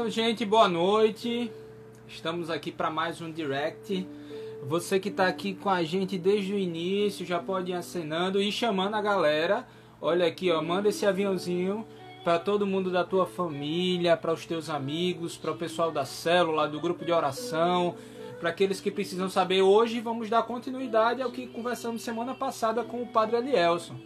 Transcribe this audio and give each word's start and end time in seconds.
Então, 0.00 0.10
gente, 0.10 0.46
boa 0.46 0.66
noite. 0.66 1.52
Estamos 2.08 2.48
aqui 2.48 2.72
para 2.72 2.88
mais 2.88 3.20
um 3.20 3.30
direct. 3.30 4.08
Você 4.66 4.98
que 4.98 5.10
está 5.10 5.26
aqui 5.26 5.52
com 5.52 5.68
a 5.68 5.82
gente 5.82 6.16
desde 6.16 6.54
o 6.54 6.58
início 6.58 7.26
já 7.26 7.38
pode 7.38 7.70
ir 7.70 7.74
acenando 7.74 8.40
e 8.40 8.50
chamando 8.50 8.94
a 8.94 9.02
galera. 9.02 9.68
Olha 10.00 10.26
aqui, 10.26 10.50
ó, 10.50 10.62
manda 10.62 10.88
esse 10.88 11.04
aviãozinho 11.04 11.86
para 12.24 12.38
todo 12.38 12.66
mundo 12.66 12.90
da 12.90 13.04
tua 13.04 13.26
família, 13.26 14.16
para 14.16 14.32
os 14.32 14.46
teus 14.46 14.70
amigos, 14.70 15.36
para 15.36 15.50
o 15.50 15.56
pessoal 15.58 15.92
da 15.92 16.06
célula, 16.06 16.66
do 16.66 16.80
grupo 16.80 17.04
de 17.04 17.12
oração, 17.12 17.94
para 18.40 18.48
aqueles 18.48 18.80
que 18.80 18.90
precisam 18.90 19.28
saber. 19.28 19.60
Hoje 19.60 20.00
vamos 20.00 20.30
dar 20.30 20.44
continuidade 20.44 21.20
ao 21.20 21.30
que 21.30 21.46
conversamos 21.46 22.00
semana 22.00 22.34
passada 22.34 22.82
com 22.82 23.02
o 23.02 23.06
Padre 23.06 23.36
Elielson. 23.36 23.96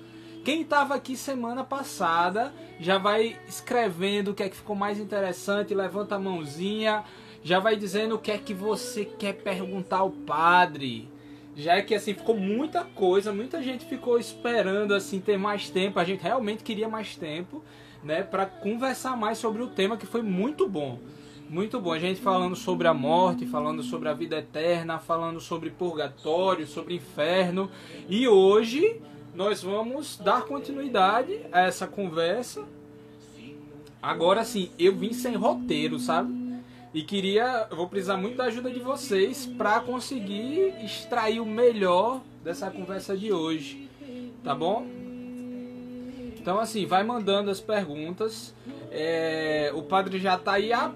Quem 0.44 0.60
estava 0.60 0.94
aqui 0.94 1.16
semana 1.16 1.64
passada 1.64 2.52
já 2.78 2.98
vai 2.98 3.38
escrevendo 3.48 4.30
o 4.32 4.34
que 4.34 4.42
é 4.42 4.48
que 4.50 4.56
ficou 4.56 4.76
mais 4.76 4.98
interessante, 4.98 5.74
levanta 5.74 6.16
a 6.16 6.18
mãozinha, 6.18 7.02
já 7.42 7.58
vai 7.58 7.76
dizendo 7.76 8.16
o 8.16 8.18
que 8.18 8.30
é 8.30 8.36
que 8.36 8.52
você 8.52 9.06
quer 9.06 9.32
perguntar 9.32 10.00
ao 10.00 10.10
padre. 10.10 11.08
Já 11.56 11.76
é 11.76 11.82
que 11.82 11.94
assim 11.94 12.12
ficou 12.12 12.36
muita 12.36 12.84
coisa, 12.84 13.32
muita 13.32 13.62
gente 13.62 13.86
ficou 13.86 14.18
esperando 14.18 14.92
assim 14.92 15.18
ter 15.18 15.38
mais 15.38 15.70
tempo, 15.70 15.98
a 15.98 16.04
gente 16.04 16.20
realmente 16.20 16.62
queria 16.62 16.90
mais 16.90 17.16
tempo, 17.16 17.64
né, 18.02 18.22
para 18.22 18.44
conversar 18.44 19.16
mais 19.16 19.38
sobre 19.38 19.62
o 19.62 19.68
tema 19.68 19.96
que 19.96 20.04
foi 20.04 20.20
muito 20.20 20.68
bom. 20.68 20.98
Muito 21.48 21.80
bom, 21.80 21.92
a 21.92 21.98
gente 21.98 22.20
falando 22.20 22.56
sobre 22.56 22.86
a 22.86 22.92
morte, 22.92 23.46
falando 23.46 23.82
sobre 23.82 24.10
a 24.10 24.12
vida 24.12 24.36
eterna, 24.36 24.98
falando 24.98 25.40
sobre 25.40 25.70
purgatório, 25.70 26.66
sobre 26.66 26.96
inferno. 26.96 27.70
E 28.08 28.28
hoje 28.28 29.00
nós 29.34 29.62
vamos 29.62 30.16
dar 30.16 30.42
continuidade 30.44 31.40
a 31.52 31.62
essa 31.62 31.86
conversa. 31.86 32.64
Agora 34.02 34.44
sim, 34.44 34.70
eu 34.78 34.94
vim 34.94 35.12
sem 35.12 35.34
roteiro, 35.34 35.98
sabe? 35.98 36.32
E 36.92 37.02
queria, 37.02 37.66
vou 37.70 37.88
precisar 37.88 38.16
muito 38.16 38.36
da 38.36 38.44
ajuda 38.44 38.70
de 38.70 38.78
vocês 38.78 39.46
para 39.46 39.80
conseguir 39.80 40.74
extrair 40.84 41.40
o 41.40 41.46
melhor 41.46 42.20
dessa 42.44 42.70
conversa 42.70 43.16
de 43.16 43.32
hoje, 43.32 43.88
tá 44.44 44.54
bom? 44.54 44.86
Então 46.38 46.60
assim, 46.60 46.86
vai 46.86 47.02
mandando 47.02 47.50
as 47.50 47.58
perguntas. 47.60 48.54
É, 48.92 49.72
o 49.74 49.82
padre 49.82 50.20
já 50.20 50.38
tá 50.38 50.52
aí 50.52 50.72
a- 50.72 50.92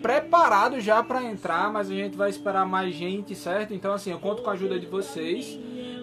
preparado 0.00 0.80
já 0.80 1.02
para 1.02 1.22
entrar, 1.22 1.70
mas 1.70 1.90
a 1.90 1.94
gente 1.94 2.16
vai 2.16 2.30
esperar 2.30 2.64
mais 2.64 2.94
gente, 2.94 3.34
certo? 3.34 3.74
Então 3.74 3.92
assim, 3.92 4.10
eu 4.12 4.18
conto 4.18 4.42
com 4.42 4.48
a 4.48 4.54
ajuda 4.54 4.78
de 4.78 4.86
vocês 4.86 5.58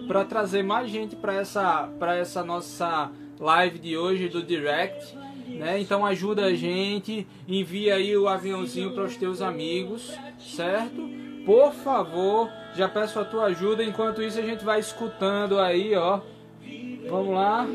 para 0.08 0.24
trazer 0.24 0.64
mais 0.64 0.90
gente 0.90 1.14
para 1.14 1.34
essa 1.34 1.88
para 1.98 2.16
essa 2.16 2.42
nossa 2.42 3.12
live 3.38 3.78
de 3.78 3.96
hoje 3.96 4.28
do 4.28 4.42
direct, 4.42 5.14
né? 5.46 5.78
Então 5.78 6.04
ajuda 6.04 6.46
a 6.46 6.54
gente, 6.54 7.26
envia 7.46 7.94
aí 7.94 8.16
o 8.16 8.26
aviãozinho 8.26 8.92
para 8.92 9.04
os 9.04 9.16
teus 9.16 9.40
amigos, 9.40 10.12
certo? 10.40 11.08
Por 11.44 11.72
favor, 11.72 12.50
já 12.74 12.88
peço 12.88 13.20
a 13.20 13.24
tua 13.24 13.44
ajuda. 13.44 13.84
Enquanto 13.84 14.22
isso 14.22 14.38
a 14.38 14.42
gente 14.42 14.64
vai 14.64 14.80
escutando 14.80 15.58
aí, 15.58 15.94
ó. 15.94 16.20
Vamos 17.08 17.34
lá. 17.34 17.66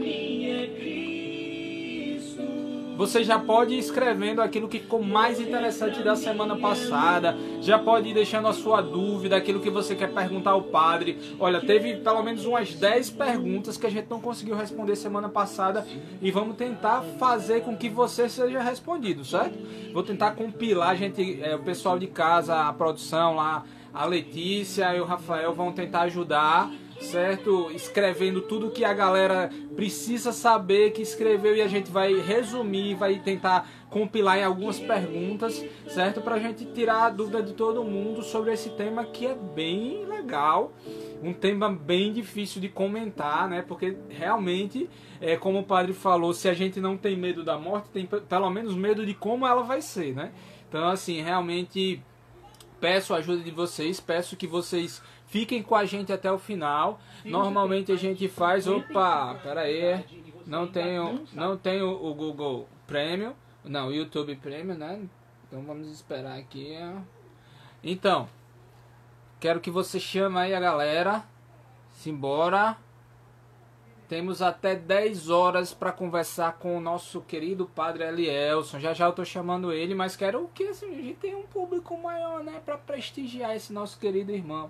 Você 2.97 3.23
já 3.23 3.39
pode 3.39 3.73
ir 3.73 3.79
escrevendo 3.79 4.41
aquilo 4.41 4.67
que 4.67 4.79
ficou 4.79 5.01
mais 5.01 5.39
interessante 5.39 6.03
da 6.03 6.15
semana 6.15 6.55
passada. 6.55 7.35
Já 7.59 7.79
pode 7.79 8.09
ir 8.09 8.13
deixando 8.13 8.47
a 8.47 8.53
sua 8.53 8.81
dúvida, 8.81 9.35
aquilo 9.35 9.59
que 9.59 9.69
você 9.69 9.95
quer 9.95 10.13
perguntar 10.13 10.51
ao 10.51 10.61
padre. 10.61 11.17
Olha, 11.39 11.59
teve 11.59 11.95
pelo 11.95 12.21
menos 12.21 12.45
umas 12.45 12.73
10 12.73 13.09
perguntas 13.11 13.77
que 13.77 13.87
a 13.87 13.89
gente 13.89 14.07
não 14.09 14.21
conseguiu 14.21 14.55
responder 14.55 14.95
semana 14.95 15.27
passada. 15.27 15.85
E 16.21 16.29
vamos 16.29 16.55
tentar 16.55 17.01
fazer 17.17 17.61
com 17.61 17.75
que 17.75 17.89
você 17.89 18.29
seja 18.29 18.61
respondido, 18.61 19.25
certo? 19.25 19.57
Vou 19.91 20.03
tentar 20.03 20.31
compilar, 20.31 20.89
a 20.89 20.95
gente, 20.95 21.41
é, 21.41 21.55
o 21.55 21.63
pessoal 21.63 21.97
de 21.97 22.07
casa, 22.07 22.67
a 22.67 22.73
produção 22.73 23.35
lá, 23.35 23.63
a 23.93 24.05
Letícia 24.05 24.95
e 24.95 24.99
o 24.99 25.05
Rafael 25.05 25.53
vão 25.53 25.71
tentar 25.71 26.01
ajudar 26.01 26.71
certo? 27.03 27.69
Escrevendo 27.71 28.41
tudo 28.41 28.71
que 28.71 28.83
a 28.83 28.93
galera 28.93 29.49
precisa 29.75 30.31
saber 30.31 30.91
que 30.91 31.01
escreveu 31.01 31.55
e 31.55 31.61
a 31.61 31.67
gente 31.67 31.91
vai 31.91 32.13
resumir, 32.19 32.95
vai 32.95 33.19
tentar 33.19 33.69
compilar 33.89 34.39
em 34.39 34.43
algumas 34.43 34.79
perguntas, 34.79 35.63
certo? 35.87 36.21
Pra 36.21 36.39
gente 36.39 36.65
tirar 36.65 37.05
a 37.05 37.09
dúvida 37.09 37.43
de 37.43 37.53
todo 37.53 37.83
mundo 37.83 38.23
sobre 38.23 38.51
esse 38.51 38.71
tema 38.71 39.05
que 39.05 39.25
é 39.27 39.35
bem 39.35 40.05
legal, 40.05 40.73
um 41.21 41.31
tema 41.33 41.69
bem 41.69 42.11
difícil 42.11 42.59
de 42.59 42.69
comentar, 42.69 43.47
né? 43.47 43.61
Porque 43.61 43.95
realmente, 44.09 44.89
é, 45.21 45.37
como 45.37 45.59
o 45.59 45.63
padre 45.63 45.93
falou, 45.93 46.33
se 46.33 46.49
a 46.49 46.53
gente 46.53 46.81
não 46.81 46.97
tem 46.97 47.15
medo 47.15 47.43
da 47.43 47.57
morte, 47.57 47.89
tem 47.89 48.05
pe- 48.05 48.21
pelo 48.21 48.49
menos 48.49 48.73
medo 48.75 49.05
de 49.05 49.13
como 49.13 49.45
ela 49.45 49.61
vai 49.63 49.81
ser, 49.81 50.13
né? 50.15 50.31
Então, 50.67 50.87
assim, 50.87 51.21
realmente 51.21 52.01
peço 52.81 53.13
a 53.13 53.17
ajuda 53.17 53.41
de 53.43 53.51
vocês, 53.51 53.99
peço 54.01 54.35
que 54.35 54.47
vocês 54.47 55.01
fiquem 55.33 55.63
com 55.63 55.73
a 55.75 55.83
gente 55.83 56.13
até 56.13 56.31
o 56.31 56.37
final. 56.37 56.99
Normalmente 57.25 57.91
a 57.91 57.95
gente 57.95 58.29
faz, 58.29 58.67
opa, 58.67 59.33
pera 59.41 59.61
aí, 59.61 60.05
não 60.45 60.67
tenho, 60.67 61.25
não 61.33 61.57
tenho 61.57 61.89
o 61.89 62.13
Google 62.13 62.69
Premium, 62.85 63.33
não, 63.63 63.87
o 63.87 63.91
YouTube 63.91 64.35
Premium, 64.35 64.75
né? 64.77 65.01
Então 65.47 65.63
vamos 65.63 65.89
esperar 65.89 66.37
aqui. 66.37 66.77
Então, 67.83 68.29
quero 69.39 69.59
que 69.59 69.71
você 69.71 69.99
chame 69.99 70.37
aí 70.37 70.53
a 70.53 70.59
galera. 70.59 71.23
Simbora. 71.89 72.77
Temos 74.07 74.39
até 74.39 74.75
10 74.75 75.31
horas 75.31 75.73
para 75.73 75.91
conversar 75.91 76.59
com 76.59 76.77
o 76.77 76.81
nosso 76.81 77.21
querido 77.21 77.65
Padre 77.65 78.03
Elielson. 78.03 78.79
Já 78.79 78.93
já 78.93 79.07
eu 79.07 79.13
tô 79.13 79.25
chamando 79.25 79.73
ele, 79.73 79.95
mas 79.95 80.15
quero 80.15 80.47
que 80.53 80.65
assim, 80.65 80.91
a 80.91 81.01
gente 81.01 81.15
tenha 81.15 81.37
um 81.37 81.47
público 81.47 81.97
maior, 81.97 82.43
né, 82.43 82.61
para 82.63 82.77
prestigiar 82.77 83.55
esse 83.55 83.73
nosso 83.73 83.97
querido 83.97 84.31
irmão. 84.31 84.69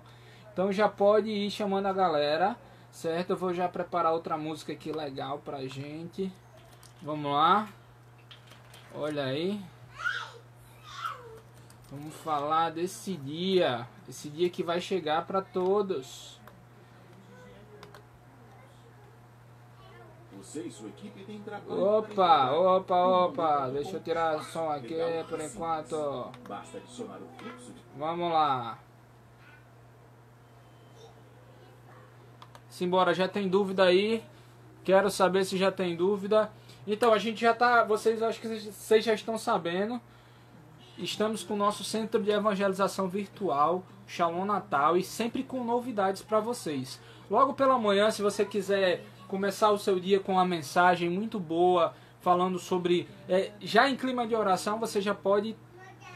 Então 0.54 0.70
já 0.70 0.88
pode 0.88 1.28
ir 1.28 1.50
chamando 1.50 1.86
a 1.86 1.92
galera, 1.92 2.56
certo? 2.88 3.30
Eu 3.30 3.36
vou 3.36 3.52
já 3.52 3.68
preparar 3.68 4.12
outra 4.12 4.38
música 4.38 4.72
aqui 4.72 4.92
legal 4.92 5.40
pra 5.40 5.66
gente. 5.66 6.32
Vamos 7.02 7.32
lá. 7.32 7.68
Olha 8.94 9.24
aí. 9.24 9.60
Vamos 11.90 12.14
falar 12.14 12.70
desse 12.70 13.16
dia, 13.16 13.84
esse 14.08 14.28
dia 14.28 14.48
que 14.48 14.62
vai 14.62 14.80
chegar 14.80 15.26
para 15.26 15.42
todos. 15.42 16.40
Você 20.38 20.62
e 20.62 20.70
sua 20.70 20.88
equipe 20.88 21.40
trabalho. 21.44 21.82
Opa, 21.82 22.52
opa, 22.52 23.06
opa. 23.06 23.70
Deixa 23.70 23.96
eu 23.96 24.02
tirar 24.04 24.36
o 24.36 24.44
som 24.44 24.70
aqui 24.70 24.94
por 25.28 25.40
enquanto. 25.40 26.30
Basta 26.48 26.78
adicionar 26.78 27.18
o 27.18 27.26
fluxo 27.38 27.72
de 27.72 27.82
Vamos 27.96 28.32
lá. 28.32 28.78
Simbora, 32.74 33.14
já 33.14 33.28
tem 33.28 33.48
dúvida 33.48 33.84
aí? 33.84 34.20
Quero 34.82 35.08
saber 35.08 35.44
se 35.44 35.56
já 35.56 35.70
tem 35.70 35.94
dúvida. 35.94 36.50
Então, 36.84 37.14
a 37.14 37.18
gente 37.18 37.40
já 37.40 37.54
tá. 37.54 37.84
Vocês 37.84 38.20
acho 38.20 38.40
que 38.40 38.48
vocês 38.48 39.04
já 39.04 39.14
estão 39.14 39.38
sabendo. 39.38 40.00
Estamos 40.98 41.44
com 41.44 41.54
o 41.54 41.56
nosso 41.56 41.84
centro 41.84 42.20
de 42.20 42.32
evangelização 42.32 43.08
virtual, 43.08 43.84
Shalom 44.08 44.44
Natal, 44.44 44.96
e 44.96 45.04
sempre 45.04 45.44
com 45.44 45.62
novidades 45.62 46.20
para 46.20 46.40
vocês. 46.40 47.00
Logo 47.30 47.54
pela 47.54 47.78
manhã, 47.78 48.10
se 48.10 48.22
você 48.22 48.44
quiser 48.44 49.04
começar 49.28 49.70
o 49.70 49.78
seu 49.78 50.00
dia 50.00 50.18
com 50.18 50.32
uma 50.32 50.44
mensagem 50.44 51.08
muito 51.08 51.38
boa, 51.38 51.94
falando 52.20 52.58
sobre. 52.58 53.08
é, 53.28 53.52
já 53.60 53.88
em 53.88 53.94
clima 53.94 54.26
de 54.26 54.34
oração, 54.34 54.80
você 54.80 55.00
já 55.00 55.14
pode 55.14 55.54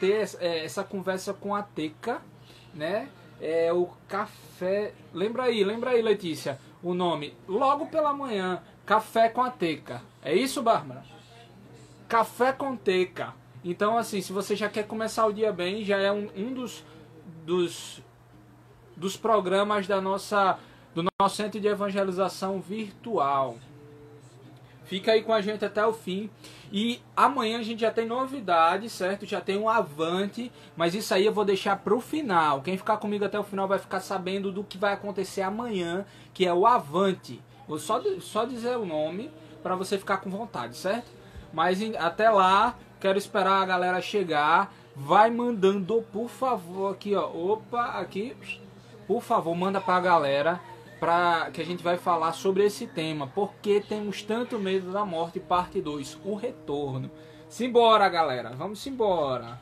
ter 0.00 0.28
é, 0.40 0.64
essa 0.64 0.82
conversa 0.82 1.32
com 1.32 1.54
a 1.54 1.62
Teca, 1.62 2.20
né? 2.74 3.08
É 3.40 3.72
o 3.72 3.88
café. 4.08 4.92
Lembra 5.12 5.44
aí, 5.44 5.62
lembra 5.64 5.90
aí, 5.90 6.02
Letícia, 6.02 6.58
o 6.82 6.94
nome. 6.94 7.34
Logo 7.46 7.86
pela 7.86 8.12
manhã, 8.12 8.62
café 8.84 9.28
com 9.28 9.42
a 9.42 9.50
Teca. 9.50 10.02
É 10.22 10.34
isso, 10.34 10.62
Bárbara? 10.62 11.04
Café 12.08 12.52
com 12.52 12.76
Teca. 12.76 13.34
Então, 13.64 13.98
assim, 13.98 14.20
se 14.20 14.32
você 14.32 14.56
já 14.56 14.68
quer 14.68 14.86
começar 14.86 15.26
o 15.26 15.32
dia 15.32 15.52
bem, 15.52 15.84
já 15.84 15.98
é 15.98 16.10
um, 16.10 16.28
um 16.36 16.52
dos 16.52 16.84
dos, 17.48 18.02
dos 18.94 19.16
programas 19.16 19.86
da 19.86 20.00
nossa, 20.02 20.58
do 20.94 21.02
nosso 21.18 21.36
centro 21.36 21.58
de 21.58 21.66
evangelização 21.66 22.60
virtual. 22.60 23.56
Fica 24.88 25.12
aí 25.12 25.22
com 25.22 25.34
a 25.34 25.42
gente 25.42 25.62
até 25.66 25.86
o 25.86 25.92
fim. 25.92 26.30
E 26.72 27.02
amanhã 27.14 27.58
a 27.58 27.62
gente 27.62 27.80
já 27.80 27.90
tem 27.90 28.06
novidade, 28.06 28.88
certo? 28.88 29.26
Já 29.26 29.38
tem 29.38 29.58
um 29.58 29.68
avante, 29.68 30.50
mas 30.74 30.94
isso 30.94 31.12
aí 31.12 31.26
eu 31.26 31.32
vou 31.32 31.44
deixar 31.44 31.76
pro 31.76 32.00
final. 32.00 32.62
Quem 32.62 32.78
ficar 32.78 32.96
comigo 32.96 33.22
até 33.22 33.38
o 33.38 33.44
final 33.44 33.68
vai 33.68 33.78
ficar 33.78 34.00
sabendo 34.00 34.50
do 34.50 34.64
que 34.64 34.78
vai 34.78 34.94
acontecer 34.94 35.42
amanhã, 35.42 36.06
que 36.32 36.46
é 36.46 36.54
o 36.54 36.66
avante. 36.66 37.38
Vou 37.68 37.78
só, 37.78 38.02
só 38.20 38.46
dizer 38.46 38.78
o 38.78 38.86
nome 38.86 39.30
para 39.62 39.76
você 39.76 39.98
ficar 39.98 40.18
com 40.18 40.30
vontade, 40.30 40.74
certo? 40.74 41.10
Mas 41.52 41.80
até 41.98 42.30
lá, 42.30 42.74
quero 42.98 43.18
esperar 43.18 43.62
a 43.62 43.66
galera 43.66 44.00
chegar. 44.00 44.72
Vai 44.96 45.30
mandando, 45.30 46.02
por 46.10 46.30
favor, 46.30 46.94
aqui, 46.94 47.14
ó. 47.14 47.28
Opa, 47.28 47.98
aqui. 48.00 48.34
Por 49.06 49.22
favor, 49.22 49.54
manda 49.54 49.82
pra 49.82 50.00
galera 50.00 50.58
para 50.98 51.50
que 51.52 51.60
a 51.60 51.64
gente 51.64 51.82
vai 51.82 51.96
falar 51.96 52.32
sobre 52.32 52.64
esse 52.64 52.86
tema. 52.86 53.26
Por 53.26 53.54
que 53.54 53.80
temos 53.80 54.22
tanto 54.22 54.58
medo 54.58 54.92
da 54.92 55.04
morte, 55.04 55.40
parte 55.40 55.80
2, 55.80 56.18
o 56.24 56.34
retorno. 56.34 57.10
Simbora, 57.48 58.08
galera. 58.08 58.50
Vamos 58.50 58.86
embora. 58.86 59.60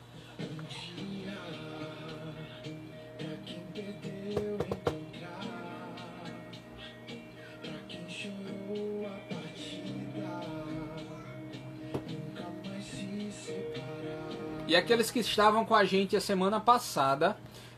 E 14.67 14.75
aqueles 14.75 15.09
que 15.09 15.19
estavam 15.19 15.63
com 15.63 15.73
a 15.73 15.85
gente 15.85 16.17
a 16.17 16.19
semana 16.19 16.59
passada, 16.59 17.37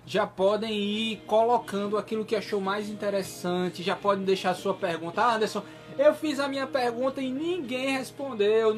já 0.10 0.26
podem 0.26 0.74
ir 0.74 1.18
colocando 1.28 1.96
aquilo 1.96 2.26
que 2.26 2.36
achou 2.36 2.60
mais 2.60 2.90
interessante, 2.90 3.84
já 3.84 3.96
podem 3.96 4.26
deixar 4.26 4.56
sua 4.56 4.74
pergunta. 4.74 5.22
Ah, 5.22 5.36
Anderson, 5.36 5.62
eu 6.00 6.16
fiz 6.16 6.40
a 6.40 6.48
minha 6.48 6.66
pergunta 6.66 7.22
e 7.22 7.30
ninguém 7.30 7.92
respondeu. 7.96 8.76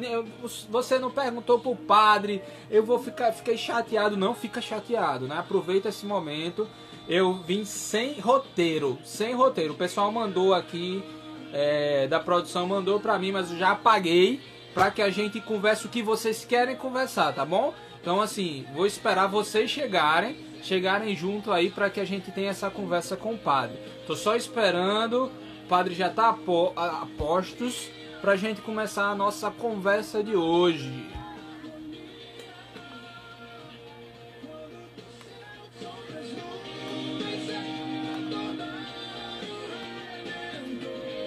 Você 0.68 0.98
não 0.98 1.10
perguntou 1.10 1.58
pro 1.58 1.74
padre. 1.74 2.42
Eu 2.70 2.84
vou 2.84 2.98
ficar, 2.98 3.32
fiquei 3.32 3.56
chateado. 3.56 4.14
Não 4.14 4.34
fica 4.34 4.60
chateado, 4.60 5.26
né? 5.26 5.38
Aproveita 5.38 5.88
esse 5.88 6.04
momento. 6.04 6.68
Eu 7.08 7.32
vim 7.32 7.64
sem 7.64 8.20
roteiro, 8.20 8.98
sem 9.02 9.32
roteiro. 9.32 9.72
O 9.72 9.76
pessoal 9.76 10.12
mandou 10.12 10.52
aqui 10.52 11.02
é, 11.50 12.06
da 12.08 12.20
produção 12.20 12.66
mandou 12.66 13.00
para 13.00 13.18
mim, 13.18 13.32
mas 13.32 13.50
eu 13.50 13.56
já 13.56 13.70
apaguei 13.70 14.38
para 14.74 14.90
que 14.90 15.00
a 15.00 15.08
gente 15.08 15.40
converse 15.40 15.86
o 15.86 15.88
que 15.88 16.02
vocês 16.02 16.44
querem 16.44 16.76
conversar, 16.76 17.32
tá 17.34 17.44
bom? 17.44 17.72
Então 18.02 18.20
assim, 18.20 18.66
vou 18.74 18.84
esperar 18.84 19.28
vocês 19.28 19.70
chegarem 19.70 20.52
chegarem 20.62 21.14
junto 21.16 21.50
aí 21.52 21.70
para 21.70 21.90
que 21.90 22.00
a 22.00 22.04
gente 22.04 22.30
tenha 22.30 22.50
essa 22.50 22.70
conversa 22.70 23.16
com 23.16 23.34
o 23.34 23.38
padre. 23.38 23.76
Tô 24.06 24.14
só 24.14 24.36
esperando, 24.36 25.26
o 25.64 25.68
padre 25.68 25.94
já 25.94 26.08
tá 26.08 26.28
a 26.76 27.06
postos 27.18 27.90
para 28.20 28.32
a 28.32 28.36
gente 28.36 28.60
começar 28.60 29.06
a 29.06 29.14
nossa 29.14 29.50
conversa 29.50 30.22
de 30.22 30.36
hoje. 30.36 31.10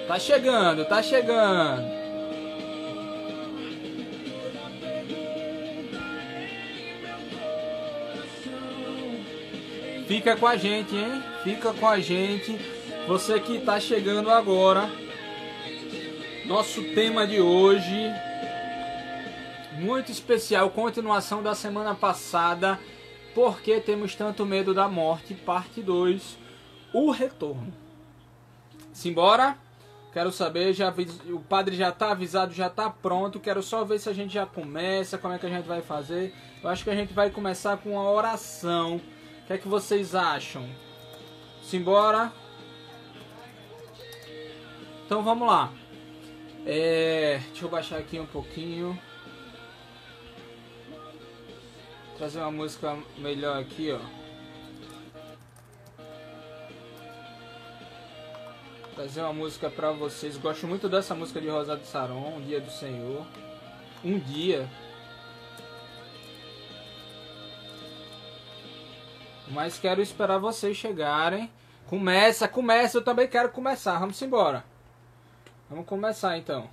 Tá 0.08 0.20
chegando, 0.20 0.86
tá 0.86 1.02
chegando. 1.02 2.05
Fica 10.08 10.36
com 10.36 10.46
a 10.46 10.56
gente, 10.56 10.96
hein? 10.96 11.24
Fica 11.44 11.74
com 11.74 11.88
a 11.88 12.00
gente. 12.00 12.60
Você 13.08 13.40
que 13.40 13.58
está 13.58 13.80
chegando 13.80 14.30
agora. 14.30 14.88
Nosso 16.46 16.84
tema 16.94 17.26
de 17.26 17.42
hoje 17.42 18.12
muito 19.80 20.12
especial, 20.12 20.70
continuação 20.70 21.42
da 21.42 21.56
semana 21.56 21.96
passada. 21.96 22.80
Por 23.34 23.60
que 23.62 23.80
temos 23.80 24.16
tanto 24.16 24.46
medo 24.46 24.74
da 24.74 24.88
morte? 24.88 25.34
Parte 25.34 25.82
2. 25.82 26.38
O 26.94 27.12
retorno. 27.12 27.74
Simbora? 28.94 29.58
Quero 30.14 30.32
saber, 30.32 30.72
já 30.72 30.94
o 31.28 31.42
padre 31.42 31.76
já 31.76 31.90
está 31.90 32.12
avisado, 32.12 32.54
já 32.54 32.68
está 32.68 32.90
pronto. 32.90 33.40
Quero 33.40 33.62
só 33.62 33.84
ver 33.84 34.00
se 34.00 34.08
a 34.08 34.14
gente 34.14 34.34
já 34.34 34.46
começa, 34.46 35.18
como 35.18 35.34
é 35.34 35.38
que 35.38 35.46
a 35.46 35.50
gente 35.50 35.66
vai 35.68 35.82
fazer. 35.82 36.34
Eu 36.64 36.70
acho 36.70 36.84
que 36.84 36.90
a 36.90 36.96
gente 36.96 37.14
vai 37.14 37.30
começar 37.30 37.76
com 37.78 37.92
uma 37.92 38.10
oração 38.10 39.02
o 39.46 39.48
que 39.48 39.54
é 39.54 39.58
que 39.60 39.68
vocês 39.68 40.16
acham? 40.16 40.68
Simbora? 41.62 42.34
Então 45.06 45.22
vamos 45.22 45.48
lá. 45.48 45.72
É, 46.66 47.40
deixa 47.50 47.64
eu 47.64 47.70
baixar 47.70 48.00
aqui 48.00 48.20
um 48.20 48.26
pouquinho. 48.26 49.00
Trazer 52.18 52.40
uma 52.40 52.50
música 52.50 52.98
melhor 53.20 53.62
aqui, 53.62 53.92
ó. 53.92 54.00
Trazer 58.96 59.22
uma 59.22 59.34
música 59.34 59.70
pra 59.70 59.92
vocês. 59.92 60.38
Gosto 60.38 60.66
muito 60.66 60.90
dessa 60.90 61.14
música 61.14 61.40
de 61.40 61.50
Rosa 61.50 61.78
de 61.78 61.86
Saron, 61.86 62.38
Um 62.38 62.42
Dia 62.42 62.60
do 62.60 62.72
Senhor. 62.72 63.28
Um 64.04 64.18
dia. 64.18 64.68
Mas 69.50 69.78
quero 69.78 70.02
esperar 70.02 70.38
vocês 70.40 70.76
chegarem. 70.76 71.52
Começa, 71.88 72.48
começa, 72.48 72.98
eu 72.98 73.04
também 73.04 73.28
quero 73.28 73.50
começar. 73.50 74.00
Vamos 74.00 74.22
embora. 74.22 74.66
Vamos 75.70 75.86
começar 75.86 76.38
então. 76.38 76.70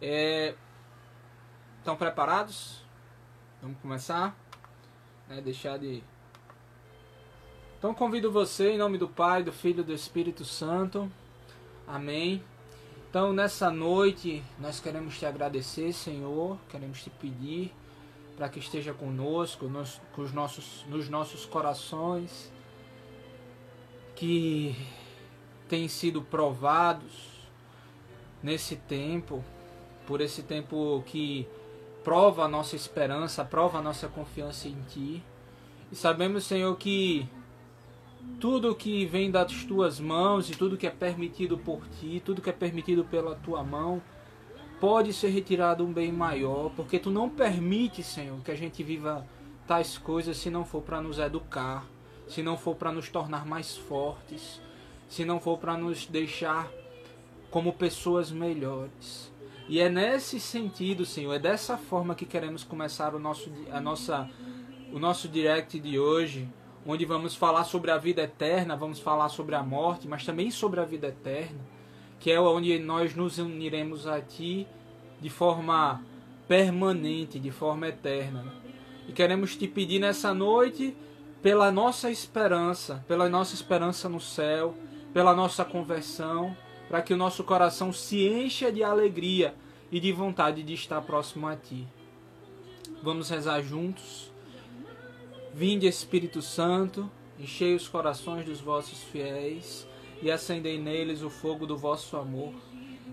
É... 0.00 0.54
Estão 1.78 1.96
preparados? 1.96 2.84
Vamos 3.60 3.78
começar? 3.80 4.36
É, 5.28 5.40
deixar 5.40 5.78
de. 5.78 6.02
Então 7.78 7.94
convido 7.94 8.30
você 8.30 8.70
em 8.70 8.78
nome 8.78 8.98
do 8.98 9.08
Pai, 9.08 9.42
do 9.42 9.52
Filho 9.52 9.80
e 9.80 9.84
do 9.84 9.92
Espírito 9.92 10.44
Santo. 10.44 11.10
Amém. 11.86 12.42
Então 13.08 13.32
nessa 13.32 13.70
noite 13.70 14.42
nós 14.58 14.80
queremos 14.80 15.18
te 15.18 15.26
agradecer, 15.26 15.92
Senhor. 15.92 16.58
Queremos 16.68 17.02
te 17.02 17.10
pedir 17.10 17.72
para 18.36 18.48
que 18.48 18.58
esteja 18.58 18.92
conosco, 18.92 19.66
nos, 19.66 20.00
com 20.14 20.22
os 20.22 20.32
nossos, 20.32 20.84
nos 20.88 21.08
nossos 21.08 21.46
corações, 21.46 22.52
que 24.14 24.76
têm 25.68 25.88
sido 25.88 26.22
provados 26.22 27.36
nesse 28.42 28.76
tempo, 28.76 29.44
por 30.06 30.20
esse 30.20 30.42
tempo 30.42 31.02
que 31.06 31.46
prova 32.04 32.44
a 32.44 32.48
nossa 32.48 32.76
esperança, 32.76 33.44
prova 33.44 33.78
a 33.78 33.82
nossa 33.82 34.06
confiança 34.06 34.68
em 34.68 34.80
Ti. 34.88 35.22
E 35.90 35.96
sabemos, 35.96 36.44
Senhor, 36.44 36.76
que 36.76 37.28
tudo 38.38 38.74
que 38.74 39.06
vem 39.06 39.30
das 39.30 39.64
Tuas 39.64 39.98
mãos 39.98 40.50
e 40.50 40.52
tudo 40.52 40.76
que 40.76 40.86
é 40.86 40.90
permitido 40.90 41.56
por 41.58 41.86
Ti, 41.88 42.22
tudo 42.24 42.42
que 42.42 42.50
é 42.50 42.52
permitido 42.52 43.04
pela 43.04 43.34
Tua 43.36 43.64
mão, 43.64 44.02
pode 44.80 45.12
ser 45.12 45.28
retirado 45.28 45.84
um 45.84 45.92
bem 45.92 46.12
maior, 46.12 46.70
porque 46.76 46.98
tu 46.98 47.10
não 47.10 47.28
permite, 47.28 48.02
Senhor, 48.02 48.38
que 48.42 48.50
a 48.50 48.56
gente 48.56 48.82
viva 48.82 49.26
tais 49.66 49.98
coisas 49.98 50.36
se 50.36 50.50
não 50.50 50.64
for 50.64 50.82
para 50.82 51.00
nos 51.00 51.18
educar, 51.18 51.86
se 52.28 52.42
não 52.42 52.56
for 52.56 52.76
para 52.76 52.92
nos 52.92 53.08
tornar 53.08 53.46
mais 53.46 53.76
fortes, 53.76 54.60
se 55.08 55.24
não 55.24 55.40
for 55.40 55.58
para 55.58 55.76
nos 55.76 56.06
deixar 56.06 56.70
como 57.50 57.72
pessoas 57.72 58.30
melhores. 58.30 59.32
E 59.68 59.80
é 59.80 59.88
nesse 59.88 60.38
sentido, 60.38 61.04
Senhor, 61.04 61.32
é 61.32 61.38
dessa 61.38 61.76
forma 61.76 62.14
que 62.14 62.26
queremos 62.26 62.62
começar 62.62 63.14
o 63.14 63.18
nosso, 63.18 63.50
a 63.72 63.80
nossa, 63.80 64.28
o 64.92 64.98
nosso 64.98 65.26
direct 65.26 65.80
de 65.80 65.98
hoje, 65.98 66.48
onde 66.86 67.04
vamos 67.04 67.34
falar 67.34 67.64
sobre 67.64 67.90
a 67.90 67.96
vida 67.96 68.22
eterna, 68.22 68.76
vamos 68.76 69.00
falar 69.00 69.28
sobre 69.28 69.54
a 69.54 69.62
morte, 69.62 70.06
mas 70.06 70.24
também 70.24 70.50
sobre 70.50 70.78
a 70.78 70.84
vida 70.84 71.08
eterna 71.08 71.75
que 72.18 72.30
é 72.30 72.40
onde 72.40 72.78
nós 72.78 73.14
nos 73.14 73.38
uniremos 73.38 74.06
a 74.06 74.20
Ti 74.20 74.66
de 75.20 75.30
forma 75.30 76.02
permanente, 76.48 77.38
de 77.38 77.50
forma 77.50 77.88
eterna. 77.88 78.44
E 79.08 79.12
queremos 79.12 79.56
te 79.56 79.66
pedir 79.68 79.98
nessa 79.98 80.34
noite 80.34 80.96
pela 81.42 81.70
nossa 81.70 82.10
esperança, 82.10 83.04
pela 83.06 83.28
nossa 83.28 83.54
esperança 83.54 84.08
no 84.08 84.20
céu, 84.20 84.74
pela 85.12 85.34
nossa 85.34 85.64
conversão, 85.64 86.56
para 86.88 87.02
que 87.02 87.14
o 87.14 87.16
nosso 87.16 87.44
coração 87.44 87.92
se 87.92 88.26
encha 88.26 88.70
de 88.70 88.82
alegria 88.82 89.54
e 89.90 90.00
de 90.00 90.12
vontade 90.12 90.62
de 90.62 90.74
estar 90.74 91.00
próximo 91.02 91.46
a 91.46 91.56
Ti. 91.56 91.86
Vamos 93.02 93.30
rezar 93.30 93.62
juntos. 93.62 94.30
Vinde 95.54 95.86
Espírito 95.86 96.42
Santo, 96.42 97.10
enchei 97.38 97.74
os 97.74 97.88
corações 97.88 98.44
dos 98.44 98.60
vossos 98.60 99.02
fiéis 99.04 99.86
e 100.22 100.30
acendei 100.30 100.78
neles 100.78 101.22
o 101.22 101.30
fogo 101.30 101.66
do 101.66 101.76
vosso 101.76 102.16
amor. 102.16 102.54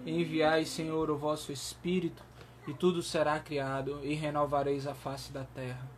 Enviai, 0.06 0.66
Senhor, 0.66 1.10
o 1.10 1.18
vosso 1.18 1.52
Espírito, 1.52 2.24
e 2.68 2.74
tudo 2.74 3.02
será 3.02 3.40
criado, 3.40 4.00
e 4.04 4.14
renovareis 4.14 4.88
a 4.88 4.94
face 4.94 5.32
da 5.32 5.44
terra. 5.44 5.90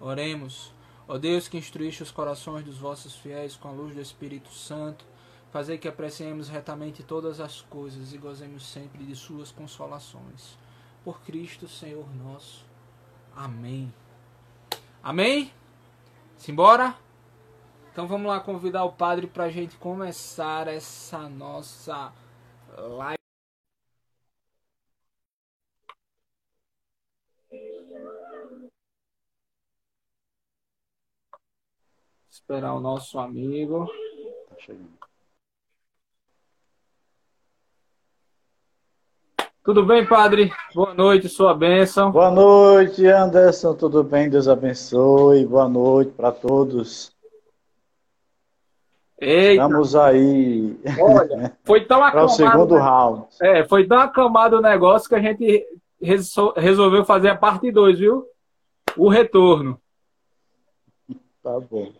Oremos. 0.00 0.72
Ó 1.06 1.18
Deus 1.18 1.48
que 1.48 1.58
instruíste 1.58 2.02
os 2.02 2.10
corações 2.10 2.64
dos 2.64 2.78
vossos 2.78 3.14
fiéis 3.14 3.56
com 3.56 3.68
a 3.68 3.72
luz 3.72 3.94
do 3.94 4.00
Espírito 4.00 4.50
Santo, 4.50 5.04
fazei 5.52 5.76
que 5.76 5.86
apreciemos 5.86 6.48
retamente 6.48 7.02
todas 7.02 7.40
as 7.40 7.60
coisas 7.60 8.12
e 8.12 8.18
gozemos 8.18 8.66
sempre 8.66 9.04
de 9.04 9.14
suas 9.14 9.52
consolações. 9.52 10.56
Por 11.04 11.20
Cristo, 11.20 11.68
Senhor 11.68 12.06
nosso. 12.16 12.64
Amém. 13.36 13.92
Amém? 15.02 15.52
Simbora? 16.38 17.03
Então 17.94 18.08
vamos 18.08 18.26
lá 18.26 18.40
convidar 18.40 18.82
o 18.82 18.90
padre 18.90 19.28
para 19.28 19.44
a 19.44 19.48
gente 19.48 19.76
começar 19.76 20.66
essa 20.66 21.28
nossa 21.28 22.12
live. 22.76 23.14
Esperar 32.28 32.74
o 32.74 32.80
nosso 32.80 33.16
amigo. 33.16 33.86
Tá 34.48 34.56
chegando. 34.58 34.98
Tudo 39.62 39.86
bem, 39.86 40.04
padre? 40.04 40.52
Boa 40.74 40.92
noite, 40.92 41.28
sua 41.28 41.54
bênção. 41.54 42.10
Boa 42.10 42.32
noite, 42.32 43.06
Anderson. 43.06 43.72
Tudo 43.76 44.02
bem? 44.02 44.28
Deus 44.28 44.48
abençoe. 44.48 45.46
Boa 45.46 45.68
noite 45.68 46.10
para 46.10 46.32
todos. 46.32 47.13
Eita, 49.20 49.62
Estamos 49.62 49.94
aí 49.94 50.76
olha, 51.00 51.56
foi 51.64 51.84
tão 51.84 51.98
para 52.00 52.24
o 52.24 52.28
segundo 52.28 52.74
aclamado, 52.76 52.76
round. 52.76 53.26
é, 53.40 53.64
foi 53.64 53.86
tão 53.86 53.98
aclamado 53.98 54.58
o 54.58 54.60
negócio 54.60 55.08
que 55.08 55.14
a 55.14 55.20
gente 55.20 55.64
resol- 56.02 56.52
resolveu 56.56 57.04
fazer 57.04 57.28
a 57.28 57.36
parte 57.36 57.70
2, 57.70 57.98
viu? 57.98 58.26
O 58.96 59.08
retorno. 59.08 59.80
Tá 61.42 61.58
bom. 61.60 61.92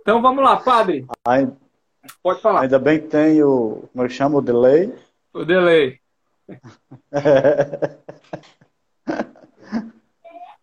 Então 0.00 0.20
vamos 0.20 0.42
lá, 0.42 0.56
padre. 0.56 1.06
Ai- 1.26 1.50
Pode 2.22 2.40
falar. 2.40 2.62
Ainda 2.62 2.78
bem 2.78 3.00
que 3.00 3.08
tem 3.08 3.42
o, 3.42 3.84
como 3.92 4.04
eu 4.04 4.08
chamo, 4.08 4.38
o 4.38 4.42
delay. 4.42 4.92
O 5.32 5.44
delay. 5.44 5.98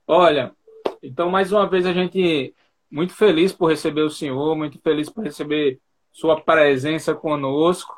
Olha, 0.07 0.51
então 1.01 1.29
mais 1.29 1.51
uma 1.51 1.67
vez 1.67 1.85
a 1.85 1.93
gente 1.93 2.53
muito 2.93 3.15
feliz 3.15 3.51
por 3.51 3.71
receber 3.71 4.03
o 4.03 4.09
senhor, 4.09 4.55
muito 4.55 4.79
feliz 4.79 5.09
por 5.09 5.23
receber 5.23 5.79
sua 6.11 6.39
presença 6.39 7.15
conosco. 7.15 7.91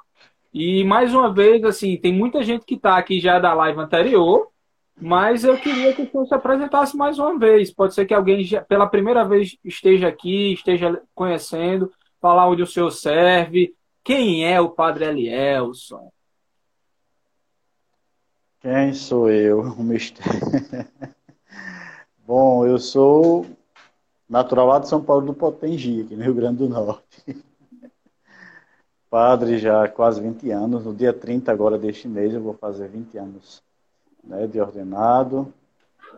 E 0.53 0.85
mais 0.85 1.13
uma 1.13 1.33
vez, 1.33 1.65
assim, 1.65 1.97
tem 1.97 2.13
muita 2.13 2.41
gente 2.41 2.65
que 2.65 2.75
está 2.75 2.95
aqui 2.97 3.19
já 3.19 3.37
da 3.37 3.53
live 3.53 3.77
anterior, 3.77 4.47
mas 4.97 5.43
eu 5.43 5.57
queria 5.57 5.93
que 5.93 6.03
o 6.03 6.09
senhor 6.09 6.25
se 6.25 6.33
apresentasse 6.33 6.95
mais 6.95 7.19
uma 7.19 7.37
vez. 7.37 7.73
Pode 7.73 7.93
ser 7.93 8.05
que 8.05 8.13
alguém 8.13 8.41
já, 8.41 8.61
pela 8.61 8.87
primeira 8.87 9.27
vez 9.27 9.57
esteja 9.65 10.07
aqui, 10.07 10.53
esteja 10.53 11.01
conhecendo, 11.13 11.91
falar 12.21 12.47
onde 12.47 12.63
o 12.63 12.67
senhor 12.67 12.89
serve. 12.89 13.75
Quem 14.01 14.49
é 14.49 14.61
o 14.61 14.69
Padre 14.69 15.07
Elielson? 15.07 16.09
Quem 18.61 18.93
sou 18.93 19.29
eu? 19.29 19.61
Bom, 22.25 22.65
eu 22.65 22.79
sou 22.79 23.45
natural 24.29 24.67
lá 24.67 24.79
de 24.79 24.87
São 24.87 25.03
Paulo 25.03 25.25
do 25.25 25.33
Potengi, 25.33 26.01
aqui 26.01 26.15
no 26.15 26.23
Rio 26.23 26.33
Grande 26.33 26.57
do 26.57 26.69
Norte. 26.69 27.23
Padre 29.09 29.57
já 29.57 29.83
há 29.83 29.87
quase 29.87 30.21
20 30.21 30.51
anos. 30.51 30.85
No 30.85 30.93
dia 30.93 31.13
30 31.13 31.51
agora 31.51 31.77
deste 31.77 32.07
mês 32.07 32.33
eu 32.33 32.41
vou 32.41 32.53
fazer 32.53 32.87
20 32.87 33.17
anos 33.17 33.63
né, 34.23 34.47
de 34.47 34.59
ordenado. 34.59 35.53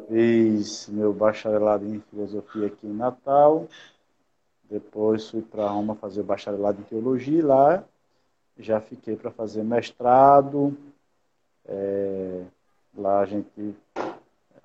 Fiz 0.08 0.88
meu 0.90 1.14
bacharelado 1.14 1.86
em 1.86 2.00
filosofia 2.10 2.68
aqui 2.68 2.88
em 2.88 2.94
Natal. 2.94 3.68
Depois 4.70 5.30
fui 5.30 5.42
para 5.42 5.68
Roma 5.68 5.96
fazer 5.96 6.22
o 6.22 6.24
bacharelado 6.24 6.80
em 6.82 6.84
teologia 6.84 7.46
lá 7.46 7.84
já 8.60 8.80
fiquei 8.82 9.16
para 9.16 9.32
fazer 9.32 9.64
mestrado. 9.64 10.78
É, 11.66 12.44
lá 12.96 13.20
a 13.20 13.26
gente 13.26 13.76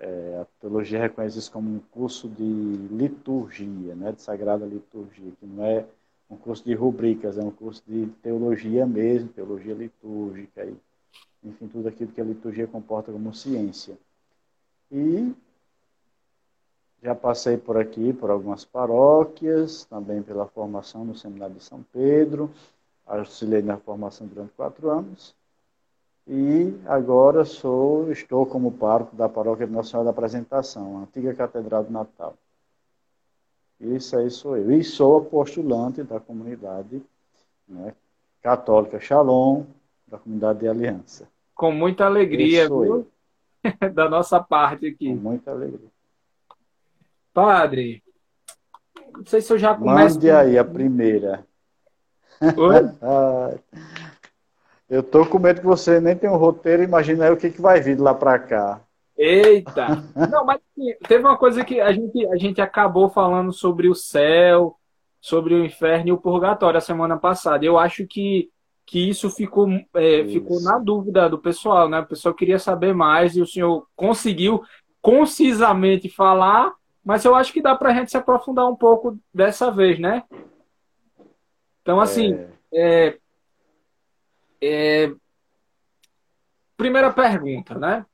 é, 0.03 0.41
a 0.43 0.47
teologia 0.61 1.01
reconhece 1.01 1.39
isso 1.39 1.53
como 1.53 1.71
um 1.71 1.79
curso 1.79 2.29
de 2.29 2.43
liturgia, 2.43 3.95
né, 3.95 4.11
de 4.11 4.21
sagrada 4.21 4.67
liturgia, 4.67 5.33
que 5.39 5.47
não 5.47 5.65
é 5.65 5.87
um 6.29 6.37
curso 6.37 6.65
de 6.65 6.75
rubricas, 6.75 7.39
é 7.39 7.43
um 7.43 7.53
curso 7.53 7.83
de 7.87 8.07
teologia 8.21 8.85
mesmo, 8.85 9.29
teologia 9.29 9.75
litúrgica, 9.75 10.65
e, 10.65 10.77
enfim, 11.45 11.69
tudo 11.69 11.89
aquilo 11.89 12.11
que 12.11 12.21
a 12.21 12.25
liturgia 12.25 12.67
comporta 12.67 13.13
como 13.13 13.33
ciência. 13.33 13.97
E 14.91 15.33
já 17.01 17.15
passei 17.15 17.57
por 17.57 17.77
aqui, 17.77 18.13
por 18.13 18.29
algumas 18.29 18.65
paróquias, 18.65 19.85
também 19.85 20.21
pela 20.21 20.47
formação 20.47 21.05
no 21.05 21.15
Seminário 21.15 21.55
de 21.55 21.63
São 21.63 21.85
Pedro, 21.93 22.51
auxiliei 23.07 23.63
na 23.63 23.77
formação 23.77 24.27
durante 24.27 24.53
quatro 24.53 24.91
anos, 24.91 25.33
e 26.27 26.79
agora 26.87 27.45
sou, 27.45 28.11
estou 28.13 28.47
como 28.47 28.73
pároco 28.73 29.17
da 29.17 29.29
paróquia 29.29 29.67
de 29.67 29.73
Nossa 29.73 29.91
Senhora 29.91 30.05
da 30.05 30.11
Apresentação, 30.11 30.99
a 30.99 31.01
antiga 31.03 31.35
Catedral 31.35 31.85
do 31.85 31.93
Natal. 31.93 32.37
Isso 33.81 34.17
aí 34.17 34.31
sou 34.31 34.57
eu. 34.57 34.71
E 34.71 34.85
sou 34.85 35.19
apostulante 35.19 36.05
da 36.05 36.21
comunidade 36.21 37.03
né, 37.69 37.93
católica 38.41 39.01
Shalom, 39.01 39.65
da 40.07 40.19
comunidade 40.19 40.61
de 40.61 40.69
Aliança. 40.69 41.29
Com 41.55 41.73
muita 41.73 42.07
alegria, 42.07 42.69
viu? 42.69 43.07
Da 43.95 44.09
nossa 44.09 44.41
parte 44.43 44.89
Com 44.91 44.95
aqui. 44.95 45.15
muita 45.15 45.53
alegria. 45.53 45.89
Padre, 47.33 48.03
não 49.17 49.25
sei 49.25 49.41
se 49.41 49.53
eu 49.53 49.59
já 49.59 49.75
começo. 49.75 50.17
Mande 50.17 50.31
aí 50.31 50.59
a 50.59 50.65
primeira. 50.65 51.47
Oi? 52.41 52.75
Eu 54.89 55.03
tô 55.03 55.25
com 55.25 55.39
medo 55.39 55.61
que 55.61 55.67
você 55.67 56.01
nem 56.01 56.17
tem 56.17 56.29
um 56.29 56.37
roteiro, 56.37 56.83
imagina 56.83 57.25
aí 57.25 57.33
o 57.33 57.37
que, 57.37 57.51
que 57.51 57.61
vai 57.61 57.81
vir 57.81 57.97
de 57.97 58.03
lá 58.03 58.15
para 58.15 58.39
cá. 58.39 58.81
Eita! 59.17 59.87
Não, 60.31 60.45
mas 60.45 60.61
assim, 60.71 60.95
teve 61.07 61.25
uma 61.25 61.37
coisa 61.37 61.65
que 61.65 61.81
a 61.81 61.93
gente, 61.93 62.27
a 62.27 62.37
gente 62.37 62.61
acabou 62.61 63.09
falando 63.09 63.53
sobre 63.53 63.89
o 63.89 63.95
céu, 63.95 64.77
sobre 65.21 65.55
o 65.55 65.65
inferno 65.65 66.09
e 66.09 66.13
o 66.13 66.19
purgatório 66.19 66.79
a 66.79 66.81
semana 66.81 67.17
passada. 67.17 67.65
Eu 67.65 67.79
acho 67.79 68.07
que, 68.07 68.51
que 68.85 69.09
isso 69.09 69.31
ficou, 69.31 69.69
é, 69.95 70.21
Isso. 70.21 70.33
ficou 70.33 70.61
na 70.61 70.79
dúvida 70.79 71.29
do 71.29 71.39
pessoal, 71.39 71.89
né? 71.89 72.01
O 72.01 72.07
pessoal 72.07 72.35
queria 72.35 72.59
saber 72.59 72.93
mais 72.93 73.37
e 73.37 73.41
o 73.41 73.47
senhor 73.47 73.87
conseguiu 73.95 74.63
concisamente 75.01 76.09
falar, 76.09 76.73
mas 77.05 77.25
eu 77.25 77.35
acho 77.35 77.53
que 77.53 77.63
dá 77.63 77.75
para 77.75 77.91
a 77.91 77.95
gente 77.95 78.11
se 78.11 78.17
aprofundar 78.17 78.69
um 78.69 78.77
pouco 78.77 79.19
dessa 79.33 79.71
vez, 79.71 79.99
né? 79.99 80.25
Então, 81.83 82.01
assim, 82.01 82.35
É, 82.73 83.09
é, 83.09 83.19
é, 84.63 85.13
primeira 86.77 87.13
pergunta, 87.13 87.75
né? 87.79 88.07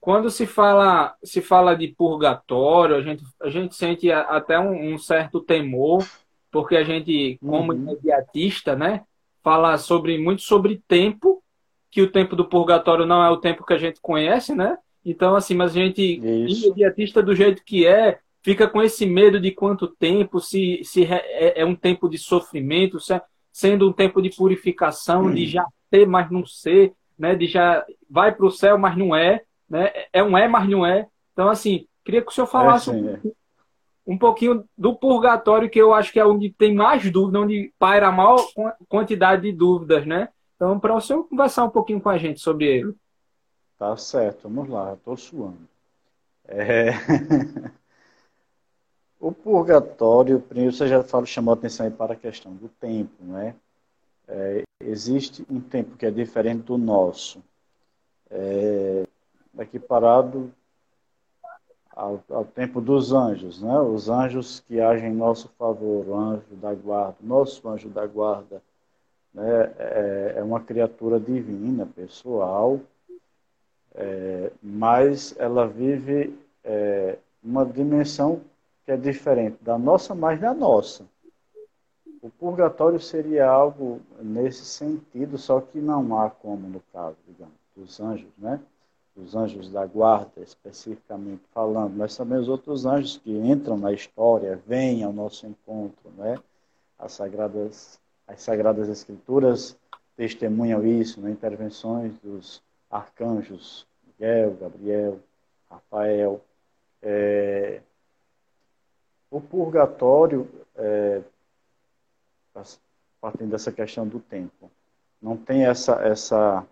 Quando 0.00 0.30
se 0.30 0.46
fala, 0.46 1.14
se 1.24 1.40
fala 1.40 1.74
de 1.74 1.88
purgatório, 1.88 2.94
a 2.96 3.00
gente, 3.02 3.24
a 3.40 3.48
gente 3.48 3.74
sente 3.74 4.12
até 4.12 4.58
um, 4.58 4.94
um 4.94 4.98
certo 4.98 5.40
temor, 5.40 6.06
porque 6.50 6.76
a 6.76 6.84
gente, 6.84 7.38
como 7.40 7.72
Uhum. 7.72 7.78
imediatista, 7.78 8.76
né, 8.76 9.02
fala 9.42 9.78
sobre 9.78 10.18
muito 10.18 10.42
sobre 10.42 10.82
tempo, 10.86 11.42
que 11.90 12.02
o 12.02 12.10
tempo 12.10 12.36
do 12.36 12.44
purgatório 12.48 13.06
não 13.06 13.24
é 13.24 13.30
o 13.30 13.38
tempo 13.38 13.64
que 13.64 13.72
a 13.72 13.78
gente 13.78 13.98
conhece, 14.02 14.54
né? 14.54 14.76
Então, 15.04 15.36
assim, 15.36 15.54
mas 15.54 15.70
a 15.70 15.74
gente, 15.80 16.20
Isso. 16.22 16.66
imediatista 16.66 17.22
do 17.22 17.34
jeito 17.34 17.62
que 17.64 17.86
é, 17.86 18.18
fica 18.42 18.68
com 18.68 18.82
esse 18.82 19.06
medo 19.06 19.40
de 19.40 19.52
quanto 19.52 19.88
tempo, 19.88 20.38
se, 20.38 20.80
se 20.84 21.04
é, 21.04 21.60
é 21.62 21.64
um 21.64 21.74
tempo 21.74 22.08
de 22.10 22.18
sofrimento, 22.18 23.00
se 23.00 23.14
é- 23.14 23.22
sendo 23.54 23.88
um 23.88 23.92
tempo 23.92 24.20
de 24.20 24.30
purificação, 24.30 25.32
de 25.32 25.46
já 25.46 25.64
ser, 25.88 26.06
mas 26.08 26.28
não 26.28 26.44
ser, 26.44 26.92
né? 27.16 27.36
De 27.36 27.46
já 27.46 27.86
vai 28.10 28.34
para 28.34 28.44
o 28.44 28.50
céu, 28.50 28.76
mas 28.76 28.96
não 28.98 29.14
é, 29.14 29.42
né? 29.70 29.92
É 30.12 30.22
um 30.24 30.36
é, 30.36 30.48
mas 30.48 30.68
não 30.68 30.84
é. 30.84 31.06
Então, 31.32 31.48
assim, 31.48 31.86
queria 32.04 32.20
que 32.20 32.28
o 32.28 32.32
senhor 32.34 32.48
é 32.48 32.50
falasse 32.50 32.90
assim, 32.90 33.06
um, 33.06 33.14
é. 33.14 33.20
um 34.04 34.18
pouquinho 34.18 34.64
do 34.76 34.92
purgatório, 34.96 35.70
que 35.70 35.78
eu 35.80 35.94
acho 35.94 36.12
que 36.12 36.18
é 36.18 36.26
onde 36.26 36.52
tem 36.52 36.74
mais 36.74 37.08
dúvida, 37.12 37.38
onde 37.38 37.72
paira 37.78 38.08
a 38.08 38.12
maior 38.12 38.44
quan- 38.52 38.74
quantidade 38.88 39.42
de 39.42 39.52
dúvidas, 39.52 40.04
né? 40.04 40.28
Então, 40.56 40.80
para 40.80 40.96
o 40.96 41.00
senhor 41.00 41.22
conversar 41.28 41.64
um 41.64 41.70
pouquinho 41.70 42.00
com 42.00 42.08
a 42.08 42.18
gente 42.18 42.40
sobre 42.40 42.66
ele. 42.66 42.94
Tá 43.78 43.96
certo, 43.96 44.48
vamos 44.48 44.68
lá, 44.68 44.94
estou 44.94 45.16
suando. 45.16 45.68
É, 46.48 46.90
O 49.24 49.32
purgatório, 49.32 50.38
primeiro 50.38 50.76
você 50.76 50.86
já 50.86 51.02
falou, 51.02 51.24
chamou 51.24 51.54
a 51.54 51.56
atenção 51.56 51.90
para 51.90 52.12
a 52.12 52.16
questão 52.16 52.52
do 52.52 52.68
tempo, 52.68 53.24
né? 53.24 53.54
É, 54.28 54.62
existe 54.82 55.46
um 55.48 55.62
tempo 55.62 55.96
que 55.96 56.04
é 56.04 56.10
diferente 56.10 56.64
do 56.64 56.76
nosso, 56.76 57.42
é, 58.30 59.06
equiparado 59.60 60.52
ao, 61.90 62.22
ao 62.28 62.44
tempo 62.44 62.82
dos 62.82 63.14
anjos, 63.14 63.62
né? 63.62 63.80
Os 63.80 64.10
anjos 64.10 64.60
que 64.60 64.78
agem 64.78 65.10
em 65.10 65.16
nosso 65.16 65.48
favor, 65.58 66.06
o 66.06 66.14
anjo 66.14 66.54
da 66.60 66.74
guarda, 66.74 67.16
nosso 67.22 67.66
anjo 67.66 67.88
da 67.88 68.06
guarda, 68.06 68.60
né? 69.32 69.72
É, 69.78 70.34
é 70.36 70.42
uma 70.42 70.60
criatura 70.60 71.18
divina, 71.18 71.86
pessoal, 71.86 72.78
é, 73.94 74.52
mas 74.62 75.34
ela 75.38 75.66
vive 75.66 76.38
é, 76.62 77.16
uma 77.42 77.64
dimensão 77.64 78.42
que 78.84 78.92
é 78.92 78.96
diferente 78.96 79.56
da 79.62 79.78
nossa, 79.78 80.14
mas 80.14 80.40
da 80.40 80.52
nossa. 80.52 81.04
O 82.22 82.30
purgatório 82.30 83.00
seria 83.00 83.46
algo 83.46 84.00
nesse 84.20 84.64
sentido, 84.64 85.36
só 85.36 85.60
que 85.60 85.78
não 85.78 86.18
há 86.18 86.30
como, 86.30 86.68
no 86.68 86.80
caso, 86.92 87.16
digamos, 87.26 87.54
dos 87.76 88.00
anjos, 88.00 88.30
né? 88.38 88.60
Os 89.16 89.34
anjos 89.36 89.70
da 89.70 89.86
guarda, 89.86 90.40
especificamente 90.42 91.42
falando, 91.52 91.94
mas 91.96 92.16
também 92.16 92.38
os 92.38 92.48
outros 92.48 92.84
anjos 92.84 93.18
que 93.18 93.30
entram 93.30 93.76
na 93.76 93.92
história, 93.92 94.60
vêm 94.66 95.04
ao 95.04 95.12
nosso 95.12 95.46
encontro, 95.46 96.10
né? 96.16 96.38
As 96.98 97.12
sagradas, 97.12 98.00
as 98.26 98.42
sagradas 98.42 98.88
escrituras 98.88 99.76
testemunham 100.16 100.84
isso, 100.86 101.20
né? 101.20 101.30
intervenções 101.30 102.14
dos 102.22 102.62
arcanjos 102.90 103.86
Miguel, 104.06 104.56
Gabriel, 104.60 105.20
Rafael. 105.68 106.40
É, 107.02 107.80
o 109.34 109.40
purgatório, 109.40 110.48
é, 110.76 111.20
partindo 113.20 113.50
dessa 113.50 113.72
questão 113.72 114.06
do 114.06 114.20
tempo, 114.20 114.70
não 115.20 115.36
tem 115.36 115.66
essa, 115.66 115.94
essa 116.06 116.64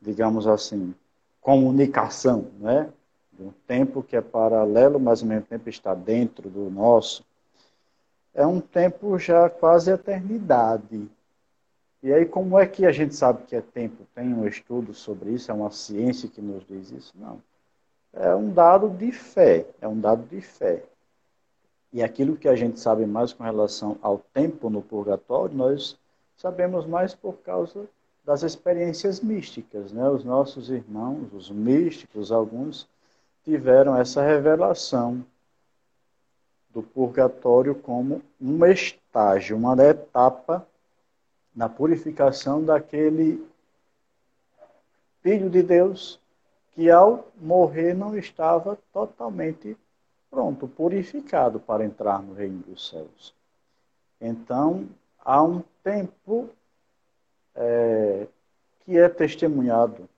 digamos 0.00 0.46
assim, 0.46 0.94
comunicação, 1.42 2.46
né? 2.58 2.90
Um 3.38 3.52
tempo 3.66 4.02
que 4.02 4.16
é 4.16 4.22
paralelo, 4.22 4.98
mas 4.98 5.20
ao 5.20 5.28
mesmo 5.28 5.44
tempo 5.44 5.68
está 5.68 5.94
dentro 5.94 6.48
do 6.48 6.70
nosso. 6.70 7.22
É 8.32 8.46
um 8.46 8.62
tempo 8.62 9.18
já 9.18 9.50
quase 9.50 9.90
eternidade. 9.90 11.06
E 12.02 12.14
aí, 12.14 12.24
como 12.24 12.58
é 12.58 12.66
que 12.66 12.86
a 12.86 12.92
gente 12.92 13.14
sabe 13.14 13.44
que 13.44 13.54
é 13.54 13.60
tempo? 13.60 14.06
Tem 14.14 14.32
um 14.32 14.46
estudo 14.46 14.94
sobre 14.94 15.32
isso? 15.32 15.50
É 15.50 15.54
uma 15.54 15.70
ciência 15.70 16.30
que 16.30 16.40
nos 16.40 16.64
diz 16.66 16.90
isso? 16.92 17.12
Não. 17.14 17.42
É 18.14 18.34
um 18.34 18.50
dado 18.50 18.88
de 18.88 19.12
fé. 19.12 19.66
É 19.82 19.86
um 19.88 20.00
dado 20.00 20.26
de 20.26 20.40
fé. 20.40 20.82
E 21.96 22.02
aquilo 22.02 22.36
que 22.36 22.46
a 22.46 22.54
gente 22.54 22.78
sabe 22.78 23.06
mais 23.06 23.32
com 23.32 23.42
relação 23.42 23.96
ao 24.02 24.18
tempo 24.18 24.68
no 24.68 24.82
purgatório, 24.82 25.56
nós 25.56 25.98
sabemos 26.36 26.84
mais 26.84 27.14
por 27.14 27.38
causa 27.38 27.88
das 28.22 28.42
experiências 28.42 29.20
místicas. 29.20 29.92
Né? 29.92 30.06
Os 30.06 30.22
nossos 30.22 30.68
irmãos, 30.68 31.32
os 31.32 31.50
místicos, 31.50 32.30
alguns, 32.30 32.86
tiveram 33.44 33.96
essa 33.96 34.20
revelação 34.20 35.24
do 36.68 36.82
purgatório 36.82 37.74
como 37.74 38.20
um 38.38 38.66
estágio, 38.66 39.56
uma 39.56 39.74
etapa 39.82 40.68
na 41.54 41.66
purificação 41.66 42.62
daquele 42.62 43.42
filho 45.22 45.48
de 45.48 45.62
Deus 45.62 46.20
que 46.72 46.90
ao 46.90 47.26
morrer 47.40 47.94
não 47.94 48.14
estava 48.18 48.78
totalmente 48.92 49.74
pronto, 50.30 50.68
purificado 50.68 51.58
para 51.58 51.84
entrar 51.84 52.22
no 52.22 52.34
reino 52.34 52.62
dos 52.62 52.88
céus. 52.88 53.34
Então, 54.20 54.88
há 55.18 55.42
um 55.42 55.62
tempo 55.82 56.48
é, 57.54 58.26
que 58.84 58.96
é 58.96 59.08
testemunhado 59.08 60.08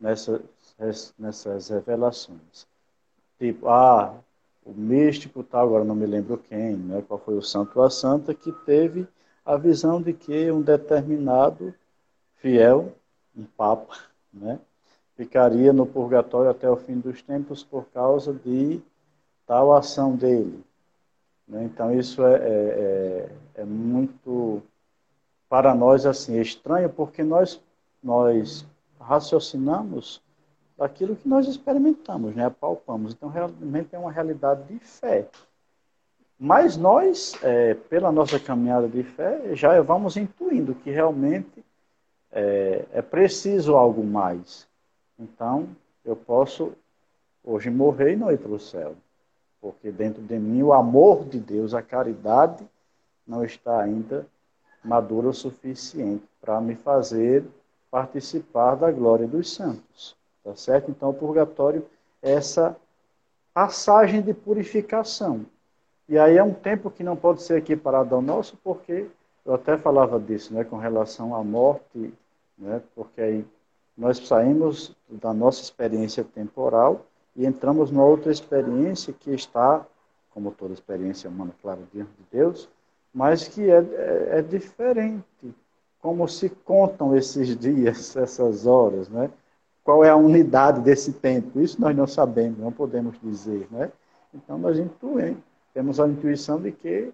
nessas, 0.00 1.14
nessas 1.18 1.68
revelações. 1.68 2.66
Tipo, 3.38 3.68
ah, 3.68 4.14
o 4.64 4.72
místico 4.72 5.42
tal, 5.42 5.66
agora 5.66 5.84
não 5.84 5.94
me 5.94 6.06
lembro 6.06 6.38
quem, 6.38 6.76
né, 6.76 7.02
qual 7.06 7.18
foi 7.18 7.34
o 7.34 7.42
santo 7.42 7.78
ou 7.78 7.84
a 7.84 7.90
santa, 7.90 8.34
que 8.34 8.52
teve 8.52 9.06
a 9.44 9.56
visão 9.56 10.00
de 10.00 10.12
que 10.12 10.50
um 10.50 10.60
determinado 10.60 11.74
fiel, 12.36 12.92
um 13.36 13.44
papa, 13.44 13.96
né, 14.32 14.58
ficaria 15.16 15.72
no 15.72 15.86
purgatório 15.86 16.50
até 16.50 16.70
o 16.70 16.76
fim 16.76 17.00
dos 17.00 17.22
tempos 17.22 17.64
por 17.64 17.86
causa 17.86 18.32
de 18.32 18.80
tal 19.48 19.74
ação 19.74 20.14
dele. 20.14 20.62
Né? 21.48 21.64
Então, 21.64 21.98
isso 21.98 22.22
é, 22.24 22.34
é, 22.34 22.38
é, 23.56 23.62
é, 23.62 23.64
muito, 23.64 24.62
para 25.48 25.74
nós, 25.74 26.04
assim, 26.04 26.38
estranho, 26.38 26.90
porque 26.90 27.24
nós, 27.24 27.58
nós 28.02 28.66
raciocinamos 29.00 30.22
daquilo 30.76 31.16
que 31.16 31.26
nós 31.26 31.48
experimentamos, 31.48 32.36
né? 32.36 32.50
palpamos. 32.50 33.12
Então, 33.12 33.30
realmente 33.30 33.88
é 33.96 33.98
uma 33.98 34.12
realidade 34.12 34.62
de 34.64 34.78
fé. 34.78 35.26
Mas 36.38 36.76
nós, 36.76 37.34
é, 37.42 37.72
pela 37.74 38.12
nossa 38.12 38.38
caminhada 38.38 38.86
de 38.86 39.02
fé, 39.02 39.56
já 39.56 39.80
vamos 39.80 40.16
intuindo 40.16 40.74
que 40.74 40.90
realmente 40.90 41.64
é, 42.30 42.84
é 42.92 43.02
preciso 43.02 43.74
algo 43.74 44.04
mais. 44.04 44.68
Então, 45.18 45.68
eu 46.04 46.14
posso 46.14 46.72
hoje 47.42 47.70
morrer 47.70 48.12
e 48.12 48.16
não 48.16 48.30
ir 48.30 48.38
para 48.38 48.52
o 48.52 48.60
céu 48.60 48.94
porque 49.60 49.90
dentro 49.90 50.22
de 50.22 50.38
mim 50.38 50.62
o 50.62 50.72
amor 50.72 51.24
de 51.24 51.38
Deus, 51.38 51.74
a 51.74 51.82
caridade, 51.82 52.64
não 53.26 53.44
está 53.44 53.80
ainda 53.80 54.26
madura 54.82 55.28
o 55.28 55.34
suficiente 55.34 56.24
para 56.40 56.60
me 56.60 56.74
fazer 56.74 57.44
participar 57.90 58.74
da 58.76 58.90
glória 58.90 59.26
dos 59.26 59.54
santos. 59.54 60.16
Tá 60.44 60.54
certo? 60.54 60.90
Então, 60.90 61.10
o 61.10 61.14
purgatório 61.14 61.84
é 62.22 62.32
essa 62.32 62.76
passagem 63.52 64.22
de 64.22 64.32
purificação. 64.32 65.44
E 66.08 66.18
aí 66.18 66.36
é 66.36 66.42
um 66.42 66.54
tempo 66.54 66.90
que 66.90 67.02
não 67.02 67.16
pode 67.16 67.42
ser 67.42 67.58
equiparado 67.58 68.14
ao 68.14 68.22
nosso, 68.22 68.56
porque 68.64 69.06
eu 69.44 69.54
até 69.54 69.76
falava 69.76 70.18
disso, 70.18 70.54
né, 70.54 70.64
com 70.64 70.76
relação 70.76 71.34
à 71.34 71.42
morte, 71.44 72.14
né, 72.56 72.80
porque 72.94 73.20
aí 73.20 73.44
nós 73.96 74.18
saímos 74.26 74.96
da 75.08 75.34
nossa 75.34 75.60
experiência 75.60 76.24
temporal 76.24 77.04
e 77.38 77.46
entramos 77.46 77.92
numa 77.92 78.04
outra 78.04 78.32
experiência 78.32 79.12
que 79.12 79.30
está, 79.30 79.86
como 80.34 80.50
toda 80.50 80.74
experiência 80.74 81.30
humana, 81.30 81.54
claro, 81.62 81.80
diante 81.92 82.10
de 82.10 82.24
Deus, 82.32 82.68
mas 83.14 83.46
que 83.46 83.70
é, 83.70 83.78
é, 83.78 84.28
é 84.38 84.42
diferente. 84.42 85.54
Como 86.02 86.28
se 86.28 86.48
contam 86.48 87.16
esses 87.16 87.56
dias, 87.56 88.14
essas 88.18 88.66
horas, 88.66 89.08
né? 89.08 89.30
Qual 89.84 90.04
é 90.04 90.10
a 90.10 90.16
unidade 90.16 90.80
desse 90.80 91.12
tempo? 91.12 91.60
Isso 91.60 91.80
nós 91.80 91.96
não 91.96 92.08
sabemos, 92.08 92.58
não 92.58 92.72
podemos 92.72 93.16
dizer, 93.22 93.68
né? 93.70 93.90
Então 94.34 94.58
nós 94.58 94.76
intuemos, 94.76 95.38
temos 95.72 96.00
a 96.00 96.08
intuição 96.08 96.60
de 96.60 96.72
que 96.72 97.12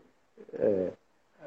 é, 0.54 0.90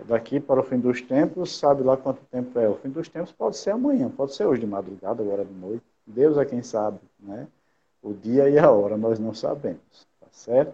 daqui 0.06 0.40
para 0.40 0.60
o 0.60 0.64
fim 0.64 0.78
dos 0.78 1.02
tempos, 1.02 1.58
sabe 1.58 1.82
lá 1.82 1.98
quanto 1.98 2.22
tempo 2.32 2.60
é. 2.60 2.70
O 2.70 2.76
fim 2.76 2.90
dos 2.90 3.10
tempos 3.10 3.32
pode 3.32 3.58
ser 3.58 3.72
amanhã, 3.72 4.08
pode 4.08 4.36
ser 4.36 4.46
hoje 4.46 4.62
de 4.62 4.68
madrugada, 4.68 5.24
agora 5.24 5.44
de 5.44 5.54
noite. 5.54 5.84
Deus 6.06 6.38
é 6.38 6.46
quem 6.46 6.62
sabe, 6.62 7.00
né? 7.20 7.48
O 8.08 8.14
dia 8.14 8.50
e 8.50 8.58
a 8.58 8.72
hora 8.72 8.96
nós 8.96 9.20
não 9.20 9.34
sabemos, 9.34 10.08
tá 10.18 10.28
certo? 10.32 10.74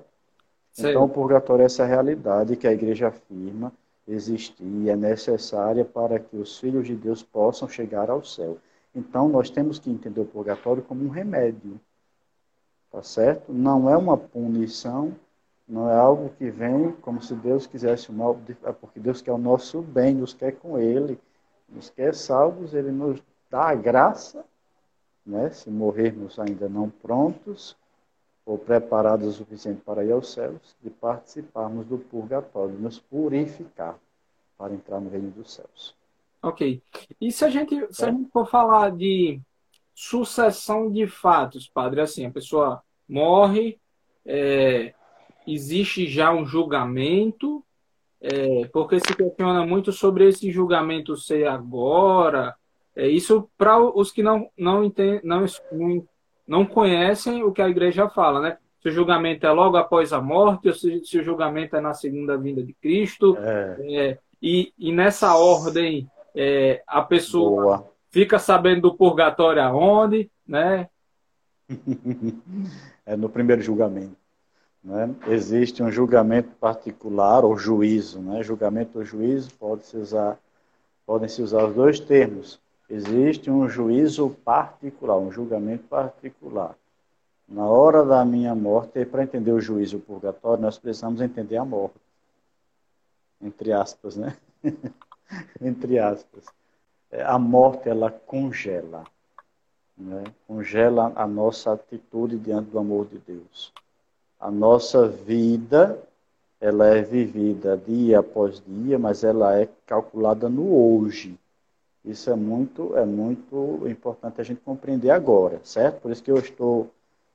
Sim. 0.72 0.90
Então, 0.90 1.06
o 1.06 1.10
purgatório 1.10 1.64
é 1.64 1.66
essa 1.66 1.84
realidade 1.84 2.56
que 2.56 2.68
a 2.68 2.72
igreja 2.72 3.08
afirma 3.08 3.74
existir 4.08 4.64
e 4.64 4.88
é 4.88 4.96
necessária 4.96 5.84
para 5.84 6.20
que 6.20 6.38
os 6.38 6.60
filhos 6.60 6.86
de 6.86 6.96
Deus 6.96 7.24
possam 7.24 7.68
chegar 7.68 8.12
ao 8.12 8.24
céu. 8.24 8.60
Então, 8.94 9.28
nós 9.28 9.50
temos 9.50 9.80
que 9.80 9.90
entender 9.90 10.22
o 10.22 10.26
purgatório 10.26 10.84
como 10.84 11.04
um 11.04 11.10
remédio, 11.10 11.80
tá 12.92 13.02
certo? 13.02 13.52
Não 13.52 13.90
é 13.90 13.98
uma 13.98 14.16
punição, 14.16 15.16
não 15.68 15.90
é 15.90 15.96
algo 15.96 16.30
que 16.38 16.52
vem 16.52 16.92
como 17.02 17.20
se 17.20 17.34
Deus 17.34 17.66
quisesse 17.66 18.12
o 18.12 18.14
mal, 18.14 18.40
é 18.64 18.72
porque 18.72 19.00
Deus 19.00 19.24
quer 19.24 19.32
o 19.32 19.40
nosso 19.40 19.82
bem, 19.82 20.14
nos 20.14 20.36
quer 20.36 20.52
com 20.52 20.78
Ele, 20.78 21.20
nos 21.68 21.90
quer 21.90 22.14
salvos, 22.14 22.76
Ele 22.76 22.92
nos 22.92 23.20
dá 23.50 23.70
a 23.70 23.76
graça 23.76 24.46
né, 25.26 25.50
se 25.52 25.70
morrermos 25.70 26.40
ainda 26.40 26.68
não 26.68 26.90
prontos 26.90 27.76
ou 28.46 28.58
preparados 28.58 29.28
o 29.28 29.32
suficiente 29.32 29.82
para 29.82 30.04
ir 30.04 30.12
aos 30.12 30.30
céus, 30.32 30.76
de 30.82 30.90
participarmos 30.90 31.86
do 31.86 31.98
purgatório, 31.98 32.78
nos 32.78 33.00
purificar 33.00 33.98
para 34.58 34.74
entrar 34.74 35.00
no 35.00 35.10
reino 35.10 35.32
dos 35.32 35.54
céus. 35.54 35.96
Ok. 36.42 36.82
E 37.22 37.32
se 37.32 37.46
a 37.46 37.50
gente, 37.50 37.88
se 37.90 38.04
a 38.04 38.12
gente 38.12 38.30
for 38.32 38.46
falar 38.46 38.92
de 38.92 39.40
sucessão 39.96 40.92
de 40.92 41.08
fatos, 41.08 41.70
padre, 41.70 42.02
assim, 42.02 42.26
a 42.26 42.32
pessoa 42.32 42.84
morre, 43.08 43.80
é, 44.26 44.94
existe 45.48 46.08
já 46.08 46.34
um 46.34 46.46
julgamento, 46.46 47.64
é, 48.20 48.66
porque 48.74 49.00
se 49.00 49.16
questiona 49.16 49.66
muito 49.66 49.94
sobre 49.94 50.28
esse 50.28 50.52
julgamento 50.52 51.16
ser 51.16 51.48
agora, 51.48 52.56
é 52.96 53.08
isso 53.08 53.50
para 53.58 53.80
os 53.80 54.12
que 54.12 54.22
não, 54.22 54.50
não, 54.58 54.84
entendem, 54.84 55.22
não, 55.24 55.46
não 56.48 56.66
conhecem 56.66 57.44
o 57.44 57.52
que 57.52 57.62
a 57.62 57.70
igreja 57.70 58.08
fala, 58.08 58.40
né? 58.40 58.58
Se 58.82 58.90
o 58.90 58.92
julgamento 58.92 59.46
é 59.48 59.52
logo 59.52 59.78
após 59.78 60.12
a 60.12 60.22
morte, 60.22 60.68
ou 60.68 60.74
se, 60.74 61.04
se 61.06 61.18
o 61.18 61.24
julgamento 61.24 61.76
é 61.76 61.82
na 61.82 61.94
segunda 61.94 62.38
vinda 62.38 62.62
de 62.62 62.74
Cristo. 62.74 63.38
É. 63.40 63.78
É, 63.80 64.18
e, 64.42 64.74
e 64.78 64.92
nessa 64.92 65.36
ordem, 65.36 66.10
é, 66.36 66.84
a 66.86 67.02
pessoa 67.02 67.78
Boa. 67.78 67.92
fica 68.12 68.38
sabendo 68.38 68.82
do 68.82 68.94
purgatório 68.94 69.64
aonde, 69.64 70.30
né? 70.46 70.90
é 73.06 73.16
no 73.16 73.30
primeiro 73.30 73.62
julgamento. 73.62 74.18
Né? 74.84 75.16
Existe 75.30 75.82
um 75.82 75.90
julgamento 75.90 76.50
particular 76.60 77.46
ou 77.46 77.58
juízo, 77.58 78.20
né? 78.20 78.44
Julgamento 78.44 79.00
ou 79.00 79.06
juízo 79.06 79.50
pode 79.58 79.86
se 79.86 79.96
usar, 79.96 80.38
podem 81.06 81.30
se 81.30 81.42
usar 81.42 81.64
os 81.66 81.74
dois 81.74 82.02
termos 82.02 82.62
existe 82.94 83.50
um 83.50 83.68
juízo 83.68 84.30
particular, 84.46 85.18
um 85.18 85.32
julgamento 85.32 85.84
particular. 85.86 86.76
Na 87.48 87.66
hora 87.66 88.06
da 88.06 88.24
minha 88.24 88.54
morte, 88.54 89.04
para 89.06 89.24
entender 89.24 89.52
o 89.52 89.60
juízo 89.60 90.00
purgatório, 90.00 90.62
nós 90.62 90.78
precisamos 90.78 91.20
entender 91.20 91.58
a 91.58 91.66
morte. 91.66 91.96
Entre 93.42 93.72
aspas, 93.72 94.16
né? 94.16 94.38
Entre 95.60 96.00
aspas. 96.00 96.46
É, 97.12 97.24
a 97.24 97.38
morte, 97.38 97.90
ela 97.90 98.12
congela. 98.12 99.04
Né? 99.98 100.24
Congela 100.48 101.12
a 101.16 101.28
nossa 101.28 101.74
atitude 101.74 102.38
diante 102.38 102.70
do 102.70 102.80
amor 102.80 103.08
de 103.08 103.18
Deus. 103.20 103.74
A 104.40 104.50
nossa 104.52 105.08
vida, 105.08 106.00
ela 106.62 106.88
é 106.88 107.02
vivida 107.02 107.76
dia 107.78 108.20
após 108.20 108.62
dia, 108.66 108.98
mas 108.98 109.24
ela 109.24 109.60
é 109.60 109.68
calculada 109.86 110.48
no 110.48 110.76
hoje. 110.76 111.38
Isso 112.06 112.30
é 112.30 112.36
muito, 112.36 112.96
é 112.98 113.06
muito 113.06 113.88
importante 113.88 114.42
a 114.42 114.44
gente 114.44 114.60
compreender 114.62 115.10
agora, 115.10 115.62
certo? 115.64 116.02
Por 116.02 116.12
isso 116.12 116.22
que 116.22 116.32
eu 116.32 116.38
estou, 116.38 116.92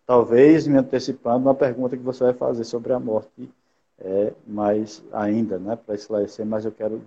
talvez, 0.06 0.66
me 0.66 0.76
antecipando 0.76 1.46
uma 1.48 1.54
pergunta 1.54 1.96
que 1.96 2.02
você 2.02 2.24
vai 2.24 2.34
fazer 2.34 2.64
sobre 2.64 2.92
a 2.92 3.00
morte, 3.00 3.50
é, 3.98 4.32
mas 4.46 5.02
ainda, 5.10 5.58
né, 5.58 5.74
para 5.74 5.94
esclarecer, 5.94 6.44
mas 6.44 6.64
eu 6.64 6.72
quero 6.72 7.00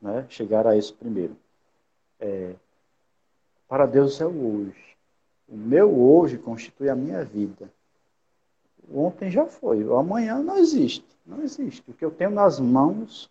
né, 0.00 0.26
chegar 0.28 0.66
a 0.66 0.76
isso 0.76 0.94
primeiro. 0.94 1.34
É, 2.20 2.52
para 3.66 3.86
Deus 3.86 4.20
é 4.20 4.26
o 4.26 4.64
hoje. 4.64 4.96
O 5.48 5.56
meu 5.56 5.98
hoje 5.98 6.36
constitui 6.36 6.90
a 6.90 6.94
minha 6.94 7.24
vida. 7.24 7.70
O 8.88 9.04
ontem 9.04 9.30
já 9.30 9.46
foi, 9.46 9.82
o 9.84 9.96
amanhã 9.96 10.42
não 10.42 10.58
existe. 10.58 11.04
Não 11.26 11.42
existe. 11.42 11.82
O 11.88 11.94
que 11.94 12.04
eu 12.04 12.10
tenho 12.10 12.30
nas 12.30 12.60
mãos 12.60 13.30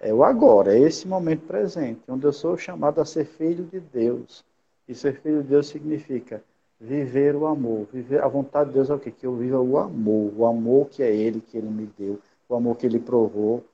é 0.00 0.12
o 0.12 0.24
agora, 0.24 0.76
é 0.76 0.80
esse 0.80 1.06
momento 1.06 1.46
presente, 1.46 2.00
onde 2.08 2.24
eu 2.24 2.32
sou 2.32 2.56
chamado 2.56 3.00
a 3.00 3.04
ser 3.04 3.24
filho 3.24 3.64
de 3.64 3.80
Deus. 3.80 4.44
E 4.88 4.94
ser 4.94 5.20
filho 5.20 5.42
de 5.42 5.48
Deus 5.48 5.68
significa 5.68 6.42
viver 6.80 7.34
o 7.34 7.46
amor. 7.46 7.86
Viver 7.92 8.22
a 8.22 8.28
vontade 8.28 8.70
de 8.70 8.74
Deus 8.74 8.90
é 8.90 8.94
o 8.94 8.98
quê? 8.98 9.10
Que 9.10 9.26
eu 9.26 9.34
viva 9.34 9.60
o 9.60 9.78
amor, 9.78 10.32
o 10.36 10.46
amor 10.46 10.88
que 10.88 11.02
é 11.02 11.14
Ele 11.14 11.40
que 11.40 11.56
Ele 11.56 11.68
me 11.68 11.88
deu, 11.98 12.18
o 12.48 12.54
amor 12.54 12.76
que 12.76 12.86
Ele 12.86 12.98
provou, 12.98 13.64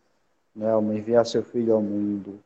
né, 0.54 0.70
ao 0.70 0.82
enviar 0.92 1.26
seu 1.26 1.42
filho 1.42 1.74
ao 1.74 1.82
mundo 1.82 2.38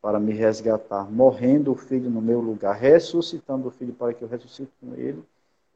para 0.00 0.18
me 0.18 0.32
resgatar, 0.32 1.08
morrendo 1.10 1.70
o 1.70 1.76
filho 1.76 2.10
no 2.10 2.20
meu 2.20 2.40
lugar, 2.40 2.74
ressuscitando 2.74 3.68
o 3.68 3.70
filho 3.70 3.92
para 3.92 4.12
que 4.12 4.22
eu 4.22 4.28
ressuscite 4.28 4.72
com 4.80 4.94
ele. 4.96 5.22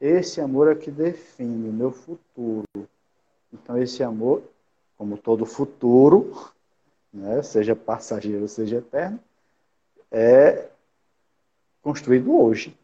Esse 0.01 0.41
amor 0.41 0.69
é 0.69 0.75
que 0.75 0.91
define 0.91 1.69
o 1.69 1.73
meu 1.73 1.91
futuro. 1.91 2.65
Então 3.53 3.77
esse 3.77 4.03
amor, 4.03 4.43
como 4.97 5.17
todo 5.17 5.45
futuro, 5.45 6.51
né, 7.17 7.41
seja 7.41 7.75
passageiro, 7.75 8.47
seja 8.47 8.77
eterno, 8.77 9.19
é 10.11 10.67
construído 11.81 12.39
hoje. 12.39 12.77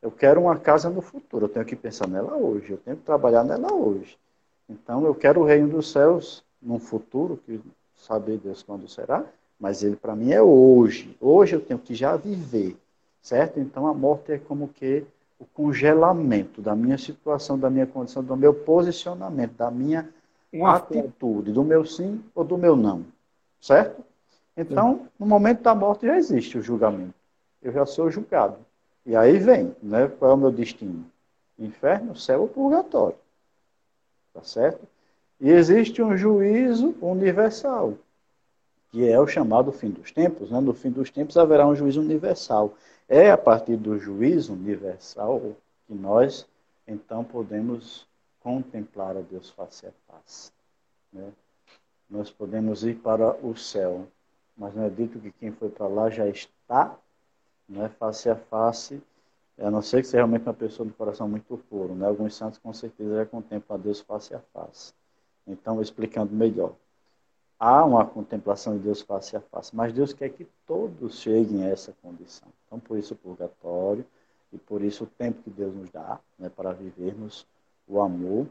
Eu 0.00 0.10
quero 0.10 0.40
uma 0.42 0.58
casa 0.58 0.90
no 0.90 1.00
futuro, 1.00 1.44
eu 1.44 1.48
tenho 1.48 1.64
que 1.64 1.76
pensar 1.76 2.08
nela 2.08 2.36
hoje, 2.36 2.72
eu 2.72 2.78
tenho 2.78 2.96
que 2.96 3.04
trabalhar 3.04 3.44
nela 3.44 3.72
hoje. 3.72 4.18
Então 4.68 5.04
eu 5.04 5.14
quero 5.14 5.40
o 5.40 5.44
reino 5.44 5.68
dos 5.68 5.90
céus 5.92 6.42
num 6.60 6.78
futuro, 6.78 7.38
que 7.44 7.60
sabe 7.96 8.36
Deus 8.36 8.62
quando 8.62 8.88
será, 8.88 9.24
mas 9.58 9.82
ele 9.82 9.96
para 9.96 10.16
mim 10.16 10.32
é 10.32 10.42
hoje. 10.42 11.16
Hoje 11.20 11.56
eu 11.56 11.60
tenho 11.60 11.78
que 11.78 11.94
já 11.94 12.16
viver, 12.16 12.76
certo? 13.22 13.60
Então 13.60 13.86
a 13.86 13.94
morte 13.94 14.32
é 14.32 14.38
como 14.38 14.68
que 14.68 15.04
o 15.38 15.44
congelamento 15.44 16.60
da 16.60 16.74
minha 16.74 16.96
situação, 16.96 17.58
da 17.58 17.68
minha 17.68 17.86
condição, 17.86 18.22
do 18.22 18.36
meu 18.36 18.54
posicionamento, 18.54 19.52
da 19.52 19.70
minha 19.70 20.08
uma 20.54 20.76
atitude 20.76 21.52
do 21.52 21.64
meu 21.64 21.84
sim 21.84 22.22
ou 22.34 22.44
do 22.44 22.56
meu 22.56 22.76
não. 22.76 23.04
Certo? 23.60 24.04
Então, 24.56 25.08
no 25.18 25.26
momento 25.26 25.62
da 25.62 25.74
morte 25.74 26.06
já 26.06 26.16
existe 26.16 26.58
o 26.58 26.62
julgamento. 26.62 27.14
Eu 27.60 27.72
já 27.72 27.84
sou 27.84 28.10
julgado. 28.10 28.56
E 29.04 29.16
aí 29.16 29.38
vem, 29.38 29.74
né? 29.82 30.06
Qual 30.06 30.30
é 30.30 30.34
o 30.34 30.36
meu 30.36 30.52
destino? 30.52 31.04
Inferno, 31.58 32.16
céu 32.16 32.42
ou 32.42 32.48
purgatório. 32.48 33.16
Tá 34.32 34.42
certo? 34.42 34.86
E 35.40 35.50
existe 35.50 36.02
um 36.02 36.16
juízo 36.16 36.94
universal, 37.00 37.94
que 38.90 39.08
é 39.08 39.18
o 39.18 39.26
chamado 39.26 39.72
fim 39.72 39.90
dos 39.90 40.12
tempos. 40.12 40.50
Né? 40.50 40.60
No 40.60 40.72
fim 40.72 40.90
dos 40.90 41.10
tempos 41.10 41.36
haverá 41.36 41.66
um 41.66 41.74
juízo 41.74 42.00
universal. 42.00 42.74
É 43.08 43.30
a 43.30 43.36
partir 43.38 43.76
do 43.76 43.98
juízo 43.98 44.52
universal 44.52 45.40
que 45.86 45.94
nós, 45.94 46.46
então, 46.86 47.24
podemos 47.24 48.06
contemplar 48.44 49.16
a 49.16 49.22
Deus 49.22 49.48
face 49.48 49.86
a 49.86 49.92
face. 50.06 50.52
Né? 51.10 51.32
Nós 52.10 52.30
podemos 52.30 52.84
ir 52.84 52.96
para 52.96 53.34
o 53.44 53.56
céu, 53.56 54.06
mas 54.54 54.74
não 54.74 54.84
é 54.84 54.90
dito 54.90 55.18
que 55.18 55.32
quem 55.32 55.50
foi 55.50 55.70
para 55.70 55.88
lá 55.88 56.10
já 56.10 56.28
está 56.28 56.94
né, 57.66 57.88
face 57.98 58.28
a 58.28 58.36
face, 58.36 59.02
a 59.58 59.70
não 59.70 59.80
ser 59.80 60.02
que 60.02 60.08
seja 60.08 60.18
realmente 60.18 60.42
uma 60.42 60.52
pessoa 60.52 60.86
de 60.86 60.92
coração 60.92 61.26
muito 61.26 61.56
puro. 61.70 61.94
Né? 61.94 62.06
Alguns 62.06 62.34
santos 62.34 62.58
com 62.58 62.72
certeza 62.74 63.16
já 63.16 63.26
contemplam 63.26 63.78
a 63.78 63.82
Deus 63.82 64.00
face 64.00 64.34
a 64.34 64.40
face. 64.52 64.92
Então, 65.46 65.80
explicando 65.80 66.34
melhor. 66.34 66.74
Há 67.58 67.82
uma 67.82 68.04
contemplação 68.04 68.76
de 68.76 68.82
Deus 68.82 69.00
face 69.00 69.36
a 69.36 69.40
face, 69.40 69.74
mas 69.74 69.92
Deus 69.92 70.12
quer 70.12 70.28
que 70.28 70.46
todos 70.66 71.18
cheguem 71.18 71.64
a 71.64 71.68
essa 71.68 71.94
condição. 72.02 72.48
Então, 72.66 72.78
por 72.78 72.98
isso 72.98 73.14
o 73.14 73.16
purgatório 73.16 74.04
e 74.52 74.58
por 74.58 74.82
isso 74.82 75.04
o 75.04 75.06
tempo 75.06 75.42
que 75.42 75.50
Deus 75.50 75.74
nos 75.74 75.88
dá 75.88 76.20
né, 76.38 76.50
para 76.50 76.72
vivermos 76.72 77.46
o 77.86 78.00
amor. 78.00 78.46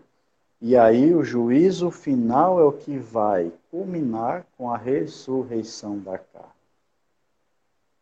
E 0.61 0.77
aí 0.77 1.13
o 1.13 1.23
juízo 1.23 1.91
final 1.91 2.59
é 2.59 2.63
o 2.63 2.71
que 2.71 2.97
vai 2.97 3.51
culminar 3.69 4.45
com 4.57 4.71
a 4.71 4.77
ressurreição 4.77 5.99
da 5.99 6.17
carne. 6.17 6.49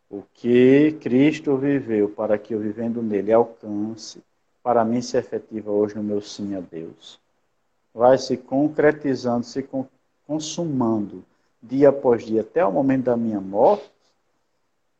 O 0.09 0.23
que 0.33 0.91
Cristo 1.01 1.55
viveu 1.57 2.09
para 2.09 2.37
que 2.37 2.53
eu 2.53 2.59
vivendo 2.59 3.01
nele 3.01 3.31
alcance, 3.31 4.21
para 4.61 4.85
mim 4.85 5.01
se 5.01 5.17
efetiva 5.17 5.71
hoje 5.71 5.95
no 5.95 6.03
meu 6.03 6.21
sim 6.21 6.55
a 6.55 6.59
Deus. 6.59 7.19
Vai 7.93 8.17
se 8.17 8.37
concretizando, 8.37 9.45
se 9.45 9.67
consumando 10.27 11.23
dia 11.63 11.89
após 11.89 12.25
dia 12.25 12.41
até 12.41 12.65
o 12.65 12.71
momento 12.71 13.05
da 13.05 13.17
minha 13.17 13.39
morte, 13.39 13.89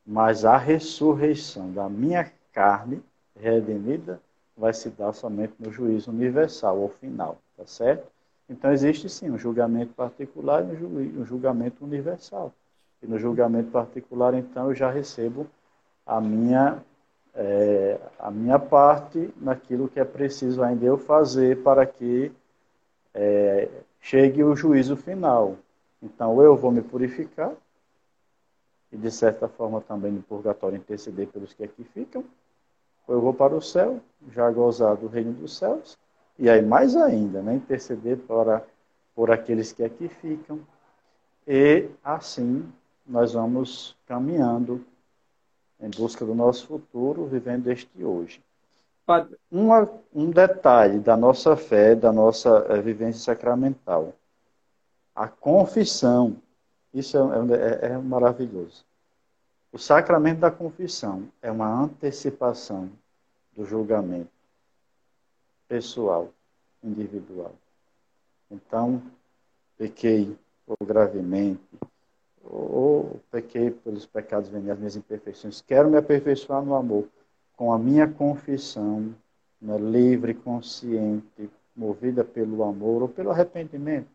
mas 0.06 0.46
a 0.46 0.58
ressurreição 0.58 1.72
da 1.72 1.88
minha 1.89 2.32
carne 2.52 3.02
redimida 3.36 4.22
vai 4.62 4.74
se 4.74 4.91
dar 4.91 5.12
somente 5.12 5.56
no 5.60 5.71
juízo 5.71 6.12
universal, 6.12 6.78
ou 6.78 6.88
final, 6.88 7.39
tá 7.58 7.65
certo? 7.65 8.08
Então 8.47 8.71
existe 8.71 9.10
sim 9.10 9.32
um 9.32 9.38
julgamento 9.38 9.91
particular 9.93 10.63
e 10.63 10.86
um 11.17 11.26
julgamento 11.26 11.84
universal. 11.84 12.54
E 13.02 13.08
no 13.08 13.17
julgamento 13.17 13.71
particular, 13.71 14.36
então, 14.36 14.67
eu 14.67 14.76
já 14.76 14.91
recebo 14.91 15.47
a 16.06 16.21
minha, 16.21 16.78
é, 17.34 18.00
a 18.19 18.30
minha 18.30 18.60
parte 18.60 19.34
naquilo 19.38 19.88
que 19.88 20.00
é 20.00 20.06
preciso 20.06 20.62
ainda 20.62 20.86
eu 20.86 20.97
fazer 20.97 21.63
para 21.63 21.84
que 21.84 22.32
é, 23.15 23.67
chegue 24.00 24.43
o 24.43 24.56
juízo 24.56 24.95
final. 24.95 25.56
Então, 26.04 26.39
eu 26.39 26.56
vou 26.56 26.71
me 26.71 26.84
purificar, 26.84 27.52
e 28.91 28.97
de 28.97 29.10
certa 29.10 29.47
forma 29.47 29.82
também 29.82 30.12
no 30.12 30.21
purgatório 30.21 30.78
interceder 30.78 31.28
pelos 31.30 31.52
que 31.52 31.63
aqui 31.63 31.84
ficam, 31.84 32.24
eu 33.08 33.22
vou 33.22 33.34
para 33.34 33.56
o 33.56 33.62
céu, 33.62 34.00
já 34.32 34.50
gozar 34.52 34.96
do 34.96 35.08
reino 35.08 35.34
dos 35.34 35.58
céus, 35.58 35.98
e 36.38 36.50
aí 36.50 36.62
mais 36.62 36.96
ainda, 36.96 37.42
né, 37.42 37.56
interceder 37.56 38.18
para, 38.18 38.64
por 39.16 39.32
aqueles 39.32 39.72
que 39.72 39.84
aqui 39.84 40.08
ficam, 40.08 40.60
e 41.48 41.90
assim 42.04 42.66
nós 43.06 43.34
vamos 43.34 43.96
caminhando 44.08 44.86
em 45.80 45.90
busca 45.90 46.26
do 46.26 46.36
nosso 46.36 46.68
futuro, 46.68 47.26
vivendo 47.26 47.68
este 47.70 48.04
hoje. 48.04 48.42
Uma, 49.52 49.90
um 50.14 50.30
detalhe 50.30 51.00
da 51.00 51.18
nossa 51.18 51.58
fé, 51.58 51.96
da 51.96 52.14
nossa 52.14 52.66
é, 52.70 52.80
vivência 52.80 53.22
sacramental. 53.22 54.14
A 55.14 55.28
confissão, 55.28 56.38
isso 56.94 57.18
é, 57.18 57.90
é, 57.90 57.94
é 57.94 57.98
maravilhoso. 57.98 58.86
O 59.74 59.78
sacramento 59.78 60.40
da 60.40 60.52
confissão 60.52 61.30
é 61.42 61.50
uma 61.50 61.68
antecipação 61.68 62.90
do 63.56 63.66
julgamento 63.66 64.30
pessoal, 65.68 66.30
individual. 66.84 67.54
Então, 68.50 69.02
pequei 69.78 70.38
ou 70.68 70.76
gravemente, 70.86 71.62
ou 72.44 73.22
pequei 73.32 73.72
pelos 73.72 74.06
pecados 74.06 74.50
veniais, 74.50 74.78
minhas 74.78 74.98
imperfeições. 74.98 75.62
Quero 75.62 75.90
me 75.90 75.98
aperfeiçoar 75.98 76.62
no 76.62 76.76
amor 76.76 77.08
com 77.56 77.72
a 77.72 77.80
minha 77.80 78.08
confissão, 78.08 79.16
né, 79.62 79.78
livre, 79.78 80.34
consciente, 80.34 81.50
movida 81.74 82.26
pelo 82.26 82.64
amor 82.64 83.04
ou 83.04 83.08
pelo 83.08 83.32
arrependimento 83.32 84.10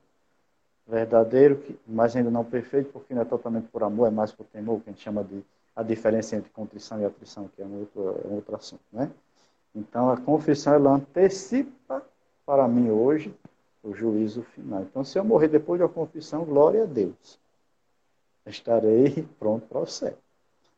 verdadeiro, 0.86 1.62
mas 1.86 2.14
ainda 2.14 2.30
não 2.30 2.44
perfeito, 2.44 2.90
porque 2.92 3.12
não 3.12 3.22
é 3.22 3.24
totalmente 3.24 3.68
por 3.68 3.82
amor, 3.82 4.06
é 4.06 4.10
mais 4.10 4.32
por 4.32 4.46
temor, 4.46 4.80
que 4.80 4.90
a 4.90 4.92
gente 4.92 5.02
chama 5.02 5.24
de 5.24 5.42
a 5.74 5.82
diferença 5.82 6.36
entre 6.36 6.50
contrição 6.50 7.00
e 7.00 7.04
atrição, 7.04 7.50
que 7.54 7.60
é 7.60 7.64
um 7.64 7.80
outro, 7.80 8.20
é 8.24 8.28
um 8.28 8.34
outro 8.36 8.56
assunto, 8.56 8.82
né? 8.92 9.10
Então, 9.74 10.08
a 10.08 10.16
confissão, 10.16 10.72
ela 10.72 10.94
antecipa 10.94 12.02
para 12.46 12.66
mim 12.66 12.90
hoje 12.90 13.34
o 13.82 13.92
juízo 13.94 14.42
final. 14.42 14.82
Então, 14.82 15.04
se 15.04 15.18
eu 15.18 15.24
morrer 15.24 15.48
depois 15.48 15.78
da 15.78 15.86
confissão, 15.86 16.44
glória 16.44 16.84
a 16.84 16.86
Deus. 16.86 17.38
Estarei 18.46 19.26
pronto 19.38 19.66
para 19.66 19.80
o 19.80 19.86
céu. 19.86 20.16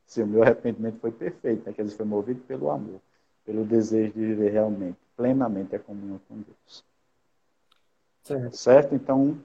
Se 0.05 0.23
o 0.23 0.27
meu 0.27 0.43
arrependimento 0.43 0.99
foi 1.01 1.13
perfeito, 1.13 1.67
né? 1.67 1.73
quer 1.73 1.85
dizer, 1.85 1.97
foi 1.97 2.07
movido 2.07 2.41
pelo 2.41 2.71
amor, 2.71 3.01
pelo 3.45 3.65
desejo 3.65 4.13
de 4.15 4.21
viver 4.21 4.51
realmente. 4.51 4.99
plenamente 5.17 5.77
a 5.77 5.79
comunhão 5.79 6.21
com 6.29 6.37
Deus. 6.37 6.85
Certo. 8.23 8.57
Certo? 8.57 8.95
Então, 8.95 9.39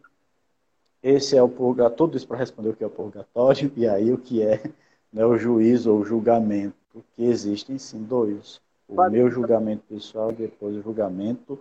esse 1.03 1.37
é 1.37 1.43
o 1.43 1.49
purgatório, 1.49 1.97
tudo 1.97 2.17
isso 2.17 2.27
para 2.27 2.37
responder 2.37 2.69
o 2.69 2.75
que 2.75 2.83
é 2.83 2.87
o 2.87 2.89
purgatório, 2.89 3.71
e 3.77 3.87
aí 3.87 4.11
o 4.11 4.17
que 4.17 4.41
é 4.41 4.61
né, 5.11 5.25
o 5.25 5.37
juízo 5.37 5.91
ou 5.93 5.99
o 5.99 6.05
julgamento, 6.05 6.75
que 7.13 7.23
existem 7.23 7.77
sim 7.77 8.01
dois. 8.03 8.61
O 8.87 8.95
Pode- 8.95 9.11
meu 9.13 9.29
julgamento 9.29 9.83
pessoal 9.87 10.31
e 10.31 10.35
depois 10.35 10.75
o 10.75 10.81
julgamento 10.81 11.59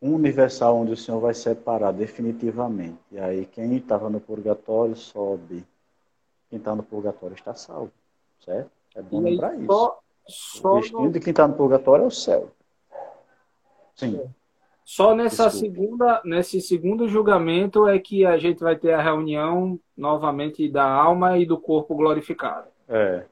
universal, 0.00 0.76
onde 0.76 0.92
o 0.92 0.96
Senhor 0.96 1.20
vai 1.20 1.34
separar 1.34 1.92
definitivamente. 1.92 2.98
E 3.12 3.18
aí 3.18 3.46
quem 3.46 3.76
estava 3.76 4.08
no 4.08 4.20
purgatório 4.20 4.96
sobe. 4.96 5.64
Quem 6.48 6.58
está 6.58 6.74
no 6.74 6.82
purgatório 6.82 7.34
está 7.34 7.54
salvo. 7.54 7.92
Certo? 8.44 8.70
É 8.94 9.02
bom 9.02 9.20
lembrar 9.20 9.54
isso. 9.56 9.66
só, 9.72 10.00
O 10.26 10.28
só, 10.28 10.74
destino 10.76 11.02
no- 11.04 11.10
de 11.10 11.20
quem 11.20 11.30
está 11.30 11.46
no 11.46 11.54
purgatório 11.54 12.04
é 12.04 12.06
o 12.06 12.10
céu. 12.10 12.50
Sim. 13.94 14.20
Só 14.90 15.14
nessa 15.14 15.48
Desculpe. 15.48 15.68
segunda, 15.68 16.20
nesse 16.24 16.60
segundo 16.60 17.06
julgamento 17.06 17.86
é 17.86 17.96
que 17.96 18.26
a 18.26 18.36
gente 18.36 18.58
vai 18.58 18.74
ter 18.74 18.92
a 18.92 19.00
reunião 19.00 19.78
novamente 19.96 20.68
da 20.68 20.82
alma 20.82 21.38
e 21.38 21.46
do 21.46 21.56
corpo 21.56 21.94
glorificado. 21.94 22.66
É. 22.88 23.24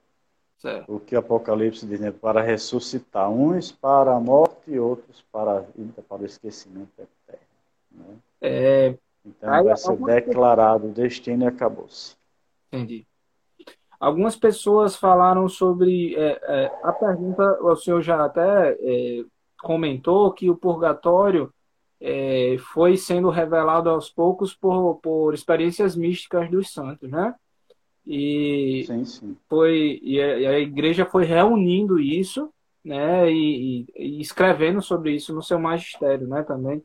Certo. 0.56 0.94
O 0.94 1.00
que 1.00 1.16
Apocalipse 1.16 1.84
diz, 1.84 1.98
né? 1.98 2.12
Para 2.12 2.42
ressuscitar, 2.42 3.28
uns 3.28 3.72
para 3.72 4.14
a 4.14 4.20
morte 4.20 4.54
e 4.68 4.78
outros 4.78 5.24
para 5.32 5.56
a 5.56 5.60
vida, 5.60 6.00
para 6.08 6.22
o 6.22 6.26
esquecimento 6.26 6.92
eterno. 6.96 7.46
Né? 7.90 8.16
É, 8.40 8.94
Então 9.26 9.52
Aí, 9.52 9.64
vai 9.64 9.76
ser 9.76 9.96
declarado 9.96 10.86
o 10.86 10.92
destino 10.92 11.42
e 11.42 11.48
acabou-se. 11.48 12.14
Entendi. 12.68 13.04
Algumas 13.98 14.36
pessoas 14.36 14.94
falaram 14.94 15.48
sobre 15.48 16.14
é, 16.14 16.38
é, 16.40 16.78
a 16.84 16.92
pergunta, 16.92 17.58
o 17.60 17.74
senhor 17.74 18.00
já 18.00 18.24
até 18.24 18.78
é, 18.80 19.24
comentou 19.62 20.32
que 20.32 20.50
o 20.50 20.56
purgatório 20.56 21.52
é, 22.00 22.56
foi 22.72 22.96
sendo 22.96 23.30
revelado 23.30 23.90
aos 23.90 24.10
poucos 24.10 24.54
por, 24.54 24.96
por 25.00 25.34
experiências 25.34 25.96
místicas 25.96 26.50
dos 26.50 26.72
santos, 26.72 27.10
né? 27.10 27.34
E 28.06 28.84
Sim, 28.86 29.04
sim. 29.04 29.36
foi 29.48 30.00
e 30.02 30.20
a, 30.20 30.58
igreja 30.60 31.06
foi 31.06 31.24
reunindo 31.24 32.00
isso, 32.00 32.50
né? 32.84 33.30
E, 33.30 33.86
e- 33.96 34.18
e 34.18 34.20
escrevendo 34.20 34.82
sobre 34.82 35.14
isso 35.14 35.34
no 35.34 35.42
seu 35.42 35.58
magistério, 35.58 36.26
né? 36.28 36.42
Também. 36.42 36.82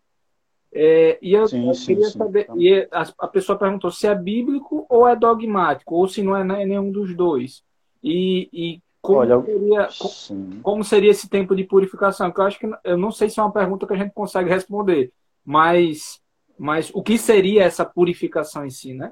É, 0.71 1.19
e 1.21 1.33
eu, 1.33 1.45
Sim, 1.45 1.69
eu 1.69 1.75
queria 1.85 2.09
saber, 2.09 2.49
e 2.57 2.87
a, 2.91 3.03
a 3.19 3.27
pessoa 3.27 3.57
perguntou 3.57 3.91
se 3.91 4.07
é 4.07 4.15
bíblico 4.15 4.85
ou 4.89 5.07
é 5.07 5.15
dogmático, 5.15 5.95
ou 5.95 6.07
se 6.07 6.23
não 6.23 6.35
é 6.35 6.43
ne- 6.43 6.65
nenhum 6.65 6.91
dos 6.91 7.15
dois. 7.15 7.63
E, 8.03 8.49
e 8.51 8.81
como 9.03 9.19
Olha, 9.19 9.41
seria, 9.43 9.89
Sim. 9.91 10.61
como 10.63 10.81
seria 10.81 11.11
esse 11.11 11.27
tempo 11.27 11.53
de 11.53 11.65
purificação? 11.65 12.31
Que 12.31 12.39
eu 12.39 12.45
acho 12.45 12.57
que 12.57 12.71
eu 12.85 12.97
não 12.97 13.11
sei 13.11 13.29
se 13.29 13.37
é 13.37 13.43
uma 13.43 13.51
pergunta 13.51 13.85
que 13.85 13.93
a 13.93 13.97
gente 13.97 14.13
consegue 14.13 14.49
responder, 14.49 15.11
mas, 15.43 16.21
mas 16.57 16.89
o 16.93 17.03
que 17.03 17.17
seria 17.17 17.63
essa 17.63 17.83
purificação 17.83 18.65
em 18.65 18.69
si, 18.69 18.93
né? 18.93 19.11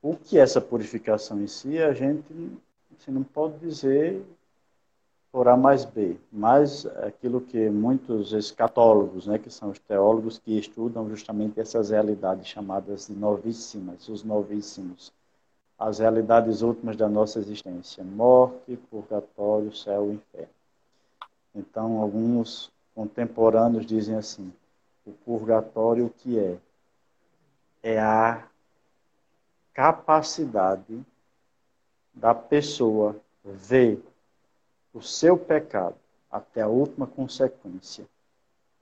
O 0.00 0.14
que 0.14 0.38
é 0.38 0.42
essa 0.42 0.60
purificação 0.60 1.42
em 1.42 1.48
si, 1.48 1.76
a 1.78 1.92
gente 1.92 2.22
assim, 2.96 3.10
não 3.10 3.24
pode 3.24 3.58
dizer 3.58 4.22
por 5.32 5.48
A 5.48 5.56
mais 5.56 5.84
B, 5.84 6.16
mas 6.30 6.86
aquilo 7.02 7.40
que 7.40 7.68
muitos 7.68 8.32
escatólogos, 8.32 9.26
né, 9.26 9.38
que 9.38 9.50
são 9.50 9.70
os 9.70 9.78
teólogos 9.80 10.38
que 10.38 10.56
estudam 10.56 11.08
justamente 11.10 11.58
essas 11.58 11.90
realidades 11.90 12.46
chamadas 12.46 13.08
de 13.08 13.14
novíssimas, 13.14 14.08
os 14.08 14.22
novíssimos, 14.22 15.12
as 15.78 16.00
realidades 16.00 16.60
últimas 16.60 16.96
da 16.96 17.08
nossa 17.08 17.38
existência, 17.38 18.02
morte, 18.02 18.76
purgatório, 18.90 19.74
céu 19.74 20.10
e 20.10 20.14
inferno. 20.14 20.48
Então, 21.54 22.02
alguns 22.02 22.70
contemporâneos 22.94 23.86
dizem 23.86 24.16
assim, 24.16 24.52
o 25.06 25.12
purgatório 25.24 26.06
o 26.06 26.10
que 26.10 26.38
é? 26.38 26.58
É 27.80 28.00
a 28.00 28.44
capacidade 29.72 31.00
da 32.12 32.34
pessoa 32.34 33.14
ver 33.44 34.02
o 34.92 35.00
seu 35.00 35.38
pecado 35.38 35.94
até 36.30 36.62
a 36.62 36.68
última 36.68 37.06
consequência, 37.06 38.04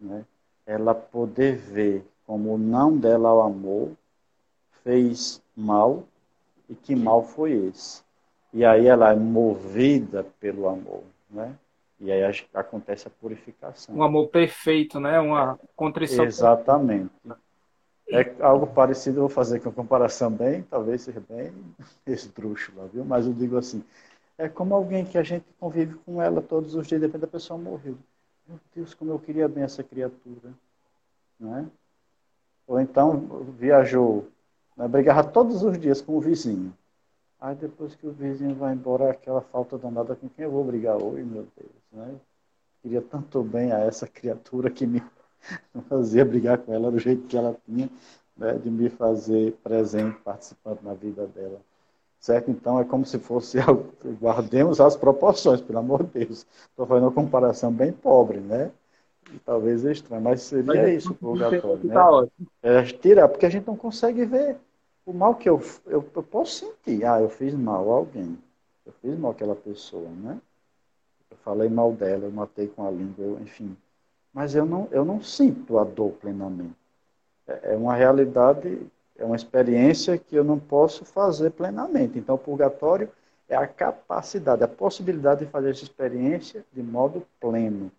né? 0.01 0.25
Ela 0.65 0.95
poder 0.95 1.57
ver 1.57 2.05
como 2.27 2.55
o 2.55 2.59
não 2.59 2.97
dela 2.97 3.29
ao 3.29 3.43
amor 3.43 3.93
fez 4.83 5.41
mal 5.55 6.03
e 6.69 6.75
que 6.75 6.95
mal 6.95 7.23
foi 7.23 7.53
esse. 7.53 8.03
E 8.53 8.65
aí 8.65 8.87
ela 8.87 9.13
é 9.13 9.17
movida 9.17 10.25
pelo 10.41 10.69
amor, 10.69 11.03
né? 11.31 11.55
E 11.99 12.13
aí 12.13 12.23
acontece 12.53 13.09
a 13.09 13.11
purificação. 13.11 13.95
Um 13.95 14.03
amor 14.03 14.29
perfeito, 14.29 15.01
né? 15.01 15.19
Uma 15.19 15.59
contrição. 15.75 16.25
Exatamente. 16.25 17.11
É 18.09 18.35
algo 18.41 18.67
parecido, 18.67 19.21
vou 19.21 19.29
fazer 19.29 19.61
com 19.61 19.73
comparação 19.73 20.31
bem, 20.31 20.63
talvez 20.63 21.03
seja 21.03 21.21
bem 21.29 21.53
esdrúxula, 22.07 22.87
viu? 22.93 23.05
Mas 23.05 23.27
eu 23.27 23.33
digo 23.33 23.57
assim, 23.57 23.83
é 24.39 24.49
como 24.49 24.75
alguém 24.75 25.05
que 25.05 25.19
a 25.19 25.23
gente 25.23 25.47
convive 25.59 25.95
com 26.05 26.23
ela 26.23 26.41
todos 26.41 26.75
os 26.75 26.87
dias, 26.87 27.01
depois 27.01 27.21
da 27.21 27.27
pessoa 27.27 27.59
morreu. 27.59 27.97
Meu 28.47 28.61
Deus, 28.75 28.95
como 28.95 29.11
eu 29.11 29.19
queria 29.19 29.49
bem 29.49 29.65
essa 29.65 29.83
criatura. 29.83 30.53
Né? 31.41 31.67
Ou 32.67 32.81
então 32.81 33.45
viajou, 33.59 34.29
né? 34.77 34.87
brigava 34.87 35.25
todos 35.25 35.63
os 35.63 35.79
dias 35.79 36.01
com 36.01 36.17
o 36.17 36.21
vizinho. 36.21 36.73
Aí 37.41 37.55
depois 37.55 37.95
que 37.95 38.07
o 38.07 38.13
vizinho 38.13 38.55
vai 38.55 38.75
embora, 38.75 39.11
aquela 39.11 39.41
falta 39.41 39.77
danada 39.77 40.15
com 40.17 40.29
quem 40.29 40.45
eu 40.45 40.51
vou 40.51 40.65
brigar 40.65 40.97
hoje, 40.97 41.23
meu 41.23 41.47
Deus. 41.57 41.71
Né? 41.93 42.15
Queria 42.83 43.03
tanto 43.03 43.43
bem 43.43 43.73
a 43.73 43.81
essa 43.81 44.07
criatura 44.07 44.71
que 44.71 44.87
me 44.87 45.03
fazia 45.89 46.25
brigar 46.25 46.59
com 46.59 46.73
ela 46.73 46.91
do 46.91 46.99
jeito 46.99 47.27
que 47.27 47.37
ela 47.37 47.57
tinha, 47.67 47.91
né? 48.37 48.55
de 48.55 48.71
me 48.71 48.89
fazer 48.89 49.53
presente, 49.63 50.19
participante 50.21 50.85
na 50.85 50.95
vida 50.95 51.27
dela. 51.27 51.61
Certo? 52.19 52.51
Então 52.51 52.81
é 52.81 52.85
como 52.85 53.05
se 53.05 53.19
fosse 53.19 53.59
algo, 53.61 53.93
guardemos 54.21 54.81
as 54.81 54.97
proporções, 54.97 55.61
pelo 55.61 55.79
amor 55.79 56.03
de 56.05 56.25
Deus. 56.25 56.47
Estou 56.71 56.87
fazendo 56.87 57.05
uma 57.05 57.13
comparação 57.13 57.71
bem 57.71 57.93
pobre, 57.93 58.41
né? 58.41 58.73
E 59.33 59.39
talvez 59.41 59.85
estranha, 59.85 60.21
mas 60.21 60.43
seria 60.43 60.65
Mas 60.65 61.05
isso 61.05 61.13
o 61.13 61.15
purgatório, 61.15 61.85
né? 61.85 61.95
Tá. 61.95 62.27
É 62.63 62.83
tirar, 62.85 63.29
porque 63.29 63.45
a 63.45 63.51
gente 63.51 63.67
não 63.67 63.77
consegue 63.77 64.25
ver 64.25 64.57
o 65.07 65.13
mal 65.13 65.37
que 65.37 65.49
eu, 65.49 65.63
eu, 65.87 66.05
eu 66.15 66.23
posso 66.23 66.67
sentir. 66.67 67.05
Ah, 67.05 67.21
eu 67.21 67.31
fiz 67.31 67.55
mal 67.55 67.91
a 67.91 67.95
alguém. 67.95 68.37
Eu 68.85 68.93
fiz 69.01 69.17
mal 69.17 69.31
àquela 69.31 69.55
pessoa, 69.55 70.09
né? 70.11 70.39
Eu 71.31 71.37
falei 71.39 71.69
mal 71.69 71.93
dela, 71.93 72.25
eu 72.25 72.33
matei 72.33 72.67
com 72.67 72.87
a 72.87 72.91
língua, 72.91 73.25
eu, 73.25 73.41
enfim. 73.41 73.77
Mas 74.35 74.55
eu 74.55 74.67
não, 74.67 74.89
eu 74.91 75.05
não 75.05 75.23
sinto 75.23 75.79
a 75.79 75.85
dor 75.85 76.11
plenamente. 76.13 76.77
É, 77.47 77.73
é 77.73 77.77
uma 77.77 77.95
realidade, 77.95 78.81
é 79.17 79.25
uma 79.25 79.37
experiência 79.37 80.19
que 80.19 80.35
eu 80.35 80.45
não 80.45 80.59
posso 80.59 81.05
fazer 81.05 81.51
plenamente. 81.51 82.19
Então, 82.19 82.35
o 82.35 82.39
purgatório 82.39 83.09
é 83.49 83.57
a 83.57 83.67
capacidade, 83.67 84.65
a 84.65 84.69
possibilidade 84.69 85.45
de 85.45 85.51
fazer 85.51 85.71
essa 85.71 85.85
experiência 85.85 86.65
de 86.73 86.83
modo 86.83 87.25
pleno 87.41 87.93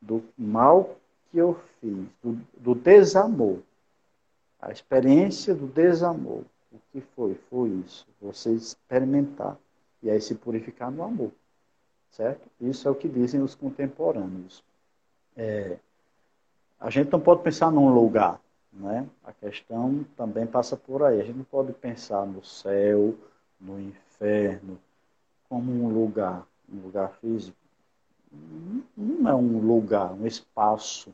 do 0.00 0.22
mal 0.36 0.96
que 1.30 1.38
eu 1.38 1.58
fiz, 1.80 2.06
do, 2.22 2.38
do 2.58 2.74
desamor. 2.74 3.58
A 4.62 4.70
experiência 4.70 5.54
do 5.56 5.66
desamor. 5.66 6.44
O 6.70 6.78
que 6.92 7.00
foi? 7.00 7.34
Foi 7.50 7.68
isso. 7.84 8.06
Você 8.20 8.52
experimentar 8.52 9.58
e 10.00 10.08
aí 10.08 10.20
se 10.20 10.36
purificar 10.36 10.90
no 10.90 11.02
amor. 11.02 11.32
Certo? 12.12 12.48
Isso 12.60 12.86
é 12.86 12.90
o 12.90 12.94
que 12.94 13.08
dizem 13.08 13.42
os 13.42 13.56
contemporâneos. 13.56 14.62
É, 15.36 15.78
a 16.78 16.90
gente 16.90 17.10
não 17.10 17.20
pode 17.20 17.42
pensar 17.42 17.72
num 17.72 17.92
lugar. 17.92 18.40
Né? 18.72 19.06
A 19.24 19.32
questão 19.32 20.04
também 20.16 20.46
passa 20.46 20.76
por 20.76 21.02
aí. 21.02 21.20
A 21.20 21.24
gente 21.24 21.38
não 21.38 21.44
pode 21.44 21.72
pensar 21.72 22.24
no 22.24 22.44
céu, 22.44 23.14
no 23.60 23.80
inferno, 23.80 24.78
como 25.48 25.72
um 25.72 25.88
lugar, 25.92 26.46
um 26.72 26.80
lugar 26.82 27.12
físico. 27.20 27.56
Não 28.96 29.28
é 29.28 29.34
um 29.34 29.58
lugar, 29.58 30.12
um 30.12 30.26
espaço. 30.26 31.12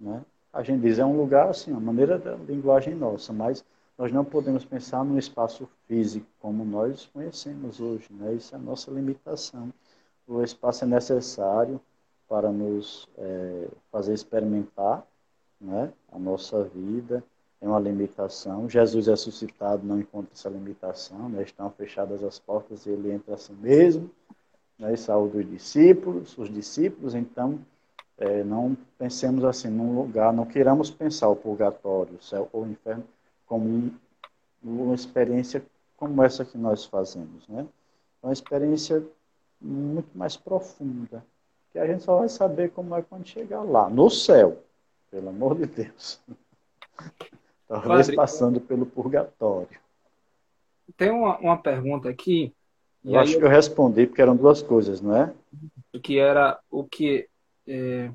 Né? 0.00 0.24
A 0.52 0.62
gente 0.62 0.82
diz 0.82 0.98
é 0.98 1.04
um 1.04 1.16
lugar, 1.16 1.48
assim, 1.48 1.72
a 1.72 1.80
maneira 1.80 2.18
da 2.18 2.34
linguagem 2.34 2.94
nossa, 2.94 3.32
mas 3.32 3.64
nós 3.96 4.12
não 4.12 4.24
podemos 4.24 4.64
pensar 4.64 5.04
num 5.04 5.18
espaço 5.18 5.68
físico 5.86 6.26
como 6.40 6.64
nós 6.64 7.06
conhecemos 7.12 7.80
hoje. 7.80 8.06
Né? 8.10 8.34
Isso 8.34 8.54
é 8.54 8.58
a 8.58 8.60
nossa 8.60 8.90
limitação. 8.90 9.72
O 10.26 10.42
espaço 10.42 10.84
é 10.84 10.86
necessário 10.86 11.80
para 12.28 12.50
nos 12.50 13.08
é, 13.16 13.68
fazer 13.90 14.12
experimentar 14.12 15.06
né? 15.60 15.92
a 16.10 16.18
nossa 16.18 16.64
vida, 16.64 17.24
é 17.60 17.66
uma 17.68 17.78
limitação. 17.78 18.68
Jesus 18.68 19.06
ressuscitado 19.06 19.86
não 19.86 20.00
encontra 20.00 20.32
essa 20.34 20.48
limitação, 20.48 21.28
né? 21.28 21.42
estão 21.42 21.70
fechadas 21.70 22.22
as 22.22 22.38
portas 22.38 22.86
ele 22.86 23.10
entra 23.10 23.36
assim 23.36 23.54
mesmo, 23.54 24.10
né? 24.78 24.92
e 24.92 24.96
saúde 24.96 25.38
os 25.38 25.50
discípulos, 25.50 26.36
os 26.36 26.52
discípulos, 26.52 27.14
então 27.14 27.58
é, 28.22 28.44
não 28.44 28.76
pensemos 28.96 29.44
assim 29.44 29.68
num 29.68 29.96
lugar, 29.96 30.32
não 30.32 30.46
queiramos 30.46 30.88
pensar 30.90 31.28
o 31.28 31.34
purgatório, 31.34 32.14
o 32.14 32.22
céu 32.22 32.48
ou 32.52 32.62
o 32.62 32.70
inferno 32.70 33.02
como 33.46 33.68
um, 33.68 33.90
uma 34.62 34.94
experiência 34.94 35.64
como 35.96 36.22
essa 36.22 36.44
que 36.44 36.56
nós 36.56 36.84
fazemos, 36.84 37.46
né? 37.48 37.66
É 38.22 38.26
uma 38.26 38.32
experiência 38.32 39.04
muito 39.60 40.16
mais 40.16 40.36
profunda, 40.36 41.24
que 41.72 41.78
a 41.80 41.86
gente 41.86 42.04
só 42.04 42.18
vai 42.18 42.28
saber 42.28 42.70
como 42.70 42.94
é 42.94 43.02
quando 43.02 43.26
chegar 43.26 43.62
lá, 43.62 43.90
no 43.90 44.08
céu, 44.08 44.62
pelo 45.10 45.28
amor 45.28 45.56
de 45.56 45.66
Deus. 45.66 46.20
Talvez 47.66 48.06
Padre, 48.06 48.16
passando 48.16 48.60
pelo 48.60 48.86
purgatório. 48.86 49.80
Tem 50.96 51.10
uma, 51.10 51.38
uma 51.38 51.56
pergunta 51.56 52.08
aqui, 52.08 52.54
Eu 53.04 53.18
acho 53.18 53.36
que 53.36 53.44
eu 53.44 53.48
respondi 53.48 54.06
porque 54.06 54.22
eram 54.22 54.36
duas 54.36 54.62
coisas, 54.62 55.00
não 55.00 55.16
é? 55.16 55.34
que 56.02 56.18
era 56.18 56.58
o 56.70 56.84
que 56.84 57.28
é, 57.66 58.12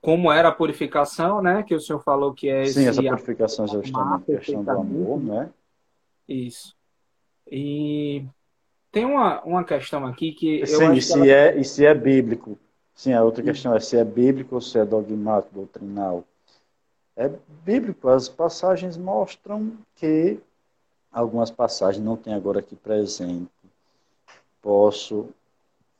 como 0.00 0.32
era 0.32 0.48
a 0.48 0.52
purificação, 0.54 1.42
né? 1.42 1.62
Que 1.62 1.74
o 1.74 1.80
senhor 1.80 2.00
falou 2.02 2.34
que 2.34 2.48
é 2.48 2.68
Sim, 2.68 2.86
essa 2.86 3.02
purificação 3.02 3.66
é 3.66 3.68
justamente 3.68 4.14
a 4.14 4.18
questão 4.18 4.64
do 4.64 4.78
amor, 4.78 5.20
né? 5.22 5.52
isso. 6.28 6.74
E 7.50 8.26
tem 8.92 9.06
uma, 9.06 9.42
uma 9.44 9.64
questão 9.64 10.06
aqui 10.06 10.32
que 10.34 10.46
eu 10.70 10.86
Sim, 10.86 10.86
acho 10.86 10.96
e 10.96 11.02
que 11.06 11.12
se, 11.12 11.12
ela- 11.14 11.30
é, 11.30 11.58
e 11.58 11.64
se 11.64 11.84
é 11.84 11.94
bíblico? 11.94 12.58
Sim, 12.94 13.12
a 13.14 13.22
outra 13.22 13.42
questão 13.42 13.74
é 13.74 13.80
se 13.80 13.96
é 13.96 14.04
bíblico 14.04 14.54
ou 14.54 14.60
se 14.60 14.78
é 14.78 14.84
dogmático, 14.84 15.54
doutrinal. 15.54 16.24
É 17.16 17.28
bíblico, 17.64 18.08
as 18.08 18.28
passagens 18.28 18.96
mostram 18.96 19.72
que 19.96 20.40
algumas 21.12 21.50
passagens 21.50 22.04
não 22.04 22.16
tem 22.16 22.34
agora 22.34 22.60
aqui 22.60 22.76
presente. 22.76 23.50
Posso 24.62 25.28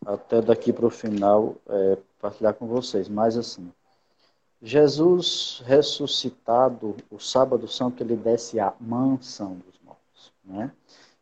até 0.05 0.41
daqui 0.41 0.73
para 0.73 0.87
o 0.87 0.91
final 0.91 1.57
é, 1.69 1.99
partilhar 2.21 2.55
com 2.55 2.67
vocês, 2.67 3.09
mas 3.09 3.37
assim, 3.37 3.71
Jesus 4.63 5.63
ressuscitado, 5.65 6.97
o 7.11 7.19
sábado 7.19 7.67
santo 7.67 8.03
ele 8.03 8.17
desce 8.17 8.61
à 8.61 8.75
mansão 8.79 9.55
dos 9.55 9.79
mortos, 9.85 10.33
né? 10.45 10.71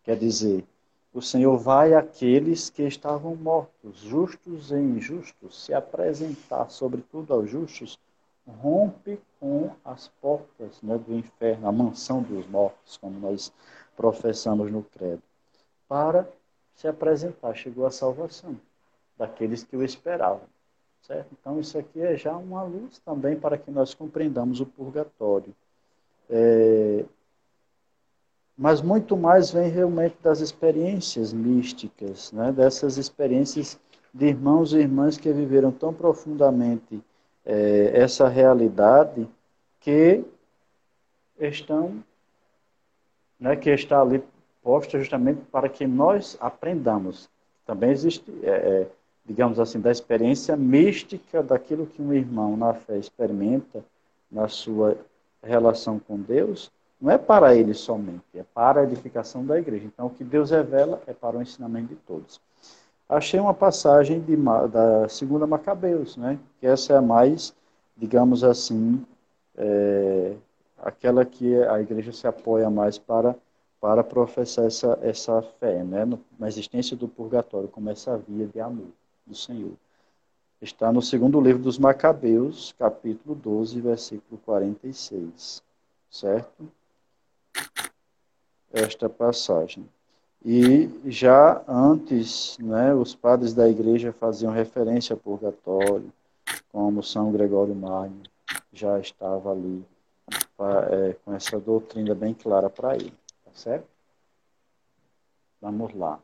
Quer 0.02 0.16
dizer, 0.16 0.64
o 1.12 1.22
Senhor 1.22 1.56
vai 1.56 1.94
àqueles 1.94 2.70
que 2.70 2.82
estavam 2.82 3.34
mortos, 3.36 3.98
justos 3.98 4.70
e 4.70 4.76
injustos, 4.76 5.64
se 5.64 5.74
apresentar, 5.74 6.68
sobretudo 6.70 7.32
aos 7.32 7.50
justos, 7.50 7.98
rompe 8.46 9.20
com 9.38 9.70
as 9.84 10.08
portas 10.20 10.80
né, 10.82 10.98
do 10.98 11.14
inferno, 11.14 11.68
a 11.68 11.72
mansão 11.72 12.22
dos 12.22 12.46
mortos, 12.46 12.96
como 12.96 13.18
nós 13.20 13.52
professamos 13.96 14.70
no 14.70 14.82
credo, 14.82 15.22
para 15.86 16.28
se 16.74 16.88
apresentar. 16.88 17.54
Chegou 17.54 17.86
a 17.86 17.90
salvação 17.90 18.56
daqueles 19.18 19.64
que 19.64 19.76
o 19.76 19.84
esperavam. 19.84 20.42
Certo? 21.02 21.28
Então, 21.38 21.58
isso 21.58 21.78
aqui 21.78 22.00
é 22.00 22.16
já 22.16 22.36
uma 22.36 22.62
luz 22.62 22.98
também 22.98 23.36
para 23.36 23.56
que 23.56 23.70
nós 23.70 23.94
compreendamos 23.94 24.60
o 24.60 24.66
purgatório. 24.66 25.54
É, 26.28 27.04
mas 28.56 28.82
muito 28.82 29.16
mais 29.16 29.50
vem 29.50 29.70
realmente 29.70 30.16
das 30.22 30.40
experiências 30.40 31.32
místicas, 31.32 32.32
né? 32.32 32.52
dessas 32.52 32.98
experiências 32.98 33.78
de 34.12 34.26
irmãos 34.26 34.72
e 34.72 34.78
irmãs 34.78 35.16
que 35.16 35.32
viveram 35.32 35.70
tão 35.70 35.94
profundamente 35.94 37.00
é, 37.46 37.92
essa 37.94 38.28
realidade 38.28 39.28
que 39.80 40.24
estão, 41.38 42.02
né, 43.38 43.56
que 43.56 43.70
está 43.70 44.02
ali 44.02 44.22
posta 44.62 44.98
justamente 44.98 45.40
para 45.52 45.68
que 45.68 45.86
nós 45.86 46.36
aprendamos. 46.40 47.30
Também 47.64 47.90
existe, 47.90 48.24
é, 48.42 48.50
é, 48.50 48.86
digamos 49.28 49.60
assim, 49.60 49.78
da 49.78 49.90
experiência 49.90 50.56
mística 50.56 51.42
daquilo 51.42 51.86
que 51.86 52.00
um 52.00 52.14
irmão 52.14 52.56
na 52.56 52.72
fé 52.72 52.96
experimenta 52.96 53.84
na 54.32 54.48
sua 54.48 54.96
relação 55.42 55.98
com 55.98 56.18
Deus, 56.18 56.72
não 56.98 57.10
é 57.10 57.18
para 57.18 57.54
ele 57.54 57.74
somente, 57.74 58.24
é 58.34 58.42
para 58.42 58.80
a 58.80 58.84
edificação 58.84 59.44
da 59.44 59.58
igreja. 59.58 59.84
Então, 59.84 60.06
o 60.06 60.10
que 60.10 60.24
Deus 60.24 60.50
revela 60.50 61.02
é 61.06 61.12
para 61.12 61.36
o 61.36 61.42
ensinamento 61.42 61.88
de 61.88 61.96
todos. 61.96 62.40
Achei 63.06 63.38
uma 63.38 63.52
passagem 63.52 64.18
de, 64.20 64.34
da 64.70 65.06
segunda 65.10 65.46
Macabeus, 65.46 66.16
né? 66.16 66.38
que 66.58 66.66
essa 66.66 66.94
é 66.94 66.96
a 66.96 67.02
mais, 67.02 67.54
digamos 67.96 68.42
assim, 68.42 69.04
é, 69.56 70.34
aquela 70.78 71.24
que 71.24 71.54
a 71.64 71.80
igreja 71.80 72.12
se 72.12 72.26
apoia 72.26 72.70
mais 72.70 72.98
para, 72.98 73.36
para 73.78 74.02
professar 74.02 74.64
essa, 74.64 74.98
essa 75.02 75.42
fé, 75.60 75.84
né? 75.84 76.08
na 76.38 76.48
existência 76.48 76.96
do 76.96 77.06
purgatório, 77.06 77.68
como 77.68 77.90
essa 77.90 78.16
via 78.16 78.46
de 78.46 78.58
amor 78.58 78.88
do 79.28 79.34
Senhor. 79.34 79.72
Está 80.60 80.90
no 80.90 81.00
segundo 81.00 81.40
livro 81.40 81.62
dos 81.62 81.78
Macabeus, 81.78 82.74
capítulo 82.78 83.34
12, 83.34 83.80
versículo 83.80 84.40
46. 84.44 85.62
Certo? 86.10 86.68
Esta 88.72 89.08
passagem. 89.08 89.88
E 90.44 90.88
já 91.04 91.62
antes, 91.68 92.58
né, 92.58 92.94
os 92.94 93.14
padres 93.14 93.54
da 93.54 93.68
igreja 93.68 94.12
faziam 94.12 94.52
referência 94.52 95.14
ao 95.14 95.18
purgatório, 95.20 96.12
como 96.72 97.02
São 97.02 97.30
Gregório 97.32 97.74
Magno 97.74 98.22
já 98.72 98.98
estava 98.98 99.52
ali 99.52 99.84
é, 100.30 101.14
com 101.24 101.34
essa 101.34 101.58
doutrina 101.58 102.14
bem 102.14 102.34
clara 102.34 102.70
para 102.70 102.94
ele. 102.96 103.12
Tá 103.44 103.50
certo? 103.54 103.86
Vamos 105.60 105.94
lá. 105.94 106.20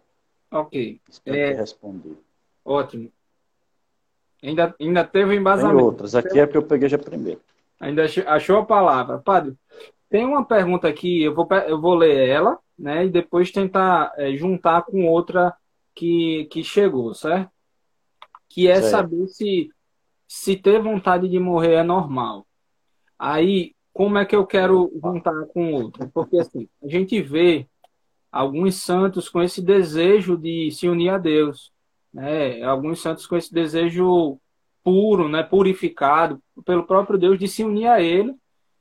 Ok. 0.51 1.01
Espero 1.09 1.37
É, 1.37 1.51
ter 1.53 1.57
respondido. 1.57 2.19
Ótimo. 2.65 3.11
Ainda, 4.43 4.75
ainda 4.81 5.05
teve 5.05 5.27
um 5.27 5.31
Tem 5.31 5.41
embasamento. 5.41 5.85
outras. 5.85 6.15
Aqui 6.15 6.39
é 6.39 6.47
porque 6.47 6.59
eu 6.59 6.63
peguei 6.67 6.89
já 6.89 6.99
primeiro. 6.99 7.41
Ainda 7.81 8.05
ach- 8.05 8.27
achou 8.27 8.59
a 8.59 8.65
palavra. 8.65 9.19
Padre, 9.19 9.55
tem 10.11 10.25
uma 10.25 10.45
pergunta 10.45 10.87
aqui, 10.89 11.23
eu 11.23 11.35
vou, 11.35 11.49
eu 11.67 11.81
vou 11.81 11.95
ler 11.95 12.29
ela, 12.29 12.59
né? 12.79 13.07
E 13.07 13.11
depois 13.11 13.51
tentar 13.51 14.13
é, 14.17 14.35
juntar 14.37 14.83
com 14.83 15.07
outra 15.07 15.55
que, 15.95 16.47
que 16.51 16.63
chegou, 16.63 17.15
certo? 17.15 17.51
Que 18.49 18.69
é 18.69 18.77
Certo. 18.77 18.91
saber 18.91 19.27
se, 19.29 19.71
se 20.29 20.57
ter 20.57 20.81
vontade 20.81 21.29
de 21.29 21.39
morrer 21.39 21.75
é 21.75 21.83
normal. 21.83 22.47
Aí, 23.19 23.75
como 23.93 24.19
é 24.19 24.25
que 24.27 24.37
eu 24.37 24.47
quero 24.47 24.93
juntar 25.03 25.47
com 25.47 25.73
outra? 25.73 26.07
Porque 26.13 26.39
assim, 26.39 26.69
a 26.83 26.89
gente 26.89 27.21
vê 27.23 27.67
alguns 28.31 28.77
santos 28.77 29.29
com 29.29 29.43
esse 29.43 29.63
desejo 29.63 30.37
de 30.37 30.71
se 30.71 30.89
unir 30.89 31.11
a 31.11 31.19
Deus, 31.19 31.73
né? 32.15 32.63
Alguns 32.63 33.03
santos 33.03 33.27
com 33.27 33.37
esse 33.37 33.53
desejo 33.53 34.39
puro, 34.85 35.29
né? 35.29 35.43
Purificado 35.43 36.41
pelo 36.65 36.87
próprio 36.87 37.19
Deus 37.19 37.39
de 37.39 37.49
se 37.49 37.65
unir 37.65 37.89
a 37.89 38.01
Ele 38.01 38.35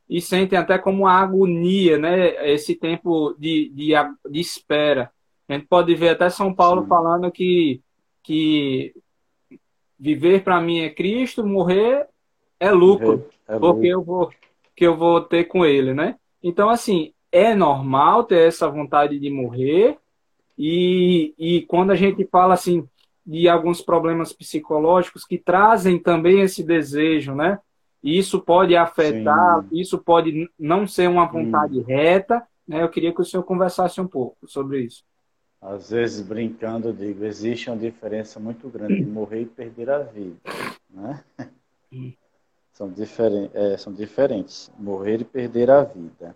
e 0.08 0.22
sentem 0.22 0.60
até 0.60 0.78
como 0.78 1.04
uma 1.04 1.14
agonia, 1.14 1.98
né? 1.98 2.52
Esse 2.54 2.76
tempo 2.76 3.36
de, 3.40 3.70
de, 3.70 3.94
de 4.30 4.40
espera. 4.40 5.12
A 5.50 5.54
gente 5.54 5.66
pode 5.66 5.94
ver 5.96 6.10
até 6.10 6.30
São 6.30 6.54
Paulo 6.54 6.84
Sim. 6.84 6.88
falando 6.88 7.32
que, 7.32 7.82
que 8.22 8.94
viver 10.00 10.44
para 10.44 10.62
mim 10.62 10.82
é 10.82 10.90
Cristo, 10.90 11.46
morrer 11.46 12.08
é 12.60 12.72
lucro 12.72 13.26
É 13.48 13.58
porque 13.58 13.88
eu 13.88 14.04
vou 14.04 14.32
que 14.76 14.86
eu 14.86 14.98
vou 14.98 15.22
ter 15.22 15.46
com 15.46 15.66
ele, 15.66 15.94
né? 15.94 16.16
Então 16.42 16.70
assim 16.70 17.14
é 17.32 17.56
normal 17.56 18.24
ter 18.24 18.48
essa 18.48 18.70
vontade 18.70 19.20
de 19.20 19.30
morrer 19.30 19.98
e, 20.58 21.34
e 21.38 21.62
quando 21.64 21.92
a 21.92 21.96
gente 21.96 22.26
fala 22.26 22.54
assim 22.54 22.88
de 23.26 23.48
alguns 23.48 23.82
problemas 23.82 24.34
psicológicos 24.34 25.26
que 25.26 25.38
trazem 25.38 25.98
também 25.98 26.42
esse 26.42 26.64
desejo, 26.64 27.34
né? 27.34 27.60
Isso 28.04 28.42
pode 28.42 28.76
afetar, 28.76 29.66
isso 29.72 29.98
pode 29.98 30.50
não 30.60 30.86
ser 30.86 31.10
uma 31.10 31.26
vontade 31.26 31.80
reta, 31.82 32.46
né? 32.68 32.84
Eu 32.84 32.90
queria 32.90 33.14
que 33.14 33.22
o 33.22 33.26
senhor 33.26 33.44
conversasse 33.44 34.02
um 34.02 34.08
pouco 34.08 34.48
sobre 34.48 34.82
isso. 34.82 35.04
Às 35.62 35.92
vezes, 35.92 36.22
brincando, 36.22 36.90
eu 36.90 36.94
digo, 36.94 37.24
existe 37.24 37.70
uma 37.70 37.78
diferença 37.78 38.38
muito 38.38 38.68
grande 38.68 38.98
de 38.98 39.06
morrer 39.06 39.44
e 39.44 39.46
perder 39.46 39.90
a 39.90 40.00
vida. 40.00 40.38
Né? 40.90 41.24
São, 42.74 42.90
diferen 42.90 43.52
é, 43.54 43.78
são 43.78 43.94
diferentes, 43.94 44.72
morrer 44.80 45.22
e 45.22 45.24
perder 45.24 45.70
a 45.70 45.84
vida. 45.84 46.36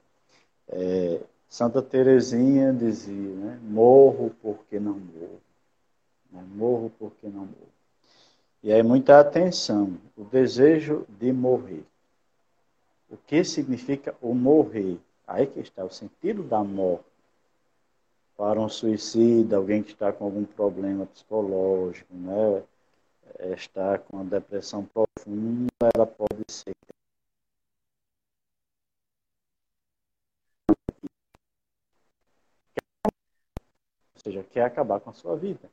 É, 0.69 1.19
Santa 1.49 1.81
Teresinha 1.81 2.71
dizia, 2.71 3.33
né? 3.33 3.59
morro 3.63 4.31
porque 4.39 4.79
não 4.79 4.99
morro. 4.99 5.41
Morro 6.31 6.91
porque 6.97 7.27
não 7.27 7.45
morro. 7.45 7.71
E 8.63 8.71
aí, 8.71 8.83
muita 8.83 9.19
atenção, 9.19 9.97
o 10.15 10.23
desejo 10.23 11.05
de 11.09 11.31
morrer. 11.31 11.83
O 13.09 13.17
que 13.17 13.43
significa 13.43 14.15
o 14.21 14.33
morrer? 14.33 14.99
Aí 15.25 15.47
que 15.47 15.59
está 15.59 15.83
o 15.83 15.91
sentido 15.91 16.43
da 16.43 16.63
morte 16.63 17.05
para 18.37 18.59
um 18.59 18.69
suicida, 18.69 19.57
alguém 19.57 19.81
que 19.81 19.91
está 19.91 20.13
com 20.13 20.25
algum 20.25 20.45
problema 20.45 21.07
psicológico, 21.07 22.13
né? 22.13 22.63
está 23.55 23.97
com 23.97 24.17
uma 24.17 24.25
depressão 24.25 24.85
profunda, 24.85 25.67
ela 25.95 26.05
pode 26.05 26.43
ser. 26.49 26.71
Ou 34.15 34.21
seja, 34.23 34.43
quer 34.51 34.65
acabar 34.65 34.99
com 34.99 35.09
a 35.09 35.13
sua 35.13 35.35
vida. 35.35 35.69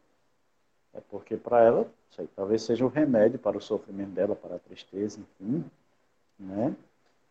É 0.95 1.01
porque 1.11 1.37
para 1.37 1.63
ela, 1.63 1.87
sei, 2.11 2.29
talvez 2.35 2.63
seja 2.63 2.85
um 2.85 2.89
remédio 2.89 3.39
para 3.39 3.59
o 3.59 3.61
sofrimento 3.61 4.11
dela, 4.11 4.37
para 4.37 4.57
a 4.57 4.59
tristeza, 4.59 5.19
enfim. 5.21 5.65
Né? 6.39 6.75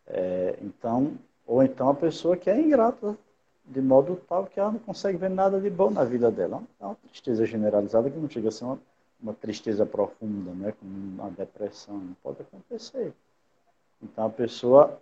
É, 0.08 0.58
então, 0.62 1.18
ou 1.48 1.64
então 1.64 1.90
a 1.90 1.96
pessoa 1.96 2.36
que 2.36 2.50
é 2.50 2.60
ingrata 2.60 3.18
de 3.66 3.82
modo 3.82 4.22
tal 4.28 4.46
que 4.46 4.60
ela 4.60 4.72
não 4.72 4.80
consegue 4.80 5.18
ver 5.18 5.30
nada 5.30 5.60
de 5.60 5.70
bom 5.70 5.90
na 5.90 6.04
vida 6.04 6.30
dela. 6.30 6.62
É 6.80 6.86
uma 6.86 6.96
tristeza 6.96 7.46
generalizada 7.46 8.10
que 8.10 8.18
não 8.18 8.30
chega 8.30 8.50
a 8.50 8.52
ser 8.52 8.66
uma, 8.66 8.80
uma 9.22 9.34
tristeza 9.34 9.86
profunda, 9.86 10.52
né, 10.52 10.74
como 10.78 10.92
uma 10.92 11.30
depressão, 11.30 12.16
pode 12.22 12.42
acontecer. 12.42 13.14
Então 14.02 14.26
a 14.26 14.30
pessoa 14.30 15.02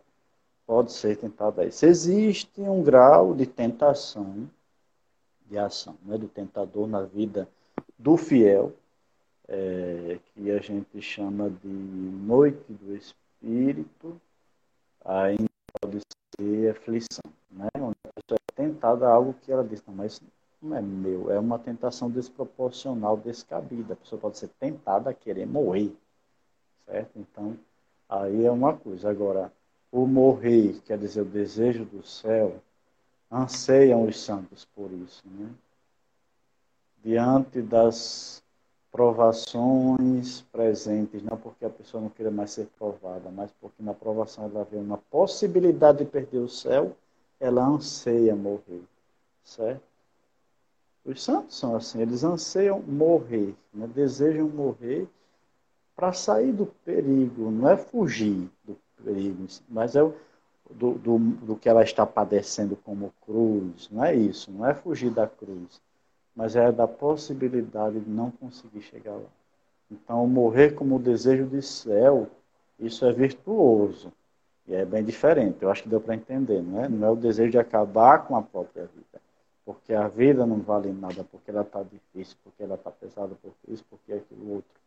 pode 0.67 0.91
ser 0.91 1.17
tentada 1.17 1.63
a 1.63 1.65
isso. 1.65 1.85
Existe 1.85 2.61
um 2.61 2.83
grau 2.83 3.33
de 3.33 3.47
tentação, 3.47 4.47
de 5.49 5.57
ação, 5.57 5.95
né, 6.05 6.17
do 6.17 6.27
tentador 6.27 6.87
na 6.87 7.01
vida 7.01 7.47
do 8.01 8.17
fiel, 8.17 8.73
é, 9.47 10.17
que 10.33 10.49
a 10.49 10.59
gente 10.59 11.01
chama 11.01 11.49
de 11.49 11.67
noite 11.67 12.65
do 12.69 12.95
espírito, 12.95 14.19
ainda 15.05 15.45
pode 15.79 15.99
ser 16.35 16.71
aflição, 16.71 17.31
né, 17.51 17.69
onde 17.75 17.95
a 18.07 18.21
pessoa 18.21 18.37
é 18.37 18.55
tentada 18.55 19.07
a 19.07 19.11
algo 19.11 19.35
que 19.41 19.51
ela 19.51 19.63
diz, 19.63 19.83
não, 19.85 19.93
mas 19.93 20.19
não 20.59 20.75
é 20.75 20.81
meu, 20.81 21.31
é 21.31 21.39
uma 21.39 21.59
tentação 21.59 22.09
desproporcional, 22.09 23.17
descabida. 23.17 23.93
A 23.93 23.97
pessoa 23.97 24.19
pode 24.19 24.37
ser 24.37 24.49
tentada 24.59 25.09
a 25.09 25.13
querer 25.13 25.45
morrer, 25.45 25.95
certo? 26.85 27.11
Então, 27.15 27.55
aí 28.09 28.45
é 28.45 28.51
uma 28.51 28.75
coisa. 28.75 29.09
Agora, 29.09 29.51
o 29.91 30.07
morrer, 30.07 30.79
quer 30.85 30.97
dizer, 30.97 31.21
o 31.21 31.25
desejo 31.25 31.85
do 31.85 32.03
céu, 32.03 32.61
anseiam 33.29 34.05
os 34.05 34.19
santos 34.19 34.65
por 34.75 34.91
isso, 34.91 35.23
né? 35.25 35.49
Diante 37.03 37.61
das 37.61 38.41
provações 38.91 40.41
presentes, 40.51 41.23
não 41.23 41.37
porque 41.37 41.65
a 41.65 41.69
pessoa 41.69 42.03
não 42.03 42.09
queira 42.09 42.29
mais 42.29 42.51
ser 42.51 42.67
provada, 42.77 43.29
mas 43.31 43.49
porque 43.59 43.81
na 43.81 43.93
provação 43.93 44.45
ela 44.45 44.67
vê 44.69 44.77
uma 44.77 44.97
possibilidade 44.97 45.99
de 45.99 46.05
perder 46.05 46.39
o 46.39 46.49
céu, 46.49 46.95
ela 47.39 47.65
anseia 47.65 48.35
morrer, 48.35 48.83
certo? 49.43 49.81
Os 51.03 51.23
santos 51.23 51.57
são 51.57 51.75
assim, 51.75 52.01
eles 52.01 52.23
anseiam 52.23 52.81
morrer, 52.81 53.55
né? 53.73 53.87
desejam 53.87 54.47
morrer 54.47 55.07
para 55.95 56.13
sair 56.13 56.51
do 56.51 56.67
perigo, 56.85 57.49
não 57.49 57.69
é 57.69 57.77
fugir 57.77 58.49
do 58.63 58.77
perigo, 59.03 59.47
mas 59.67 59.95
é 59.95 60.01
do, 60.69 60.93
do, 60.93 61.17
do 61.17 61.55
que 61.55 61.67
ela 61.67 61.81
está 61.81 62.05
padecendo 62.05 62.75
como 62.75 63.13
cruz, 63.25 63.89
não 63.89 64.03
é 64.03 64.15
isso, 64.15 64.51
não 64.51 64.65
é 64.67 64.75
fugir 64.75 65.09
da 65.09 65.27
cruz, 65.27 65.81
mas 66.35 66.55
é 66.55 66.71
da 66.71 66.87
possibilidade 66.87 67.99
de 67.99 68.09
não 68.09 68.31
conseguir 68.31 68.81
chegar 68.81 69.13
lá. 69.13 69.29
Então, 69.89 70.25
morrer 70.27 70.71
como 70.71 70.97
desejo 70.99 71.45
de 71.45 71.61
céu, 71.61 72.29
isso 72.79 73.05
é 73.05 73.11
virtuoso. 73.11 74.11
E 74.67 74.73
é 74.73 74.85
bem 74.85 75.03
diferente. 75.03 75.57
Eu 75.61 75.69
acho 75.69 75.83
que 75.83 75.89
deu 75.89 75.99
para 75.99 76.15
entender, 76.15 76.61
não 76.61 76.83
é? 76.83 76.87
Não 76.87 77.07
é 77.07 77.11
o 77.11 77.15
desejo 77.15 77.51
de 77.51 77.57
acabar 77.57 78.25
com 78.25 78.35
a 78.35 78.41
própria 78.41 78.83
vida 78.83 79.21
porque 79.65 79.93
a 79.93 80.07
vida 80.07 80.45
não 80.45 80.59
vale 80.59 80.91
nada, 80.91 81.23
porque 81.23 81.51
ela 81.51 81.61
está 81.61 81.83
difícil, 81.83 82.35
porque 82.43 82.63
ela 82.63 82.75
está 82.75 82.91
pesada, 82.91 83.35
porque 83.41 83.71
isso, 83.71 83.85
porque 83.89 84.13
aquilo 84.13 84.55
outro. 84.55 84.81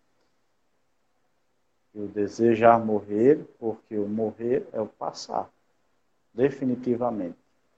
E 1.95 2.01
o 2.01 2.09
desejar 2.09 2.79
morrer, 2.85 3.47
porque 3.59 3.97
o 3.97 4.07
morrer 4.07 4.67
é 4.73 4.81
o 4.81 4.87
passar, 4.87 5.49
definitivamente. 6.33 7.37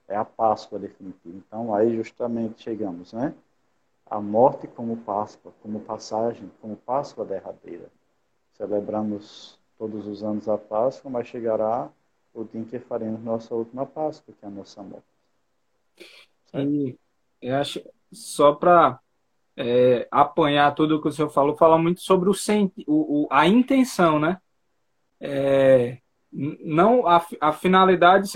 É 0.09 0.17
a 0.17 0.25
Páscoa 0.25 0.79
definitiva. 0.79 1.37
Então 1.37 1.75
aí 1.75 1.95
justamente 1.95 2.63
chegamos, 2.63 3.13
né? 3.13 3.35
A 4.09 4.21
morte 4.21 4.67
como 4.69 4.97
Páscoa, 4.99 5.53
como 5.63 5.81
passagem, 5.81 6.51
como 6.61 6.77
Páscoa 6.77 7.25
derradeira. 7.25 7.91
Celebramos 8.55 9.59
todos 9.79 10.07
os 10.07 10.23
anos 10.23 10.49
a 10.49 10.57
Páscoa, 10.57 11.11
mas 11.11 11.27
chegará 11.27 11.91
o 12.33 12.45
dia 12.45 12.61
em 12.61 12.65
que 12.65 12.79
faremos 12.79 13.23
nossa 13.23 13.55
última 13.55 13.85
Páscoa, 13.85 14.35
que 14.39 14.45
é 14.45 14.49
a 14.49 14.51
nossa 14.51 14.83
morte. 14.83 15.05
E 16.55 16.97
eu 17.43 17.57
acho, 17.57 17.83
só 18.13 18.55
para 18.55 19.01
é, 19.57 20.07
apanhar 20.11 20.75
tudo 20.75 21.01
que 21.01 21.09
o 21.09 21.13
senhor 21.13 21.31
falou, 21.31 21.57
fala 21.57 21.79
muito 21.79 22.01
sobre 22.01 22.29
o, 22.29 22.35
o, 22.87 23.25
o 23.25 23.29
a 23.31 23.47
intenção, 23.47 24.19
né? 24.19 24.41
É, 25.21 25.99
não 26.33 27.07
a, 27.07 27.25
a 27.41 27.53
finalidade, 27.53 28.31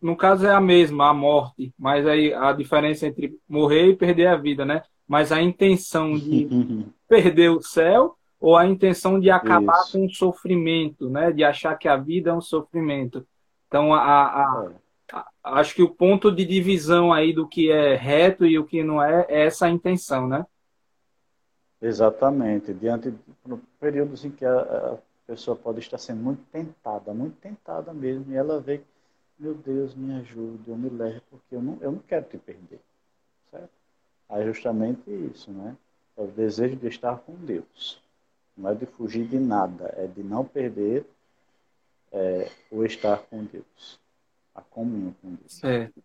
no 0.00 0.16
caso, 0.16 0.46
é 0.46 0.52
a 0.52 0.60
mesma, 0.60 1.10
a 1.10 1.14
morte, 1.14 1.72
mas 1.78 2.06
aí 2.06 2.32
a 2.34 2.52
diferença 2.52 3.06
entre 3.06 3.38
morrer 3.48 3.88
e 3.88 3.96
perder 3.96 4.26
a 4.26 4.36
vida, 4.36 4.64
né? 4.64 4.82
Mas 5.06 5.30
a 5.32 5.40
intenção 5.40 6.14
de 6.14 6.48
perder 7.08 7.50
o 7.50 7.62
céu 7.62 8.16
ou 8.40 8.56
a 8.56 8.66
intenção 8.66 9.18
de 9.18 9.30
acabar 9.30 9.80
Isso. 9.80 9.92
com 9.92 10.06
o 10.06 10.10
sofrimento, 10.10 11.08
né? 11.08 11.32
De 11.32 11.44
achar 11.44 11.76
que 11.76 11.88
a 11.88 11.96
vida 11.96 12.30
é 12.30 12.34
um 12.34 12.40
sofrimento. 12.40 13.26
Então, 13.66 13.94
a, 13.94 14.00
a, 14.00 14.70
é 14.72 14.86
acho 15.42 15.74
que 15.74 15.82
o 15.82 15.88
ponto 15.88 16.30
de 16.30 16.44
divisão 16.44 17.12
aí 17.12 17.32
do 17.32 17.46
que 17.46 17.70
é 17.70 17.94
reto 17.94 18.44
e 18.44 18.58
o 18.58 18.64
que 18.64 18.82
não 18.82 19.02
é, 19.02 19.26
é 19.28 19.46
essa 19.46 19.68
intenção, 19.68 20.26
né? 20.26 20.44
Exatamente. 21.80 22.72
Diante 22.74 23.10
de 23.10 23.56
períodos 23.78 24.24
em 24.24 24.30
que 24.30 24.44
a, 24.44 24.60
a, 24.60 24.98
pessoa 25.26 25.56
pode 25.56 25.80
estar 25.80 25.98
sendo 25.98 26.22
muito 26.22 26.42
tentada, 26.52 27.12
muito 27.12 27.36
tentada 27.36 27.92
mesmo, 27.92 28.32
e 28.32 28.36
ela 28.36 28.60
vê, 28.60 28.80
meu 29.38 29.54
Deus, 29.54 29.92
me 29.94 30.14
ajude, 30.14 30.70
eu 30.70 30.76
me 30.76 30.88
leve, 30.88 31.20
porque 31.28 31.54
eu 31.54 31.60
não, 31.60 31.76
eu 31.80 31.90
não 31.90 31.98
quero 31.98 32.24
te 32.26 32.38
perder. 32.38 32.80
Aí 34.28 34.44
justamente 34.44 35.02
isso, 35.32 35.50
né? 35.52 35.76
É 36.16 36.22
o 36.22 36.26
desejo 36.26 36.76
de 36.76 36.88
estar 36.88 37.16
com 37.18 37.34
Deus. 37.34 38.00
Não 38.56 38.70
é 38.70 38.74
de 38.74 38.86
fugir 38.86 39.26
de 39.26 39.38
nada, 39.38 39.94
é 39.96 40.06
de 40.06 40.22
não 40.22 40.44
perder 40.44 41.04
é, 42.12 42.50
o 42.70 42.84
estar 42.84 43.18
com 43.18 43.44
Deus 43.44 44.00
a 44.56 44.62
comunhão 44.62 45.14
com 45.20 45.28
Deus. 45.28 45.52
Certo. 45.52 46.02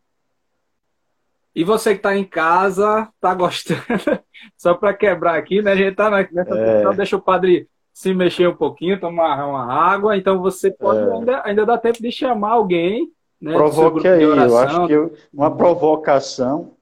E 1.55 1.63
você 1.63 1.91
que 1.91 1.99
está 1.99 2.15
em 2.15 2.23
casa, 2.23 3.09
está 3.15 3.33
gostando? 3.33 3.81
Só 4.57 4.73
para 4.73 4.93
quebrar 4.93 5.37
aqui, 5.37 5.61
né? 5.61 5.71
A 5.71 5.75
gente 5.75 5.91
está 5.91 6.09
nessa 6.09 6.55
é. 6.55 6.93
deixa 6.93 7.15
o 7.15 7.21
padre 7.21 7.67
se 7.93 8.13
mexer 8.13 8.47
um 8.47 8.55
pouquinho, 8.55 8.99
tomar 8.99 9.45
uma 9.45 9.65
água. 9.65 10.15
Então 10.15 10.41
você 10.41 10.71
pode 10.71 10.99
é. 10.99 11.13
ainda, 11.13 11.41
ainda 11.45 11.65
dá 11.65 11.77
tempo 11.77 12.01
de 12.01 12.11
chamar 12.11 12.51
alguém. 12.51 13.11
Né, 13.39 13.53
Provoque 13.53 14.07
aí, 14.07 14.21
eu 14.21 14.57
acho 14.57 14.87
que 14.87 14.93
eu, 14.93 15.13
uma 15.33 15.55
provocação. 15.55 16.73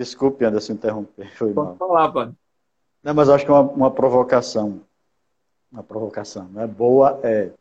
Desculpe, 0.00 0.46
Anderson, 0.46 0.72
interromper. 0.72 1.30
Foi 1.36 1.52
pode 1.52 1.68
mal. 1.68 1.76
falar, 1.76 2.10
padre. 2.10 2.34
Não, 3.02 3.12
mas 3.12 3.28
acho 3.28 3.44
que 3.44 3.50
uma, 3.52 3.60
uma 3.60 3.90
provocação, 3.90 4.80
uma 5.70 5.82
provocação, 5.82 6.48
né? 6.48 6.66
Boa 6.66 7.20
é. 7.22 7.52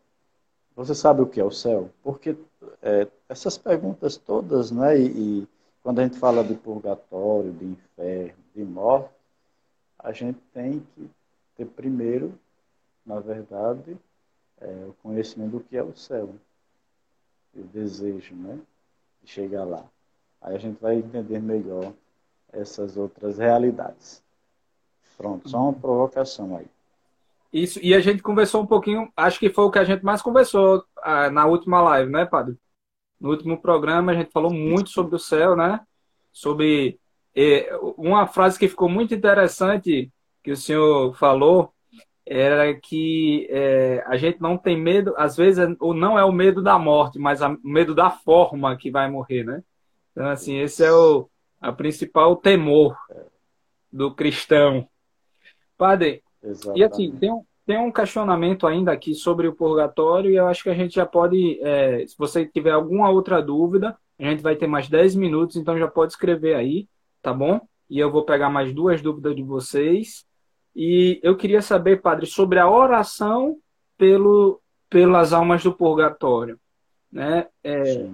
Você 0.74 0.96
sabe 0.96 1.22
o 1.22 1.28
que 1.28 1.42
é 1.42 1.44
o 1.44 1.52
céu? 1.52 1.90
Porque 2.02 2.38
é, 2.82 3.06
essas 3.28 3.58
perguntas 3.58 4.16
todas, 4.16 4.72
né? 4.72 4.98
E, 4.98 5.42
e, 5.42 5.48
quando 5.84 6.00
a 6.00 6.04
gente 6.04 6.18
fala 6.18 6.42
de 6.42 6.56
purgatório, 6.56 7.52
de 7.52 7.66
inferno, 7.66 8.42
de 8.56 8.64
morte, 8.64 9.10
a 9.98 10.14
gente 10.14 10.40
tem 10.54 10.80
que 10.96 11.10
ter 11.58 11.66
primeiro, 11.66 12.34
na 13.06 13.20
verdade, 13.20 13.98
é, 14.62 14.86
o 14.88 14.94
conhecimento 15.04 15.52
do 15.52 15.60
que 15.60 15.76
é 15.76 15.84
o 15.84 15.94
céu. 15.94 16.30
E 17.54 17.60
o 17.60 17.66
desejo, 17.66 18.34
né? 18.34 18.58
De 19.22 19.30
chegar 19.30 19.66
lá. 19.66 19.84
Aí 20.42 20.56
a 20.56 20.60
gente 20.60 20.80
vai 20.80 20.96
entender 20.96 21.42
melhor 21.42 21.92
essas 22.54 22.98
outras 22.98 23.38
realidades. 23.38 24.24
Pronto, 25.18 25.50
só 25.50 25.58
uma 25.64 25.74
provocação 25.74 26.58
aí. 26.58 26.66
Isso, 27.52 27.80
e 27.82 27.94
a 27.94 28.00
gente 28.00 28.22
conversou 28.22 28.62
um 28.62 28.68
pouquinho, 28.68 29.12
acho 29.18 29.40
que 29.40 29.50
foi 29.50 29.66
o 29.66 29.72
que 29.72 29.80
a 29.80 29.84
gente 29.84 30.06
mais 30.06 30.22
conversou 30.22 30.84
ah, 30.98 31.30
na 31.32 31.46
última 31.46 31.82
live, 31.82 32.12
né, 32.12 32.26
Padre? 32.26 32.56
No 33.20 33.30
último 33.32 33.60
programa 33.60 34.12
a 34.12 34.16
gente 34.16 34.32
falou 34.32 34.54
muito 34.54 34.92
sobre 34.92 35.16
o 35.16 35.20
céu, 35.20 35.56
né? 35.56 35.82
Sobre 36.32 37.00
eh, 37.36 37.70
uma 37.98 38.28
frase 38.28 38.58
que 38.58 38.70
ficou 38.70 38.88
muito 38.88 39.14
interessante 39.14 40.12
que 40.44 40.52
o 40.52 40.56
senhor 40.56 41.14
falou 41.16 41.74
era 42.26 42.74
que 42.76 43.48
eh, 43.50 44.04
a 44.06 44.16
gente 44.16 44.40
não 44.40 44.58
tem 44.58 44.80
medo, 44.80 45.14
às 45.18 45.36
vezes, 45.36 45.76
ou 45.80 45.94
não 45.94 46.18
é 46.18 46.24
o 46.24 46.32
medo 46.32 46.62
da 46.62 46.78
morte, 46.78 47.18
mas 47.20 47.42
o 47.42 47.58
medo 47.64 47.96
da 47.96 48.12
forma 48.12 48.78
que 48.78 48.92
vai 48.92 49.10
morrer, 49.10 49.44
né? 49.44 49.64
Então, 50.12 50.28
assim, 50.30 50.60
esse 50.60 50.84
é 50.84 50.92
o 50.92 51.28
a 51.60 51.72
principal 51.72 52.36
temor 52.36 52.98
do 53.92 54.14
cristão. 54.14 54.88
Padre, 55.78 56.24
Exatamente. 56.44 56.80
e 56.80 56.84
assim, 56.84 57.12
tem 57.18 57.32
um, 57.32 57.44
tem 57.66 57.78
um 57.78 57.92
questionamento 57.92 58.68
ainda 58.68 58.92
aqui 58.92 59.14
sobre 59.14 59.48
o 59.48 59.56
purgatório 59.56 60.32
e 60.32 60.36
eu 60.36 60.48
acho 60.48 60.64
que 60.64 60.70
a 60.70 60.74
gente 60.74 60.96
já 60.96 61.06
pode, 61.06 61.60
é, 61.62 62.06
se 62.06 62.18
você 62.18 62.46
tiver 62.46 62.72
alguma 62.72 63.10
outra 63.10 63.42
dúvida, 63.42 63.98
a 64.20 64.24
gente 64.24 64.44
vai 64.44 64.56
ter 64.56 64.68
mais 64.68 64.90
10 64.90 65.16
minutos, 65.16 65.56
então 65.56 65.78
já 65.78 65.88
pode 65.88 66.12
escrever 66.12 66.56
aí, 66.56 66.88
tá 67.22 67.34
bom? 67.34 67.62
E 67.90 68.00
eu 68.00 68.12
vou 68.12 68.26
pegar 68.26 68.50
mais 68.50 68.74
duas 68.74 69.02
dúvidas 69.02 69.36
de 69.36 69.42
vocês. 69.42 70.26
E 70.76 71.20
eu 71.24 71.36
queria 71.36 71.62
saber, 71.62 72.02
padre, 72.02 72.26
sobre 72.26 72.60
a 72.60 72.70
oração 72.70 73.58
pelo, 73.98 74.62
pelas 74.90 75.34
almas 75.34 75.64
do 75.64 75.74
purgatório. 75.74 76.60
Né? 77.12 77.48
É, 77.64 78.08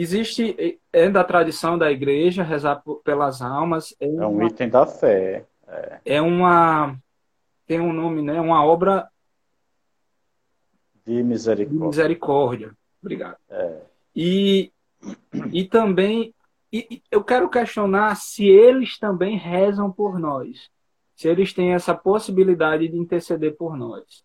existe, 0.00 0.80
é 0.92 1.08
da 1.08 1.24
tradição 1.24 1.78
da 1.78 1.90
igreja 1.90 2.42
rezar 2.42 2.82
pelas 3.04 3.40
almas. 3.42 3.94
É, 4.00 4.06
é 4.06 4.26
um 4.26 4.36
uma, 4.36 4.46
item 4.46 4.68
da 4.68 4.86
fé. 4.86 5.44
É. 5.66 6.00
é 6.04 6.22
uma 6.22 6.96
tem 7.66 7.80
um 7.80 7.92
nome, 7.92 8.22
né? 8.22 8.40
Uma 8.40 8.64
obra 8.64 9.08
de 11.04 11.22
misericórdia. 11.22 11.78
De 11.78 11.86
misericórdia. 11.86 12.76
Obrigado. 13.02 13.36
É. 13.48 13.80
E, 14.14 14.72
e 15.52 15.64
também 15.64 16.34
e, 16.72 17.02
eu 17.10 17.22
quero 17.24 17.48
questionar 17.48 18.14
se 18.16 18.46
eles 18.46 18.98
também 18.98 19.36
rezam 19.36 19.90
por 19.90 20.18
nós. 20.18 20.70
se 21.14 21.26
eles 21.28 21.52
têm 21.52 21.72
essa 21.74 21.94
possibilidade 21.94 22.86
de 22.88 22.96
interceder 22.96 23.56
por 23.56 23.76
nós. 23.76 24.22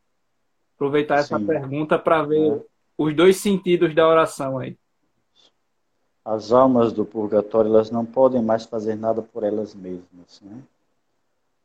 Aproveitar 0.75 1.19
essa 1.19 1.39
Sim. 1.39 1.45
pergunta 1.45 1.97
para 1.97 2.21
ver 2.23 2.51
É. 2.51 2.61
os 2.97 3.15
dois 3.15 3.37
sentidos 3.37 3.95
da 3.95 4.07
oração 4.07 4.59
aí. 4.59 4.77
As 6.25 6.51
almas 6.51 6.93
do 6.93 7.05
purgatório, 7.05 7.69
elas 7.69 7.91
não 7.91 8.05
podem 8.05 8.41
mais 8.41 8.65
fazer 8.65 8.95
nada 8.95 9.21
por 9.21 9.43
elas 9.43 9.75
mesmas, 9.75 10.41
né? 10.41 10.57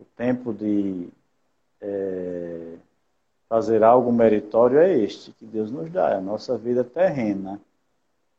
O 0.00 0.04
tempo 0.16 0.52
de 0.52 1.08
é, 1.80 2.74
fazer 3.48 3.82
algo 3.82 4.12
meritório 4.12 4.78
é 4.78 4.96
este 4.98 5.32
que 5.32 5.44
Deus 5.44 5.70
nos 5.70 5.90
dá, 5.90 6.10
é 6.10 6.16
a 6.16 6.20
nossa 6.20 6.58
vida 6.58 6.82
terrena. 6.82 7.60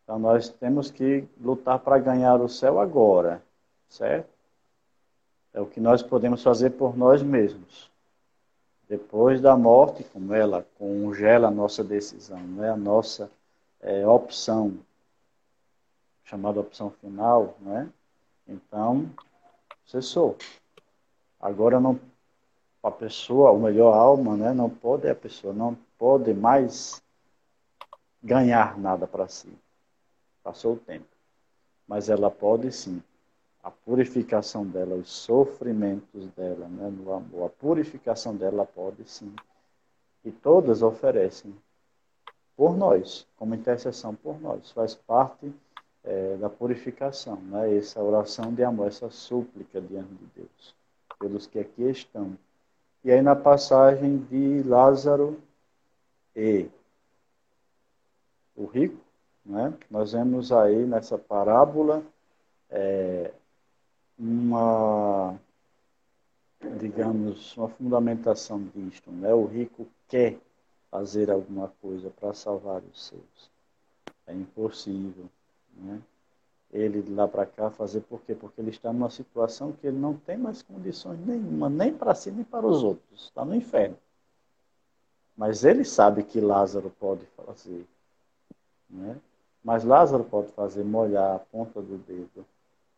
Então 0.03 0.20
nós 0.20 0.49
temos 0.49 0.91
que 0.91 1.24
lutar 1.39 1.80
para 1.80 1.97
ganhar 1.99 2.41
o 2.41 2.49
céu 2.49 2.80
agora, 2.80 3.41
certo? 3.88 4.30
É 5.53 5.61
o 5.61 5.65
que 5.65 5.80
nós 5.80 6.03
podemos 6.03 6.43
fazer 6.43 6.72
por 6.72 6.97
nós 6.97 7.22
mesmos. 7.22 7.89
Depois 8.88 9.39
da 9.39 9.55
morte, 9.55 10.03
como 10.03 10.34
ela 10.34 10.65
congela 10.78 11.47
a 11.47 11.51
nossa 11.51 11.84
decisão, 11.84 12.39
não 12.39 12.63
é 12.63 12.70
a 12.70 12.78
nossa 12.78 13.30
é, 13.82 14.05
opção, 14.07 14.74
chamada 16.30 16.59
opção 16.59 16.91
final, 16.91 17.57
não 17.59 17.75
é? 17.75 17.88
Então, 18.47 19.09
cessou. 19.86 20.38
Agora 21.41 21.80
não 21.80 21.99
a 22.84 22.91
pessoa, 22.91 23.49
ou 23.51 23.59
melhor, 23.59 23.93
alma, 23.93 24.38
né, 24.38 24.53
não 24.53 24.69
pode 24.69 25.09
a 25.09 25.15
pessoa 25.15 25.53
não 25.53 25.75
pode 25.97 26.34
mais 26.34 27.01
ganhar 28.23 28.77
nada 28.77 29.05
para 29.05 29.27
si. 29.27 29.51
Passou 30.41 30.75
o 30.75 30.77
tempo. 30.77 31.07
Mas 31.88 32.09
ela 32.09 32.32
pode 32.32 32.71
sim. 32.71 33.03
A 33.61 33.69
purificação 33.69 34.65
dela, 34.65 34.95
os 34.95 35.09
sofrimentos 35.11 36.27
dela, 36.38 36.67
né, 36.69 36.89
no 36.89 37.11
amor, 37.11 37.47
a 37.47 37.49
purificação 37.49 38.36
dela 38.36 38.65
pode 38.65 39.03
sim. 39.09 39.36
E 40.23 40.32
todas 40.32 40.82
oferecem 40.82 41.53
por 42.55 42.77
nós, 42.77 43.27
como 43.36 43.55
intercessão 43.55 44.15
por 44.15 44.39
nós. 44.39 44.71
Faz 44.71 44.95
parte 44.95 45.51
é, 46.10 46.38
da 46.38 46.49
purificação, 46.49 47.36
né? 47.36 47.78
essa 47.78 48.01
oração 48.01 48.51
de 48.51 48.64
amor, 48.64 48.88
essa 48.88 49.12
súplica 49.12 49.80
diante 49.80 50.12
de 50.16 50.26
Deus, 50.38 50.76
pelos 51.20 51.45
que 51.45 51.60
aqui 51.60 51.84
estão. 51.84 52.36
E 53.03 53.12
aí 53.12 53.22
na 53.22 53.36
passagem 53.36 54.18
de 54.18 54.64
Lázaro 54.64 55.39
e 56.36 56.68
o 58.55 58.66
rico, 58.66 58.97
né? 59.45 59.72
nós 59.89 60.14
vemos 60.14 60.51
aí 60.51 60.84
nessa 60.84 61.16
parábola 61.16 62.01
é, 62.72 63.32
uma, 64.18 65.39
digamos, 66.80 67.55
uma 67.55 67.70
fundamentação 67.70 68.64
disto. 68.76 69.12
Né? 69.12 69.32
O 69.32 69.45
rico 69.45 69.88
quer 70.07 70.39
fazer 70.89 71.30
alguma 71.30 71.68
coisa 71.80 72.10
para 72.10 72.34
salvar 72.34 72.82
os 72.82 73.10
seus. 73.10 73.51
É 74.26 74.34
impossível. 74.34 75.30
Né? 75.82 76.01
Ele 76.71 77.01
de 77.01 77.11
lá 77.11 77.27
para 77.27 77.45
cá 77.45 77.69
fazer 77.71 78.01
por 78.01 78.21
quê? 78.21 78.36
Porque 78.36 78.61
ele 78.61 78.69
está 78.69 78.93
numa 78.93 79.09
situação 79.09 79.71
que 79.71 79.88
ele 79.88 79.97
não 79.97 80.13
tem 80.13 80.38
mais 80.38 80.61
condições 80.61 81.19
nenhuma, 81.25 81.69
nem 81.69 81.93
para 81.93 82.13
si, 82.13 82.30
nem 82.30 82.43
para 82.43 82.65
os 82.65 82.84
outros. 82.84 83.25
Está 83.25 83.43
no 83.43 83.55
inferno. 83.55 83.97
Mas 85.36 85.63
ele 85.63 85.84
sabe 85.84 86.23
que 86.23 86.39
Lázaro 86.39 86.91
pode 86.99 87.25
fazer. 87.27 87.88
Né? 88.89 89.17
Mas 89.63 89.84
Lázaro 89.84 90.23
pode 90.23 90.51
fazer 90.51 90.84
molhar 90.84 91.36
a 91.36 91.39
ponta 91.39 91.82
do 91.82 91.97
dedo 91.97 92.45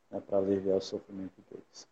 né, 0.09 0.21
para 0.27 0.37
aliviar 0.37 0.77
o 0.77 0.81
sofrimento 0.81 1.41
deles. 1.49 1.87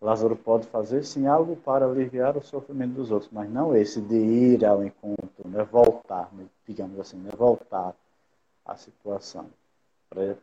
Lázaro 0.00 0.36
pode 0.36 0.66
fazer 0.66 1.04
sim 1.04 1.26
algo 1.26 1.56
para 1.56 1.86
aliviar 1.86 2.36
o 2.36 2.42
sofrimento 2.42 2.92
dos 2.92 3.10
outros, 3.10 3.30
mas 3.32 3.50
não 3.50 3.74
esse 3.74 4.00
de 4.00 4.16
ir 4.16 4.64
ao 4.64 4.84
encontro, 4.84 5.48
né, 5.48 5.64
voltar, 5.64 6.30
né, 6.34 6.44
digamos 6.66 7.00
assim, 7.00 7.16
né, 7.16 7.30
voltar 7.36 7.94
à 8.64 8.76
situação 8.76 9.46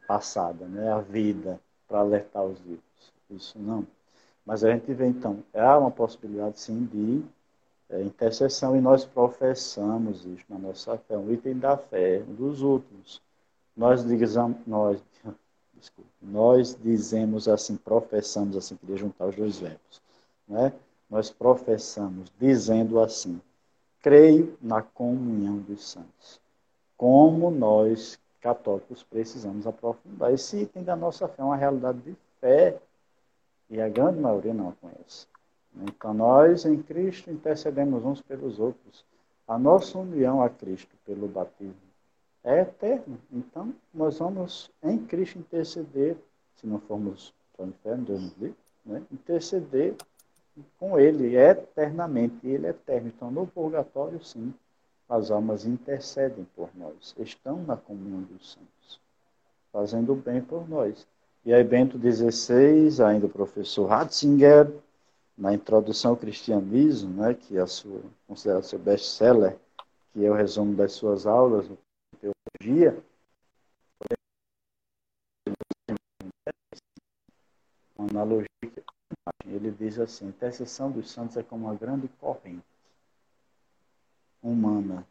passada, 0.07 0.65
né, 0.65 0.91
a 0.91 0.99
vida, 0.99 1.59
para 1.87 1.99
alertar 1.99 2.43
os 2.43 2.59
vivos. 2.59 2.81
Isso 3.29 3.57
não. 3.59 3.85
Mas 4.45 4.63
a 4.63 4.71
gente 4.71 4.93
vê 4.93 5.07
então, 5.07 5.43
há 5.53 5.77
uma 5.77 5.91
possibilidade 5.91 6.59
sim 6.59 6.85
de 6.85 7.23
é, 7.89 8.01
intercessão 8.01 8.75
e 8.75 8.81
nós 8.81 9.05
professamos 9.05 10.25
isso 10.25 10.45
na 10.49 10.57
nossa 10.57 10.97
fé, 10.97 11.17
um 11.17 11.31
item 11.31 11.57
da 11.57 11.77
fé, 11.77 12.23
um 12.27 12.33
dos 12.33 12.61
últimos. 12.61 13.21
Nós 13.75 14.03
nós, 14.65 15.03
desculpe, 15.73 16.09
nós 16.21 16.75
dizemos 16.81 17.47
assim, 17.47 17.75
professamos 17.77 18.57
assim, 18.57 18.75
queria 18.75 18.97
juntar 18.97 19.27
os 19.27 19.35
dois 19.35 19.59
verbos, 19.59 20.01
né? 20.47 20.73
Nós 21.09 21.29
professamos 21.29 22.31
dizendo 22.39 22.99
assim: 22.99 23.41
creio 24.01 24.57
na 24.61 24.81
comunhão 24.81 25.57
dos 25.57 25.89
santos. 25.89 26.39
Como 26.95 27.51
nós 27.51 28.17
católicos 28.41 29.03
precisamos 29.03 29.67
aprofundar 29.67 30.33
esse 30.33 30.61
item 30.61 30.83
da 30.83 30.95
nossa 30.95 31.27
fé, 31.27 31.43
uma 31.43 31.55
realidade 31.55 31.99
de 31.99 32.15
fé, 32.39 32.77
e 33.69 33.79
a 33.79 33.87
grande 33.87 34.19
maioria 34.19 34.53
não 34.53 34.69
a 34.69 34.73
conhece. 34.73 35.27
Então, 35.83 36.13
nós 36.13 36.65
em 36.65 36.81
Cristo 36.81 37.31
intercedemos 37.31 38.03
uns 38.03 38.21
pelos 38.21 38.59
outros. 38.59 39.05
A 39.47 39.57
nossa 39.57 39.97
união 39.97 40.41
a 40.41 40.49
Cristo 40.49 40.93
pelo 41.05 41.27
batismo 41.27 41.75
é 42.43 42.61
eterna. 42.61 43.17
Então, 43.31 43.73
nós 43.93 44.19
vamos 44.19 44.69
em 44.83 44.97
Cristo 44.97 45.39
interceder, 45.39 46.17
se 46.55 46.67
não 46.67 46.79
formos 46.79 47.33
para 47.55 47.65
o 47.65 47.69
inferno, 47.69 48.05
Deus 48.05 48.21
nos 48.21 48.37
livre, 48.37 48.55
né? 48.85 49.01
interceder 49.11 49.95
com 50.77 50.99
Ele 50.99 51.37
eternamente, 51.37 52.45
Ele 52.45 52.67
é 52.67 52.71
eterno. 52.71 53.07
Então, 53.07 53.31
no 53.31 53.47
purgatório, 53.47 54.21
sim, 54.23 54.53
as 55.11 55.29
almas 55.29 55.65
intercedem 55.65 56.47
por 56.55 56.69
nós, 56.73 57.13
estão 57.19 57.61
na 57.63 57.75
comunhão 57.75 58.21
dos 58.21 58.53
santos, 58.53 59.01
fazendo 59.69 60.15
bem 60.15 60.41
por 60.41 60.69
nós. 60.69 61.05
E 61.43 61.53
aí, 61.53 61.65
Bento 61.65 61.99
XVI, 61.99 63.03
ainda 63.03 63.25
o 63.25 63.29
professor 63.29 63.87
Ratzinger, 63.87 64.71
na 65.37 65.53
introdução 65.53 66.11
ao 66.11 66.17
cristianismo, 66.17 67.21
né, 67.21 67.33
que 67.33 67.57
é 67.57 67.61
a 67.61 67.67
sua, 67.67 67.99
considerado 68.25 68.63
seu 68.63 68.79
best-seller, 68.79 69.57
que 70.13 70.23
é 70.23 70.31
o 70.31 70.33
resumo 70.33 70.73
das 70.75 70.93
suas 70.93 71.25
aulas 71.25 71.67
de 71.67 71.77
teologia, 72.61 72.97
uma 77.97 78.09
analogia, 78.09 78.47
ele 79.45 79.71
diz 79.71 79.99
assim, 79.99 80.27
a 80.27 80.29
intercessão 80.29 80.89
dos 80.89 81.11
santos 81.11 81.35
é 81.35 81.43
como 81.43 81.65
uma 81.65 81.75
grande 81.75 82.07
corrente 82.17 82.70
humana, 84.41 85.05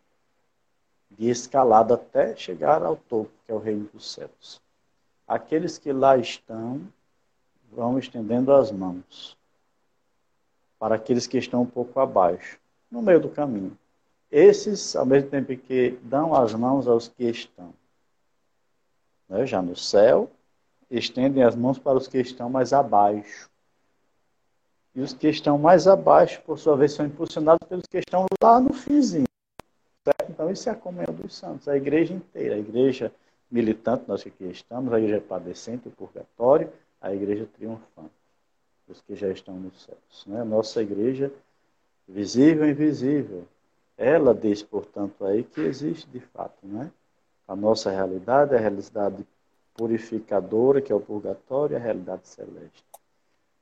de 1.10 1.28
escalada 1.28 1.94
até 1.94 2.34
chegar 2.36 2.82
ao 2.82 2.96
topo, 2.96 3.30
que 3.44 3.52
é 3.52 3.54
o 3.54 3.58
reino 3.58 3.88
dos 3.92 4.12
céus. 4.12 4.60
Aqueles 5.26 5.78
que 5.78 5.92
lá 5.92 6.16
estão 6.16 6.80
vão 7.70 7.98
estendendo 7.98 8.52
as 8.52 8.70
mãos 8.72 9.36
para 10.78 10.94
aqueles 10.94 11.26
que 11.26 11.36
estão 11.36 11.62
um 11.62 11.66
pouco 11.66 12.00
abaixo, 12.00 12.58
no 12.90 13.02
meio 13.02 13.20
do 13.20 13.28
caminho. 13.28 13.76
Esses, 14.30 14.96
ao 14.96 15.04
mesmo 15.04 15.28
tempo 15.28 15.54
que 15.56 15.98
dão 16.02 16.34
as 16.34 16.54
mãos 16.54 16.88
aos 16.88 17.08
que 17.08 17.24
estão 17.24 17.74
né, 19.28 19.44
já 19.44 19.60
no 19.60 19.76
céu, 19.76 20.30
estendem 20.90 21.42
as 21.42 21.54
mãos 21.54 21.78
para 21.78 21.98
os 21.98 22.08
que 22.08 22.18
estão 22.18 22.48
mais 22.48 22.72
abaixo. 22.72 23.49
E 24.94 25.00
os 25.00 25.12
que 25.12 25.28
estão 25.28 25.56
mais 25.56 25.86
abaixo, 25.86 26.42
por 26.42 26.58
sua 26.58 26.76
vez, 26.76 26.92
são 26.92 27.06
impulsionados 27.06 27.66
pelos 27.68 27.86
que 27.86 27.98
estão 27.98 28.26
lá 28.42 28.60
no 28.60 28.72
finzinho. 28.72 29.26
Certo? 30.04 30.30
Então, 30.30 30.50
isso 30.50 30.68
é 30.68 30.72
a 30.72 30.74
comunhão 30.74 31.14
dos 31.14 31.34
santos, 31.34 31.68
a 31.68 31.76
igreja 31.76 32.14
inteira, 32.14 32.56
a 32.56 32.58
igreja 32.58 33.12
militante, 33.50 34.04
nós 34.08 34.22
que 34.22 34.28
aqui 34.28 34.44
estamos, 34.44 34.92
a 34.92 34.98
igreja 34.98 35.20
padecente, 35.20 35.88
o 35.88 35.90
purgatório, 35.90 36.72
a 37.00 37.14
igreja 37.14 37.46
triunfante 37.56 38.20
os 38.90 39.00
que 39.00 39.14
já 39.14 39.28
estão 39.28 39.54
nos 39.54 39.84
céus. 39.84 40.26
Né? 40.26 40.42
Nossa 40.44 40.82
igreja, 40.82 41.32
visível 42.08 42.66
e 42.66 42.70
invisível, 42.72 43.44
ela 43.96 44.34
diz, 44.34 44.62
portanto, 44.62 45.24
aí 45.24 45.44
que 45.44 45.60
existe 45.60 46.08
de 46.08 46.20
fato. 46.20 46.58
Né? 46.62 46.90
A 47.46 47.54
nossa 47.54 47.90
realidade 47.90 48.54
é 48.54 48.58
a 48.58 48.60
realidade 48.60 49.26
purificadora, 49.74 50.80
que 50.80 50.92
é 50.92 50.94
o 50.94 51.00
purgatório, 51.00 51.74
e 51.74 51.76
a 51.76 51.80
realidade 51.80 52.26
celeste. 52.26 52.84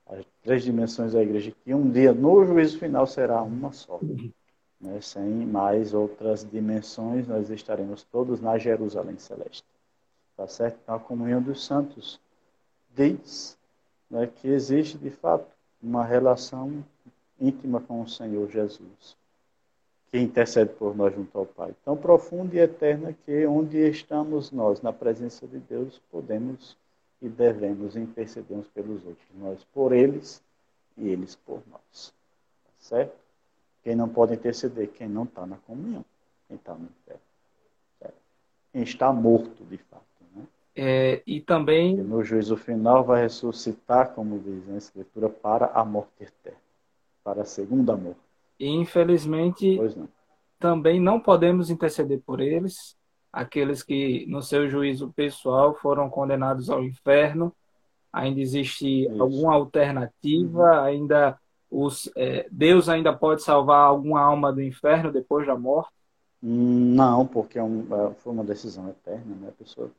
As 0.08 0.24
três 0.42 0.64
dimensões 0.64 1.12
da 1.12 1.22
igreja, 1.22 1.52
que 1.64 1.74
um 1.74 1.90
dia, 1.90 2.12
no 2.12 2.44
juízo 2.44 2.78
final, 2.78 3.06
será 3.06 3.42
uma 3.42 3.72
só. 3.72 4.00
Né? 4.80 5.00
Sem 5.00 5.46
mais 5.46 5.92
outras 5.92 6.48
dimensões, 6.48 7.26
nós 7.26 7.50
estaremos 7.50 8.04
todos 8.04 8.40
na 8.40 8.56
Jerusalém 8.56 9.18
celeste. 9.18 9.64
Tá 10.36 10.46
certo? 10.46 10.78
Então, 10.82 10.94
a 10.94 11.00
comunhão 11.00 11.42
dos 11.42 11.64
santos 11.64 12.20
diz 12.94 13.58
né, 14.10 14.26
que 14.26 14.48
existe 14.48 14.96
de 14.96 15.10
fato 15.10 15.46
uma 15.82 16.04
relação 16.04 16.84
íntima 17.40 17.80
com 17.80 18.02
o 18.02 18.08
Senhor 18.08 18.48
Jesus, 18.50 19.16
que 20.10 20.18
intercede 20.18 20.72
por 20.72 20.96
nós 20.96 21.14
junto 21.14 21.36
ao 21.38 21.46
Pai. 21.46 21.74
Tão 21.84 21.96
profunda 21.96 22.56
e 22.56 22.58
eterna 22.58 23.14
que 23.24 23.46
onde 23.46 23.78
estamos 23.88 24.50
nós, 24.50 24.80
na 24.80 24.92
presença 24.92 25.46
de 25.46 25.58
Deus, 25.58 26.00
podemos 26.10 26.76
e 27.20 27.28
devemos 27.28 27.96
interceder 27.96 28.56
uns 28.56 28.68
pelos 28.68 29.04
outros, 29.04 29.26
nós 29.34 29.64
por 29.72 29.92
eles 29.92 30.42
e 30.96 31.08
eles 31.08 31.34
por 31.34 31.62
nós. 31.70 32.12
certo? 32.78 33.16
Quem 33.82 33.94
não 33.94 34.08
pode 34.08 34.34
interceder? 34.34 34.88
Quem 34.88 35.08
não 35.08 35.24
está 35.24 35.46
na 35.46 35.56
comunhão, 35.58 36.04
quem 36.46 36.56
está 36.56 36.74
no 36.74 36.84
inferno. 36.84 37.22
Certo? 37.98 38.14
Quem 38.72 38.82
está 38.82 39.12
morto, 39.12 39.64
de 39.64 39.78
fato. 39.78 40.02
Né? 40.34 40.44
É, 40.76 41.22
e 41.26 41.40
também. 41.40 41.96
E 41.96 42.02
no 42.02 42.22
juízo 42.22 42.56
final 42.56 43.04
vai 43.04 43.22
ressuscitar, 43.22 44.12
como 44.14 44.38
diz 44.40 44.66
na 44.68 44.76
Escritura, 44.76 45.28
para 45.28 45.66
a 45.66 45.84
morte 45.84 46.24
eterna, 46.24 46.58
para 47.24 47.42
a 47.42 47.46
segunda 47.46 47.96
morte. 47.96 48.20
E 48.60 48.68
infelizmente, 48.68 49.76
não. 49.76 50.08
também 50.58 51.00
não 51.00 51.20
podemos 51.20 51.70
interceder 51.70 52.20
por 52.20 52.40
eles, 52.40 52.97
aqueles 53.32 53.82
que, 53.82 54.26
no 54.28 54.42
seu 54.42 54.68
juízo 54.68 55.12
pessoal, 55.14 55.74
foram 55.74 56.08
condenados 56.08 56.70
ao 56.70 56.82
inferno. 56.84 57.52
Ainda 58.12 58.40
existe 58.40 59.04
Isso. 59.04 59.22
alguma 59.22 59.54
alternativa? 59.54 60.82
Ainda 60.82 61.38
os, 61.70 62.10
é, 62.16 62.46
Deus 62.50 62.88
ainda 62.88 63.12
pode 63.12 63.42
salvar 63.42 63.80
alguma 63.84 64.20
alma 64.20 64.52
do 64.52 64.62
inferno 64.62 65.12
depois 65.12 65.46
da 65.46 65.56
morte? 65.56 65.92
Não, 66.42 67.26
porque 67.26 67.58
é 67.58 67.62
um- 67.62 67.86
é- 67.90 68.14
foi 68.14 68.32
uma 68.32 68.44
decisão 68.44 68.88
eterna, 68.88 69.34
né? 69.40 69.50
Pessoa 69.58 69.90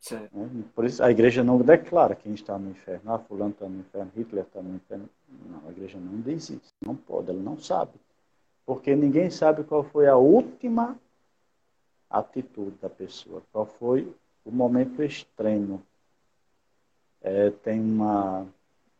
Certo. 0.00 0.36
Né? 0.36 0.50
Por 0.74 0.84
isso 0.84 1.02
a 1.02 1.10
igreja 1.10 1.42
não 1.42 1.56
declara 1.56 2.14
quem 2.14 2.34
está 2.34 2.58
no 2.58 2.70
inferno. 2.70 3.10
Ah, 3.10 3.18
fulano 3.18 3.52
está 3.52 3.66
no 3.66 3.78
inferno, 3.80 4.10
Hitler 4.14 4.44
está 4.44 4.60
no 4.60 4.74
inferno. 4.74 5.08
Não, 5.48 5.66
a 5.66 5.70
igreja 5.70 5.98
não 5.98 6.20
diz 6.20 6.50
isso. 6.50 6.74
Não 6.84 6.94
pode, 6.94 7.30
ela 7.30 7.40
não 7.40 7.58
sabe. 7.58 7.92
Porque 8.66 8.94
ninguém 8.94 9.30
sabe 9.30 9.64
qual 9.64 9.82
foi 9.82 10.06
a 10.06 10.14
última 10.14 10.94
atitude 12.18 12.76
da 12.80 12.88
pessoa, 12.88 13.42
qual 13.52 13.66
foi 13.66 14.12
o 14.44 14.50
momento 14.50 15.02
extremo. 15.02 15.82
É, 17.22 17.50
tem 17.50 17.80
uma 17.80 18.46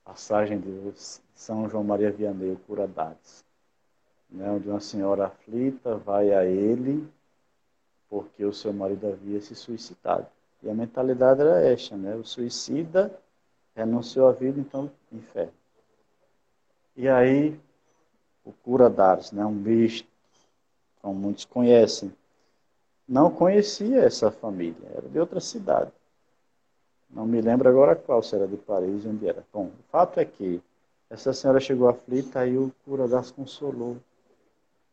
passagem 0.05 0.59
de 0.59 0.93
São 1.35 1.69
João 1.69 1.85
Maria 1.85 2.11
Vianney, 2.11 2.53
o 2.53 2.59
Cura 2.67 2.87
d'Ades, 2.87 3.45
né, 4.31 4.51
onde 4.51 4.69
uma 4.69 4.81
senhora 4.81 5.27
aflita 5.27 5.97
vai 5.97 6.33
a 6.33 6.45
ele 6.45 7.07
porque 8.15 8.45
o 8.45 8.53
seu 8.53 8.73
marido 8.73 9.09
havia 9.09 9.41
se 9.41 9.57
suicidado. 9.57 10.27
E 10.63 10.71
a 10.71 10.75
mentalidade 10.75 11.41
era 11.41 11.61
esta, 11.61 11.97
né? 11.97 12.15
O 12.15 12.25
suicida 12.25 13.13
renunciou 13.75 14.29
à 14.29 14.33
vida, 14.33 14.61
então 14.61 14.89
inferno. 15.13 15.53
E 16.97 17.09
aí 17.09 17.59
o 18.45 18.53
cura 18.53 18.89
d'Ars, 18.89 19.33
né, 19.33 19.45
um 19.45 19.53
bicho, 19.55 20.05
como 21.03 21.15
muitos 21.15 21.45
conhecem, 21.45 22.15
não 23.09 23.31
conhecia 23.31 24.01
essa 24.01 24.31
família, 24.31 24.89
era 24.95 25.09
de 25.09 25.19
outra 25.19 25.41
cidade. 25.41 25.93
Não 27.11 27.27
me 27.27 27.41
lembro 27.41 27.69
agora 27.69 27.95
qual, 27.95 28.23
se 28.23 28.35
era 28.35 28.47
de 28.47 28.57
Paris, 28.57 29.05
onde 29.07 29.29
era. 29.29 29.45
Bom, 29.53 29.67
o 29.67 29.83
fato 29.91 30.19
é 30.19 30.25
que 30.25 30.61
essa 31.09 31.33
senhora 31.33 31.61
chegou 31.61 31.89
aflita, 31.89 32.41
aí 32.41 32.57
o 32.59 32.73
cura 32.85 33.07
d'Ars 33.07 33.31
consolou. 33.31 33.97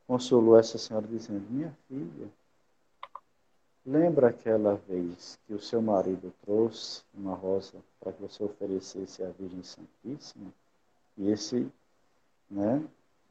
Consolou 0.07 0.57
essa 0.59 0.78
senhora 0.78 1.07
dizendo, 1.07 1.43
minha 1.49 1.76
filha, 1.88 2.28
Lembra 3.86 4.28
aquela 4.28 4.76
vez 4.76 5.39
que 5.47 5.55
o 5.55 5.59
seu 5.59 5.82
marido 5.82 6.32
trouxe 6.45 7.01
uma 7.16 7.34
rosa 7.34 7.74
para 7.99 8.14
que 8.14 8.22
você 8.22 8.43
oferecesse 8.43 9.24
à 9.24 9.30
Virgem 9.30 9.64
Santíssima? 9.64 10.53
E 11.18 11.32
esse 11.32 11.68
né, 12.47 12.84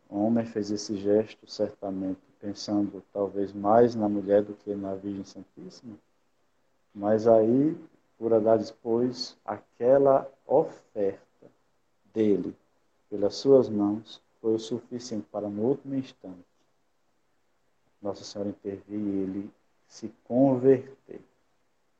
homem 0.08 0.44
fez 0.44 0.72
esse 0.72 0.96
gesto 0.96 1.48
certamente 1.48 2.20
pensando 2.40 3.02
talvez 3.12 3.52
mais 3.52 3.94
na 3.94 4.08
mulher 4.08 4.42
do 4.42 4.54
que 4.54 4.74
na 4.74 4.94
Virgem 4.94 5.24
Santíssima. 5.24 5.96
Mas 6.94 7.26
aí, 7.26 7.76
por 8.18 8.38
dar 8.40 8.58
depois, 8.58 9.36
aquela 9.44 10.30
oferta 10.46 11.46
dele 12.12 12.56
pelas 13.08 13.34
suas 13.34 13.68
mãos 13.68 14.20
foi 14.40 14.54
o 14.54 14.58
suficiente 14.58 15.26
para 15.30 15.48
no 15.48 15.62
último 15.62 15.94
instante 15.94 16.44
Nossa 18.00 18.24
Senhora 18.24 18.50
intervir 18.50 18.98
e 18.98 19.22
ele 19.22 19.50
se 19.86 20.12
converter. 20.24 21.20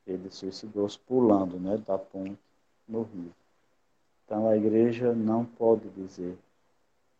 Ele 0.07 0.31
suicidou-se 0.31 0.97
pulando 0.97 1.59
né, 1.59 1.77
da 1.85 1.97
ponte 1.97 2.39
no 2.87 3.03
rio. 3.03 3.31
Então 4.25 4.47
a 4.47 4.57
igreja 4.57 5.13
não 5.13 5.45
pode 5.45 5.87
dizer, 5.89 6.37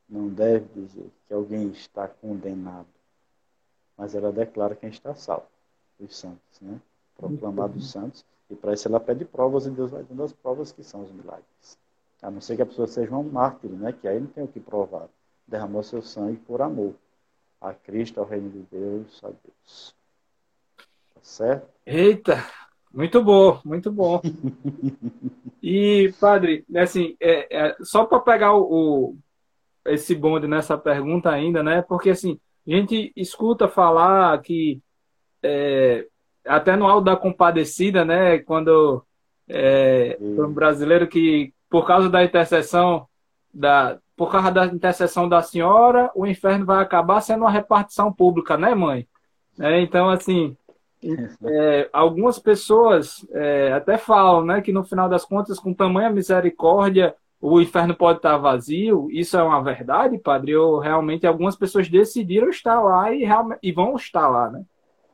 não 0.10 0.30
deve 0.30 0.66
dizer 0.74 1.12
que 1.28 1.34
alguém 1.34 1.68
está 1.70 2.08
condenado, 2.08 2.88
mas 4.02 4.16
ela 4.16 4.32
declara 4.32 4.76
quem 4.76 4.90
está 4.90 5.14
salvo, 5.14 5.46
os 6.00 6.18
santos, 6.18 6.60
né? 6.60 6.82
proclamados 7.16 7.92
santos, 7.92 8.26
e 8.50 8.56
para 8.56 8.74
isso 8.74 8.88
ela 8.88 9.00
pede 9.00 9.24
provas 9.26 9.68
e 9.68 9.70
Deus 9.70 9.92
vai 9.92 10.04
dando 10.04 10.24
as 10.24 10.34
provas 10.34 10.72
que 10.72 10.84
são 10.84 11.04
os 11.04 11.12
milagres. 11.12 11.78
A 12.24 12.32
não 12.32 12.42
ser 12.42 12.56
que 12.56 12.64
a 12.64 12.66
pessoa 12.66 12.88
seja 12.88 13.16
um 13.16 13.24
mártir, 13.24 13.70
né? 13.70 13.94
que 13.94 14.08
aí 14.08 14.20
não 14.20 14.28
tem 14.28 14.44
o 14.44 14.48
que 14.48 14.60
provar. 14.60 15.08
Derramou 15.48 15.84
seu 15.84 16.02
sangue 16.02 16.38
por 16.48 16.62
amor 16.64 16.96
a 17.62 17.74
Cristo, 17.76 18.20
ao 18.20 18.26
reino 18.26 18.50
de 18.50 18.62
Deus, 18.72 19.24
a 19.24 19.28
Deus. 19.30 19.96
Tá 21.14 21.22
certo? 21.22 21.68
Eita, 21.86 22.44
muito 22.92 23.24
bom, 23.24 23.62
muito 23.64 23.92
bom. 23.92 24.22
E, 25.64 26.12
padre, 26.20 26.66
assim, 26.76 27.16
é, 27.20 27.68
é, 27.70 27.78
só 27.84 28.04
para 28.06 28.20
pegar 28.20 28.56
o, 28.56 29.12
o- 29.12 29.18
esse 29.86 30.16
bonde 30.16 30.48
nessa 30.48 30.78
pergunta 30.78 31.30
ainda, 31.30 31.64
né? 31.64 31.84
Porque, 31.84 32.10
assim, 32.10 32.40
a 32.68 32.72
gente 32.72 33.12
escuta 33.16 33.68
falar 33.68 34.40
que, 34.42 34.82
é, 35.44 36.08
até 36.46 36.76
no 36.76 36.88
Alto 36.88 37.06
da 37.06 37.16
Compadecida, 37.16 38.06
né? 38.06 38.40
Quando 38.40 39.04
é, 39.48 40.18
foi 40.20 40.46
um 40.46 40.54
brasileiro 40.54 41.08
que, 41.08 41.54
por 41.70 41.86
causa 41.86 42.10
da 42.10 42.24
intercessão 42.24 43.08
da, 43.54 44.00
por 44.16 44.32
causa 44.32 44.52
da 44.52 44.66
intercessão 44.68 45.28
da 45.28 45.42
senhora, 45.42 46.12
o 46.16 46.26
inferno 46.26 46.66
vai 46.66 46.82
acabar 46.82 47.22
sendo 47.22 47.42
uma 47.42 47.52
repartição 47.52 48.14
pública, 48.14 48.58
né, 48.58 48.76
mãe? 48.76 49.08
É, 49.60 49.82
então, 49.82 50.10
assim, 50.10 50.56
é, 51.44 51.90
algumas 51.92 52.38
pessoas 52.38 53.26
é, 53.32 53.74
até 53.74 53.98
falam, 53.98 54.46
né, 54.46 54.62
que 54.62 54.72
no 54.72 54.84
final 54.84 55.10
das 55.10 55.26
contas, 55.26 55.60
com 55.60 55.74
tamanha 55.74 56.10
misericórdia, 56.10 57.16
o 57.42 57.60
inferno 57.60 57.96
pode 57.96 58.20
estar 58.20 58.38
vazio. 58.38 59.10
Isso 59.12 59.36
é 59.36 59.42
uma 59.42 59.64
verdade, 59.64 60.18
padre? 60.20 60.56
Ou 60.56 60.78
realmente 60.78 61.26
algumas 61.26 61.56
pessoas 61.56 61.90
decidiram 61.90 62.50
estar 62.50 62.80
lá 62.80 63.12
e, 63.12 63.26
e 63.64 63.72
vão 63.72 63.96
estar 63.96 64.28
lá, 64.28 64.52
né? 64.52 64.64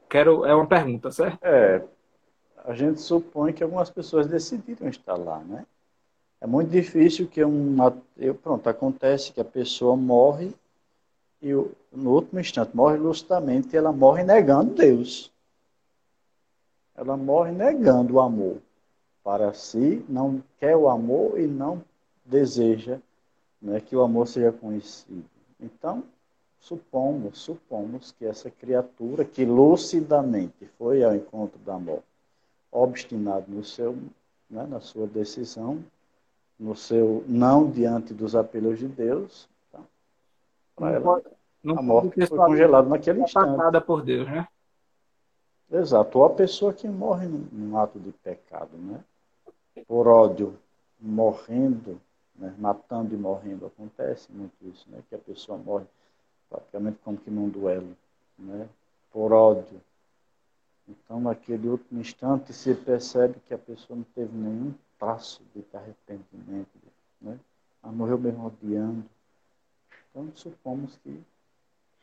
Quero, 0.09 0.45
é 0.45 0.53
uma 0.53 0.67
pergunta, 0.67 1.09
certo? 1.09 1.39
É, 1.41 1.83
a 2.65 2.73
gente 2.73 2.99
supõe 2.99 3.53
que 3.53 3.63
algumas 3.63 3.89
pessoas 3.89 4.27
decidiram 4.27 4.89
estar 4.89 5.15
lá, 5.15 5.39
né? 5.39 5.65
É 6.39 6.45
muito 6.45 6.69
difícil 6.69 7.27
que 7.27 7.43
uma, 7.43 7.95
eu, 8.17 8.35
pronto, 8.35 8.67
acontece 8.69 9.31
que 9.31 9.41
a 9.41 9.45
pessoa 9.45 9.95
morre 9.95 10.53
e 11.41 11.51
no 11.91 12.13
último 12.13 12.39
instante 12.39 12.75
morre 12.75 12.97
lucidamente 12.97 13.69
e 13.73 13.77
ela 13.77 13.91
morre 13.91 14.23
negando 14.23 14.75
Deus. 14.75 15.31
Ela 16.95 17.15
morre 17.15 17.51
negando 17.51 18.15
o 18.15 18.19
amor 18.19 18.57
para 19.23 19.53
si, 19.53 20.03
não 20.07 20.43
quer 20.59 20.75
o 20.75 20.89
amor 20.89 21.39
e 21.39 21.47
não 21.47 21.83
deseja 22.27 22.99
né, 23.61 23.79
que 23.79 23.95
o 23.95 24.01
amor 24.01 24.27
seja 24.27 24.51
conhecido. 24.51 25.25
Então, 25.59 26.03
supomos, 26.59 27.39
supomos 27.39 28.11
que 28.11 28.25
essa 28.25 28.51
criatura 28.51 29.25
que 29.25 29.45
lucidamente 29.45 30.67
foi 30.77 31.03
ao 31.03 31.15
encontro 31.15 31.57
da 31.59 31.79
morte, 31.79 32.03
obstinado 32.71 33.45
no 33.49 33.63
seu, 33.63 33.97
né, 34.49 34.65
na 34.67 34.79
sua 34.79 35.07
decisão, 35.07 35.83
no 36.59 36.75
seu 36.75 37.23
não 37.27 37.69
diante 37.69 38.13
dos 38.13 38.35
apelos 38.35 38.79
de 38.79 38.87
Deus, 38.87 39.47
tá? 39.71 39.79
para 40.75 40.87
Não 40.87 40.95
ela 40.95 41.03
pode, 41.03 41.25
a 41.79 41.81
morte 41.81 42.27
foi 42.27 42.37
congelada 42.37 42.89
naquele 42.89 43.21
instante. 43.21 43.85
por 43.85 44.03
Deus, 44.03 44.27
né? 44.27 44.47
Exato. 45.69 46.19
Ou 46.19 46.25
a 46.25 46.29
pessoa 46.29 46.73
que 46.73 46.87
morre 46.87 47.27
num, 47.27 47.45
num 47.51 47.77
ato 47.77 47.99
de 47.99 48.11
pecado, 48.11 48.77
né? 48.77 49.03
Por 49.85 50.07
ódio, 50.07 50.57
morrendo, 50.99 51.99
né? 52.37 52.53
matando 52.57 53.13
e 53.13 53.17
morrendo. 53.17 53.65
Acontece 53.65 54.31
muito 54.31 54.53
isso, 54.63 54.85
né? 54.89 55.01
Que 55.09 55.15
a 55.15 55.19
pessoa 55.19 55.57
morre 55.57 55.85
praticamente 56.49 56.99
como 57.03 57.17
que 57.17 57.29
num 57.29 57.49
duelo, 57.49 57.95
né? 58.37 58.67
Por 59.11 59.31
ódio. 59.33 59.81
Então, 60.87 61.19
naquele 61.19 61.67
último 61.67 61.99
instante, 61.99 62.53
se 62.53 62.73
percebe 62.73 63.35
que 63.47 63.53
a 63.53 63.57
pessoa 63.57 63.97
não 63.97 64.05
teve 64.15 64.35
nenhum 64.35 64.73
traço 64.97 65.41
de 65.53 65.63
arrependimento, 65.73 66.69
né? 67.21 67.37
Ela 67.83 67.91
morreu 67.91 68.17
mesmo 68.17 68.47
odiando. 68.47 69.03
Então, 70.09 70.31
supomos 70.35 70.97
que 71.03 71.21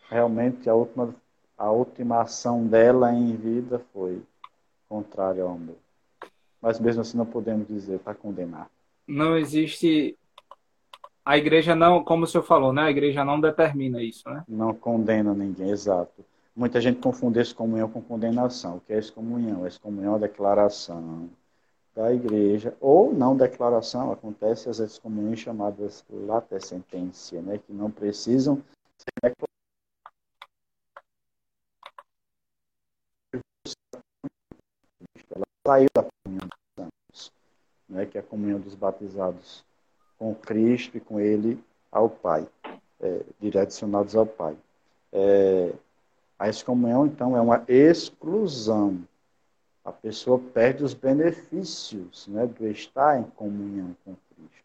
realmente 0.09 0.69
a 0.69 0.75
última 0.75 1.15
a 1.57 1.71
última 1.71 2.21
ação 2.21 2.67
dela 2.67 3.13
em 3.13 3.37
vida 3.37 3.79
foi 3.93 4.23
contrária 4.89 5.43
ao 5.43 5.51
amor. 5.51 5.77
Mas 6.61 6.81
mesmo 6.81 7.03
assim 7.03 7.17
não 7.17 7.27
podemos 7.27 7.67
dizer 7.69 8.01
para 8.01 8.15
condenar. 8.15 8.69
Não 9.07 9.37
existe. 9.37 10.17
A 11.25 11.39
igreja 11.39 11.75
não, 11.75 12.05
como 12.05 12.25
o 12.25 12.27
senhor 12.27 12.45
falou, 12.45 12.73
né? 12.73 12.83
A 12.83 12.91
igreja 12.91 13.25
não 13.25 13.41
determina 13.41 14.03
isso, 14.03 14.29
né? 14.29 14.45
Não 14.47 14.75
condena 14.75 15.33
ninguém, 15.33 15.71
exato. 15.71 16.25
Muita 16.55 16.81
gente 16.81 17.01
confunde 17.01 17.41
excomunhão 17.41 17.89
com 17.89 18.03
condenação. 18.03 18.77
O 18.77 18.81
que 18.81 18.93
é 18.93 18.99
excomunhão? 18.99 19.67
Excomunhão 19.67 20.13
é 20.13 20.17
a 20.17 20.21
declaração 20.21 21.31
da 21.95 22.13
igreja, 22.13 22.77
ou 22.81 23.15
não 23.15 23.37
declaração, 23.37 24.11
acontece 24.11 24.69
as 24.69 24.81
excomunhões 24.81 25.39
chamadas 25.39 26.05
lata 26.11 26.59
sentença, 26.59 27.41
né, 27.41 27.59
que 27.59 27.73
não 27.73 27.89
precisam 27.91 28.57
ser 28.99 29.13
declaradas. 29.23 29.55
Ela 35.31 35.45
saiu 35.67 35.89
da 35.95 36.03
comunhão 36.03 36.49
dos 36.49 36.59
santos, 36.77 37.33
né, 37.89 38.07
que 38.07 38.19
é 38.19 38.21
a 38.21 38.25
comunhão 38.25 38.59
dos 38.59 38.75
batizados 38.75 39.65
com 40.19 40.35
Cristo 40.35 40.97
e 40.97 41.01
com 41.01 41.21
Ele 41.21 41.63
ao 41.91 42.09
Pai, 42.09 42.47
é, 43.01 43.21
direcionados 43.41 44.17
ao 44.17 44.27
Pai. 44.27 44.57
É, 45.13 45.73
a 46.39 46.49
excomunhão, 46.49 47.07
então, 47.07 47.37
é 47.37 47.41
uma 47.41 47.65
exclusão 47.69 49.05
a 49.85 49.93
pessoa 49.93 50.39
perde 50.39 50.83
os 50.83 50.95
benefícios 50.95 52.27
né, 52.29 52.47
do 52.47 52.67
estar 52.67 53.21
em 53.21 53.25
comunhão 53.25 53.95
com 54.03 54.17
Cristo. 54.35 54.65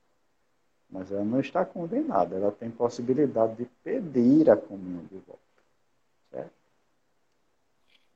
Mas 0.89 1.11
ela 1.11 1.25
não 1.25 1.41
está 1.41 1.65
condenada, 1.65 2.37
ela 2.37 2.51
tem 2.51 2.71
possibilidade 2.71 3.57
de 3.57 3.65
pedir 3.83 4.49
a 4.49 4.55
comunhão 4.55 5.03
de 5.11 5.17
volta. 5.17 5.41
Certo? 6.31 6.51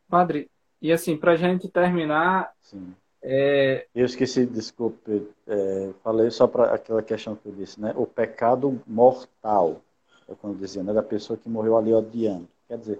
Padre, 0.07 0.49
e 0.81 0.93
assim, 0.93 1.17
para 1.17 1.33
a 1.33 1.35
gente 1.35 1.67
terminar. 1.67 2.53
Sim. 2.61 2.95
É... 3.23 3.87
Eu 3.95 4.05
esqueci, 4.05 4.45
desculpe, 4.45 5.27
é, 5.47 5.93
falei 6.03 6.29
só 6.29 6.45
para 6.45 6.73
aquela 6.73 7.01
questão 7.01 7.35
que 7.35 7.47
eu 7.47 7.53
disse, 7.53 7.79
né? 7.79 7.93
O 7.95 8.05
pecado 8.05 8.81
mortal, 8.85 9.81
é 10.27 10.35
quando 10.35 10.59
dizia, 10.59 10.83
né? 10.83 10.91
Da 10.93 11.01
pessoa 11.01 11.37
que 11.37 11.47
morreu 11.47 11.77
ali 11.77 11.93
odiando. 11.93 12.47
Quer 12.67 12.77
dizer, 12.77 12.99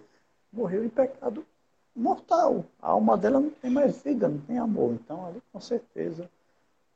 morreu 0.52 0.86
em 0.86 0.90
pecado 0.90 1.46
mortal. 1.94 2.66
A 2.82 2.90
alma 2.92 3.18
dela 3.18 3.40
não 3.40 3.50
tem 3.50 3.70
mais 3.70 4.02
vida, 4.02 4.30
não 4.30 4.40
tem 4.40 4.58
amor. 4.58 4.94
Então, 4.94 5.26
ali, 5.26 5.42
com 5.52 5.60
certeza, 5.60 6.30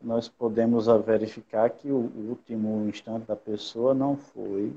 nós 0.01 0.29
podemos 0.29 0.87
verificar 1.05 1.69
que 1.69 1.91
o 1.91 2.11
último 2.29 2.87
instante 2.87 3.25
da 3.25 3.35
pessoa 3.35 3.93
não 3.93 4.15
foi 4.15 4.73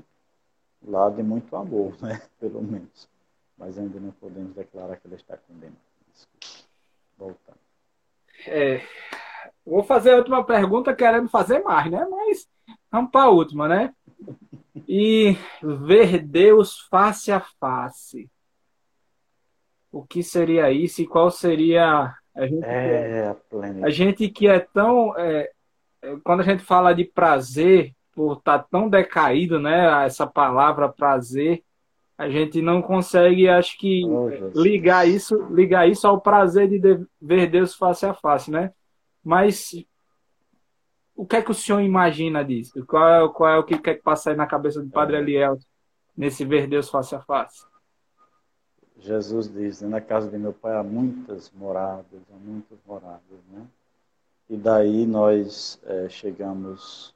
lá 0.85 1.09
de 1.09 1.23
muito 1.23 1.55
amor, 1.55 1.95
né? 2.03 2.21
Pelo 2.39 2.61
menos. 2.61 3.07
Mas 3.57 3.77
ainda 3.77 3.99
não 3.99 4.11
podemos 4.11 4.53
declarar 4.53 4.97
que 4.97 5.07
ela 5.07 5.15
está 5.15 5.37
condenada. 5.37 5.77
Desculpa. 6.11 6.67
Voltando. 7.17 7.60
É, 8.47 8.81
vou 9.65 9.83
fazer 9.83 10.11
a 10.11 10.17
última 10.17 10.43
pergunta 10.43 10.95
querendo 10.95 11.29
fazer 11.29 11.59
mais, 11.59 11.91
né? 11.91 12.05
Mas 12.09 12.47
vamos 12.91 13.11
para 13.11 13.23
a 13.23 13.29
última, 13.29 13.67
né? 13.67 13.93
E 14.87 15.37
ver 15.61 16.19
Deus 16.19 16.79
face 16.89 17.31
a 17.31 17.39
face 17.39 18.29
o 19.91 20.03
que 20.03 20.23
seria 20.23 20.71
isso 20.71 21.01
e 21.01 21.07
qual 21.07 21.29
seria 21.29 22.15
a 22.33 22.47
gente, 22.47 22.63
é, 22.63 23.35
a 23.83 23.89
gente 23.89 24.29
que 24.29 24.47
é 24.47 24.59
tão 24.59 25.17
é, 25.17 25.51
é, 26.01 26.15
quando 26.23 26.39
a 26.39 26.43
gente 26.43 26.63
fala 26.63 26.93
de 26.93 27.03
prazer 27.03 27.93
por 28.13 28.37
estar 28.37 28.59
tá 28.59 28.67
tão 28.71 28.89
decaído 28.89 29.59
né 29.59 30.05
essa 30.05 30.25
palavra 30.25 30.87
prazer 30.87 31.61
a 32.21 32.29
gente 32.29 32.61
não 32.61 32.81
consegue 32.81 33.49
acho 33.49 33.77
que 33.77 34.05
oh, 34.05 34.29
ligar 34.55 35.07
isso 35.07 35.35
ligar 35.49 35.89
isso 35.89 36.07
ao 36.07 36.21
prazer 36.21 36.69
de 36.69 37.05
ver 37.19 37.49
Deus 37.49 37.73
face 37.75 38.05
a 38.05 38.13
face 38.13 38.51
né 38.51 38.71
mas 39.23 39.73
o 41.15 41.25
que 41.25 41.35
é 41.35 41.41
que 41.41 41.51
o 41.51 41.55
senhor 41.55 41.81
imagina 41.81 42.43
disso 42.43 42.85
qual 42.85 43.09
é, 43.09 43.33
qual 43.33 43.49
é 43.49 43.57
o 43.57 43.63
que 43.63 43.77
quer 43.77 44.01
passar 44.01 44.31
aí 44.31 44.37
na 44.37 44.45
cabeça 44.45 44.81
do 44.81 44.89
Padre 44.89 45.17
é. 45.17 45.19
Eliel 45.19 45.57
nesse 46.15 46.45
ver 46.45 46.67
Deus 46.67 46.89
face 46.89 47.15
a 47.15 47.21
face 47.21 47.65
Jesus 48.99 49.51
diz, 49.51 49.81
na 49.81 49.99
casa 49.99 50.29
de 50.29 50.37
meu 50.37 50.53
pai 50.53 50.75
há 50.77 50.83
muitas 50.83 51.51
moradas, 51.55 52.21
há 52.31 52.37
muitas 52.37 52.77
moradas, 52.85 53.39
né? 53.49 53.65
E 54.47 54.55
daí 54.55 55.07
nós 55.07 55.81
é, 55.85 56.07
chegamos 56.07 57.15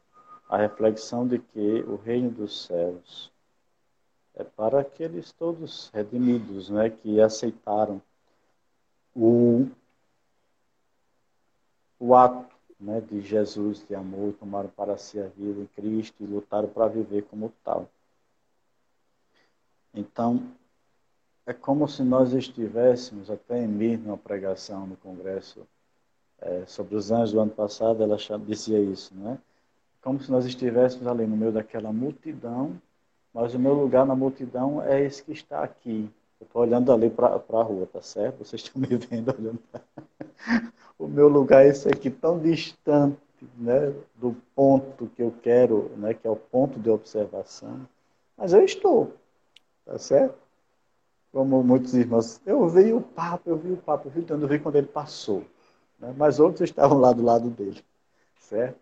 à 0.49 0.57
reflexão 0.57 1.27
de 1.27 1.37
que 1.37 1.85
o 1.87 1.95
reino 1.95 2.31
dos 2.31 2.65
céus 2.65 3.31
é 4.36 4.43
para 4.43 4.81
aqueles 4.81 5.31
todos 5.31 5.89
redimidos, 5.93 6.69
né? 6.69 6.89
Que 6.89 7.21
aceitaram 7.21 8.01
o, 9.15 9.67
o 11.99 12.13
ato 12.13 12.53
né, 12.79 13.01
de 13.01 13.21
Jesus 13.21 13.86
de 13.88 13.95
amor, 13.95 14.33
tomaram 14.33 14.69
para 14.69 14.97
si 14.97 15.19
a 15.19 15.27
vida 15.27 15.61
em 15.61 15.67
Cristo 15.67 16.23
e 16.23 16.25
lutaram 16.25 16.67
para 16.67 16.88
viver 16.88 17.23
como 17.23 17.51
tal. 17.63 17.89
Então, 19.93 20.43
é 21.45 21.53
como 21.53 21.88
se 21.88 22.03
nós 22.03 22.33
estivéssemos, 22.33 23.31
até 23.31 23.63
em 23.63 23.67
mim, 23.67 23.95
numa 23.95 24.17
pregação 24.17 24.86
no 24.86 24.97
Congresso 24.97 25.65
é, 26.41 26.65
sobre 26.65 26.95
os 26.95 27.11
anjos 27.11 27.31
do 27.31 27.39
ano 27.39 27.51
passado, 27.51 28.03
ela 28.03 28.17
dizia 28.45 28.79
isso, 28.79 29.13
não 29.15 29.33
é? 29.33 29.38
Como 30.01 30.21
se 30.21 30.29
nós 30.29 30.45
estivéssemos 30.45 31.07
ali 31.07 31.25
no 31.25 31.38
meio 31.38 31.51
daquela 31.51 31.91
multidão, 31.93 32.79
mas 33.36 33.53
o 33.53 33.59
meu 33.59 33.73
lugar 33.73 34.05
na 34.05 34.15
multidão 34.15 34.81
é 34.81 35.03
esse 35.03 35.21
que 35.21 35.33
está 35.33 35.61
aqui. 35.61 36.09
Eu 36.39 36.45
estou 36.45 36.61
olhando 36.61 36.93
ali 36.93 37.09
para 37.09 37.36
a 37.36 37.63
rua, 37.63 37.86
tá 37.91 38.01
certo? 38.01 38.45
Vocês 38.45 38.61
estão 38.61 38.81
me 38.81 38.88
vendo 38.88 39.36
olhando 39.38 39.59
pra... 39.69 39.81
O 40.97 41.09
meu 41.09 41.27
lugar 41.27 41.65
é 41.65 41.67
esse 41.67 41.89
aqui, 41.89 42.09
tão 42.09 42.39
distante 42.39 43.17
né, 43.57 43.93
do 44.15 44.33
ponto 44.55 45.07
que 45.07 45.21
eu 45.21 45.33
quero, 45.43 45.91
né, 45.97 46.13
que 46.13 46.25
é 46.25 46.29
o 46.29 46.38
ponto 46.38 46.79
de 46.79 46.89
observação. 46.89 47.86
Mas 48.38 48.53
eu 48.53 48.63
estou, 48.63 49.11
tá 49.86 49.99
certo? 49.99 50.45
como 51.36 51.61
muitos 51.61 51.93
irmãos, 51.93 52.39
eu 52.45 52.65
vi 52.69 52.93
o 52.93 53.01
Papa, 53.01 53.49
eu 53.49 53.57
vi 53.57 53.73
o 53.73 53.75
Papa, 53.75 54.07
eu 54.07 54.11
vi, 54.11 54.25
eu 54.25 54.47
vi 54.47 54.57
quando 54.57 54.77
ele 54.77 54.88
passou. 54.88 55.43
Né? 55.99 56.15
Mas 56.15 56.39
outros 56.39 56.61
estavam 56.61 56.97
lá 56.97 57.11
do 57.11 57.21
lado 57.21 57.49
dele, 57.49 57.83
certo? 58.39 58.79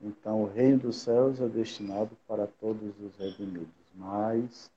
Então, 0.00 0.42
o 0.42 0.46
reino 0.46 0.78
dos 0.78 0.96
céus 0.96 1.40
é 1.40 1.48
destinado 1.48 2.16
para 2.26 2.46
todos 2.46 2.94
os 3.00 3.16
redimidos. 3.18 3.68
Mas 3.94 4.70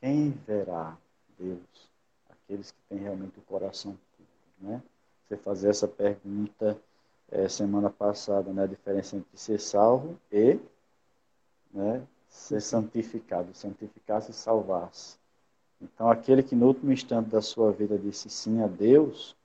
quem 0.00 0.30
verá 0.30 0.96
Deus? 1.38 1.90
Aqueles 2.30 2.70
que 2.70 2.78
têm 2.88 2.98
realmente 2.98 3.38
o 3.38 3.42
coração 3.42 3.98
puro, 4.16 4.28
né? 4.60 4.82
Você 5.26 5.36
fazer 5.36 5.70
essa 5.70 5.88
pergunta 5.88 6.78
é, 7.30 7.48
semana 7.48 7.90
passada, 7.90 8.52
né? 8.52 8.62
A 8.62 8.66
diferença 8.66 9.16
entre 9.16 9.36
ser 9.36 9.58
salvo 9.58 10.16
e 10.30 10.58
né, 11.72 12.06
ser 12.28 12.60
santificado. 12.60 13.52
Santificar-se 13.54 14.30
e 14.30 14.34
salvar-se. 14.34 15.16
Então, 15.80 16.08
aquele 16.08 16.42
que 16.42 16.54
no 16.54 16.66
último 16.66 16.92
instante 16.92 17.30
da 17.30 17.42
sua 17.42 17.72
vida 17.72 17.98
disse 17.98 18.30
sim 18.30 18.62
a 18.62 18.68
Deus, 18.68 19.36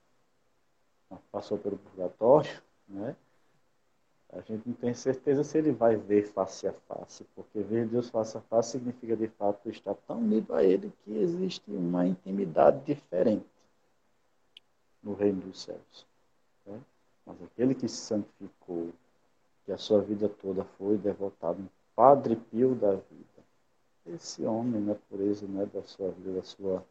passou 1.32 1.57
pelo 1.57 1.78
purgatório, 1.78 2.62
né? 2.88 3.16
A 4.32 4.41
gente 4.41 4.67
não 4.67 4.75
tem 4.75 4.93
certeza 4.93 5.43
se 5.43 5.57
ele 5.57 5.71
vai 5.71 5.95
ver 5.95 6.27
face 6.27 6.67
a 6.67 6.73
face, 6.88 7.25
porque 7.36 7.61
ver 7.61 7.88
Deus 7.88 8.09
face 8.09 8.38
a 8.38 8.41
face 8.41 8.71
significa 8.71 9.15
de 9.15 9.27
fato 9.27 9.69
estar 9.69 9.95
tão 10.07 10.19
unido 10.19 10.53
a 10.53 10.63
Ele 10.63 10.93
que 11.03 11.17
existe 11.17 11.63
uma 11.67 12.05
intimidade 12.05 12.80
diferente 12.86 13.45
no 15.01 15.15
reino 15.15 15.41
dos 15.41 15.63
céus. 15.63 16.05
Né? 16.65 16.80
Mas 17.25 17.41
aquele 17.41 17.73
que 17.73 17.88
se 17.88 17.97
santificou, 17.97 18.89
que 19.65 19.71
a 19.71 19.77
sua 19.77 19.99
vida 19.99 20.30
toda 20.30 20.63
foi 20.63 20.97
devotado 20.97 21.59
um 21.61 21.67
Padre 21.95 22.36
Pio 22.36 22.75
da 22.75 22.91
vida, 22.91 23.39
esse 24.05 24.43
homem 24.45 24.80
na 24.80 24.95
pureza 24.95 25.47
né, 25.47 25.65
da 25.73 25.82
sua 25.84 26.11
vida, 26.11 26.34
da 26.34 26.43
sua 26.43 26.86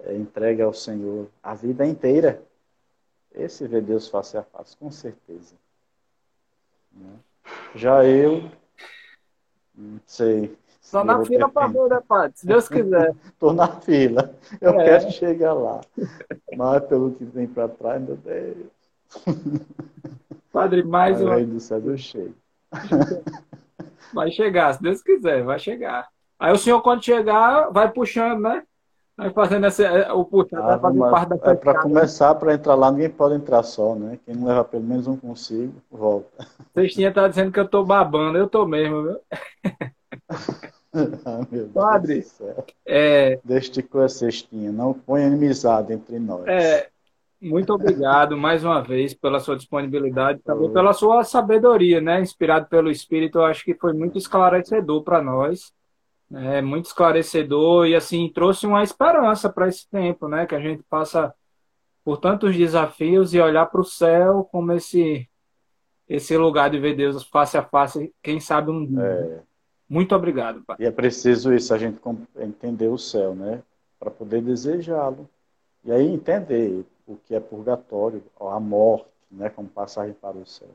é, 0.00 0.14
entrega 0.14 0.64
ao 0.64 0.74
Senhor 0.74 1.28
a 1.42 1.54
vida 1.54 1.86
inteira. 1.86 2.42
Esse 3.34 3.66
vê 3.66 3.80
Deus 3.80 4.08
face 4.08 4.36
a 4.36 4.42
face, 4.42 4.76
com 4.76 4.90
certeza. 4.90 5.54
Né? 6.96 7.10
Já 7.74 8.04
eu, 8.04 8.50
não 9.74 10.00
sei. 10.06 10.56
Estou 10.80 11.04
na 11.04 11.24
fila 11.24 11.48
para 11.48 11.66
ver, 11.66 11.88
né, 11.88 12.00
Padre? 12.06 12.32
Se 12.36 12.46
Deus 12.46 12.68
quiser. 12.68 13.14
Estou 13.26 13.52
na 13.52 13.68
fila. 13.80 14.34
Eu 14.60 14.80
é. 14.80 14.84
quero 14.84 15.10
chegar 15.10 15.52
lá. 15.52 15.80
Mas 16.56 16.84
pelo 16.84 17.12
que 17.12 17.24
vem 17.24 17.46
para 17.46 17.68
trás, 17.68 18.02
meu 18.02 18.16
Deus. 18.16 18.66
Padre, 20.52 20.84
mais 20.84 21.20
uma. 21.20 21.40
do 21.44 21.58
céu 21.58 21.82
eu 21.84 21.96
chego. 21.96 22.34
Vai 24.12 24.30
chegar, 24.30 24.74
se 24.74 24.82
Deus 24.82 25.02
quiser, 25.02 25.42
vai 25.42 25.58
chegar. 25.58 26.08
Aí 26.38 26.52
o 26.52 26.58
senhor, 26.58 26.80
quando 26.82 27.04
chegar, 27.04 27.70
vai 27.70 27.90
puxando, 27.90 28.40
né? 28.40 28.64
Vai 29.16 29.30
fazendo 29.30 29.66
esse, 29.66 29.84
é, 29.84 30.12
o 30.12 30.24
puxar, 30.24 30.58
ah, 30.58 30.76
vai 30.76 30.80
fazendo 30.80 31.10
parte 31.10 31.28
da 31.28 31.52
É 31.52 31.54
para 31.54 31.82
começar, 31.82 32.34
para 32.34 32.54
entrar 32.54 32.74
lá, 32.74 32.90
ninguém 32.90 33.08
pode 33.08 33.36
entrar 33.36 33.62
só, 33.62 33.94
né? 33.94 34.18
Quem 34.24 34.34
não 34.34 34.48
leva 34.48 34.64
pelo 34.64 34.82
menos 34.82 35.06
um 35.06 35.16
consigo, 35.16 35.72
volta. 35.88 36.46
Cestinha 36.74 37.12
tá 37.12 37.28
dizendo 37.28 37.52
que 37.52 37.60
eu 37.60 37.68
tô 37.68 37.84
babando, 37.84 38.36
eu 38.36 38.48
tô 38.48 38.66
mesmo, 38.66 39.04
viu? 39.04 39.20
ah, 41.24 41.46
meu 41.48 41.68
Padre, 41.68 42.14
Deus. 42.14 42.42
É... 42.84 43.38
Deixa 43.44 43.80
com 43.84 44.00
a 44.00 44.08
cestinha, 44.08 44.72
não 44.72 44.92
põe 44.92 45.22
inimizade 45.22 45.92
entre 45.92 46.18
nós. 46.18 46.44
É, 46.48 46.88
muito 47.40 47.72
obrigado 47.72 48.36
mais 48.36 48.64
uma 48.64 48.82
vez 48.82 49.14
pela 49.14 49.38
sua 49.38 49.56
disponibilidade, 49.56 50.40
também 50.40 50.72
pela 50.72 50.92
sua 50.92 51.22
sabedoria, 51.22 52.00
né? 52.00 52.20
Inspirado 52.20 52.66
pelo 52.66 52.90
Espírito, 52.90 53.38
eu 53.38 53.44
acho 53.44 53.64
que 53.64 53.74
foi 53.74 53.92
muito 53.92 54.18
esclarecedor 54.18 55.04
para 55.04 55.22
nós 55.22 55.72
é 56.32 56.62
muito 56.62 56.86
esclarecedor 56.86 57.86
e 57.86 57.94
assim 57.94 58.30
trouxe 58.32 58.66
uma 58.66 58.82
esperança 58.82 59.48
para 59.48 59.68
esse 59.68 59.88
tempo, 59.88 60.28
né? 60.28 60.46
Que 60.46 60.54
a 60.54 60.60
gente 60.60 60.82
passa 60.84 61.34
por 62.04 62.18
tantos 62.18 62.56
desafios 62.56 63.34
e 63.34 63.40
olhar 63.40 63.66
para 63.66 63.80
o 63.80 63.84
céu 63.84 64.48
como 64.50 64.72
esse 64.72 65.28
esse 66.08 66.36
lugar 66.36 66.70
de 66.70 66.78
ver 66.78 66.94
Deus 66.94 67.24
face 67.24 67.56
a 67.56 67.62
face, 67.62 68.12
quem 68.22 68.38
sabe 68.38 68.70
um 68.70 68.84
dia. 68.84 69.02
É. 69.02 69.40
Muito 69.88 70.14
obrigado, 70.14 70.62
pai. 70.62 70.76
E 70.78 70.84
é 70.84 70.90
preciso 70.90 71.52
isso, 71.54 71.72
a 71.72 71.78
gente 71.78 71.98
entender 72.36 72.88
o 72.88 72.98
céu, 72.98 73.34
né? 73.34 73.62
Para 73.98 74.10
poder 74.10 74.42
desejá-lo. 74.42 75.28
E 75.84 75.92
aí 75.92 76.06
entender 76.06 76.84
o 77.06 77.16
que 77.16 77.34
é 77.34 77.40
purgatório, 77.40 78.22
a 78.38 78.60
morte, 78.60 79.06
né? 79.30 79.48
Como 79.50 79.68
passagem 79.68 80.14
para 80.14 80.36
o 80.36 80.46
céu. 80.46 80.68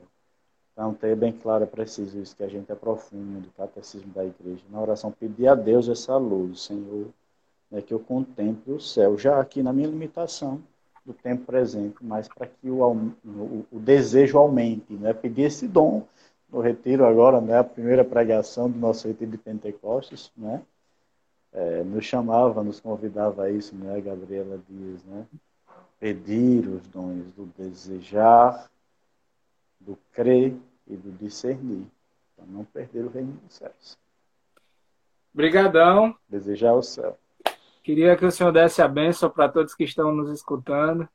Então, 0.80 0.94
ter 0.94 1.14
bem 1.14 1.30
claro, 1.30 1.64
é 1.64 1.66
preciso 1.66 2.18
isso, 2.18 2.34
que 2.34 2.42
a 2.42 2.48
gente 2.48 2.72
aprofunde 2.72 3.46
o 3.48 3.52
catecismo 3.52 4.10
da 4.14 4.24
igreja. 4.24 4.62
Na 4.70 4.80
oração, 4.80 5.12
pedir 5.12 5.46
a 5.46 5.54
Deus 5.54 5.90
essa 5.90 6.16
luz, 6.16 6.62
Senhor, 6.62 7.08
né, 7.70 7.82
que 7.82 7.92
eu 7.92 8.00
contemple 8.00 8.72
o 8.72 8.80
céu, 8.80 9.18
já 9.18 9.38
aqui 9.38 9.62
na 9.62 9.74
minha 9.74 9.88
limitação 9.88 10.58
do 11.04 11.12
tempo 11.12 11.44
presente, 11.44 11.96
mas 12.00 12.28
para 12.28 12.46
que 12.46 12.70
o, 12.70 12.80
o, 12.82 13.66
o, 13.70 13.78
desejo 13.78 14.38
aumente, 14.38 14.94
né? 14.94 15.12
Pedir 15.12 15.42
esse 15.42 15.68
dom 15.68 16.06
no 16.50 16.62
retiro 16.62 17.04
agora, 17.04 17.42
né? 17.42 17.58
A 17.58 17.64
primeira 17.64 18.02
pregação 18.02 18.70
do 18.70 18.78
nosso 18.78 19.06
retiro 19.06 19.32
de 19.32 19.36
Pentecostes, 19.36 20.32
né? 20.34 20.62
É, 21.52 21.84
nos 21.84 22.06
chamava, 22.06 22.64
nos 22.64 22.80
convidava 22.80 23.42
a 23.42 23.50
isso, 23.50 23.76
né? 23.76 24.00
Gabriela 24.00 24.58
Dias, 24.66 25.04
né? 25.04 25.26
Pedir 25.98 26.66
os 26.66 26.86
dons 26.86 27.30
do 27.32 27.44
desejar, 27.58 28.70
do 29.78 29.98
crer 30.14 30.56
e 30.90 30.96
do 30.96 31.12
discernir, 31.12 31.86
para 32.36 32.44
não 32.46 32.64
perder 32.64 33.04
o 33.04 33.08
reino 33.08 33.32
dos 33.32 33.54
céus. 33.54 33.96
Obrigadão. 35.32 36.14
Desejar 36.28 36.74
o 36.74 36.82
céu. 36.82 37.16
Queria 37.82 38.16
que 38.16 38.26
o 38.26 38.30
Senhor 38.30 38.52
desse 38.52 38.82
a 38.82 38.88
bênção 38.88 39.30
para 39.30 39.48
todos 39.48 39.74
que 39.74 39.84
estão 39.84 40.12
nos 40.12 40.30
escutando. 40.30 41.08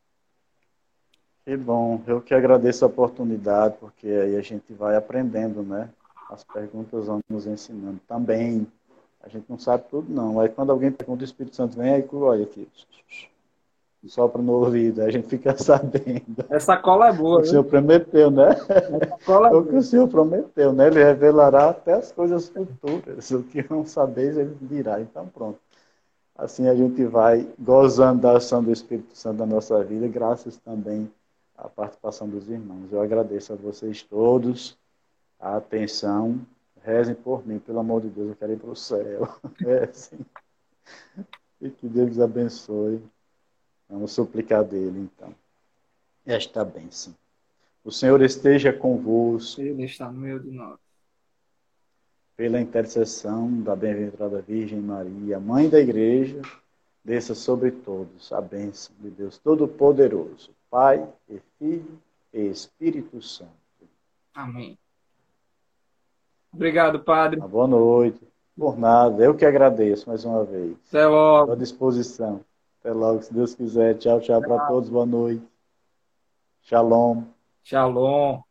Que 1.46 1.56
bom, 1.56 2.02
eu 2.08 2.22
que 2.22 2.34
agradeço 2.34 2.84
a 2.84 2.88
oportunidade, 2.88 3.76
porque 3.80 4.08
aí 4.08 4.36
a 4.36 4.42
gente 4.42 4.74
vai 4.74 4.96
aprendendo, 4.96 5.62
né? 5.62 5.90
As 6.30 6.44
perguntas 6.44 7.06
vão 7.06 7.20
nos 7.30 7.46
ensinando. 7.46 8.00
Também, 8.08 8.66
a 9.22 9.30
gente 9.30 9.46
não 9.48 9.60
sabe 9.60 9.84
tudo, 9.90 10.12
não. 10.12 10.40
Aí 10.40 10.50
quando 10.50 10.72
alguém 10.72 10.92
pergunta, 10.92 11.22
o 11.22 11.26
Espírito 11.26 11.56
Santo 11.56 11.78
vem, 11.78 11.94
aí 11.94 12.08
olha 12.12 12.46
aqui, 12.46 12.68
sopra 14.10 14.42
no 14.42 14.54
ouvido, 14.54 15.02
a 15.02 15.10
gente 15.10 15.28
fica 15.28 15.56
sabendo. 15.58 16.46
Essa 16.50 16.78
cola 16.78 17.10
é 17.10 17.14
boa. 17.14 17.42
O 17.42 17.46
Senhor 17.46 17.64
prometeu, 17.64 18.30
né? 18.32 18.50
Essa 18.50 19.18
cola 19.26 19.50
é 19.50 19.54
o 19.54 19.66
que 19.66 19.76
o 19.76 19.82
Senhor 19.82 20.08
prometeu, 20.08 20.74
né? 20.74 20.88
Ele 20.88 21.04
revelará 21.04 21.70
até 21.70 21.94
as 21.94 22.12
coisas 22.12 22.50
futuras. 22.50 23.32
O 23.32 23.44
que 23.44 23.66
não 23.70 23.86
sabeis, 23.86 24.38
ele 24.38 24.56
dirá. 24.62 25.02
Então, 25.02 25.28
pronto. 25.28 25.60
Assim 26.38 26.68
a 26.68 26.76
gente 26.76 27.04
vai 27.06 27.48
gozando 27.58 28.22
da 28.22 28.36
ação 28.36 28.62
do 28.62 28.72
Espírito 28.72 29.18
Santo 29.18 29.38
na 29.38 29.46
nossa 29.46 29.82
vida, 29.84 30.06
graças 30.08 30.58
também 30.58 31.10
à 31.58 31.70
participação 31.70 32.28
dos 32.28 32.50
irmãos. 32.50 32.92
Eu 32.92 33.02
agradeço 33.02 33.54
a 33.54 33.56
vocês 33.56 34.04
todos 34.04 34.78
a 35.40 35.56
atenção. 35.56 36.40
Rezem 36.84 37.16
por 37.16 37.48
mim, 37.48 37.58
pelo 37.58 37.80
amor 37.80 38.02
de 38.02 38.10
Deus, 38.10 38.30
eu 38.30 38.36
quero 38.36 38.54
ir 38.54 38.60
para 38.60 38.70
o 38.70 38.76
céu. 38.76 39.30
É 39.66 39.86
assim. 39.86 40.20
E 41.62 41.70
que 41.70 41.88
Deus 41.88 42.20
abençoe. 42.20 43.02
Vamos 43.90 44.12
suplicar 44.12 44.64
dele, 44.64 45.00
então. 45.00 45.34
Esta 46.26 46.66
bênção. 46.66 47.16
O 47.84 47.92
Senhor 47.92 48.22
esteja 48.22 48.74
convosco. 48.74 49.62
Ele 49.62 49.86
está 49.86 50.12
no 50.12 50.20
meio 50.20 50.40
de 50.40 50.52
nós 50.52 50.80
pela 52.36 52.60
intercessão 52.60 53.50
da 53.62 53.76
bem-aventurada 53.76 54.42
Virgem 54.42 54.80
Maria, 54.80 55.40
Mãe 55.40 55.70
da 55.70 55.80
Igreja, 55.80 56.42
desça 57.04 57.34
sobre 57.34 57.72
todos 57.72 58.32
a 58.34 58.42
bênção 58.42 58.94
de 59.00 59.10
Deus 59.10 59.38
Todo-Poderoso, 59.38 60.52
Pai 60.70 61.08
e 61.30 61.40
Filho 61.58 62.00
e 62.34 62.48
Espírito 62.48 63.22
Santo. 63.22 63.52
Amém. 64.34 64.78
Obrigado, 66.52 67.00
Padre. 67.00 67.40
Uma 67.40 67.48
boa 67.48 67.68
noite. 67.68 68.20
Por 68.58 68.78
nada, 68.78 69.24
eu 69.24 69.36
que 69.36 69.46
agradeço 69.46 70.08
mais 70.10 70.24
uma 70.24 70.44
vez. 70.44 70.76
Até 70.88 71.06
logo. 71.08 71.52
À 71.52 71.56
disposição. 71.56 72.44
Até 72.86 72.94
logo, 72.94 73.20
se 73.24 73.34
Deus 73.34 73.56
quiser. 73.56 73.98
Tchau, 73.98 74.22
tchau 74.22 74.40
para 74.40 74.68
todos. 74.68 74.92
Boa 74.92 75.08
noite. 75.08 75.44
Shalom. 76.62 77.24
Shalom. 77.64 78.42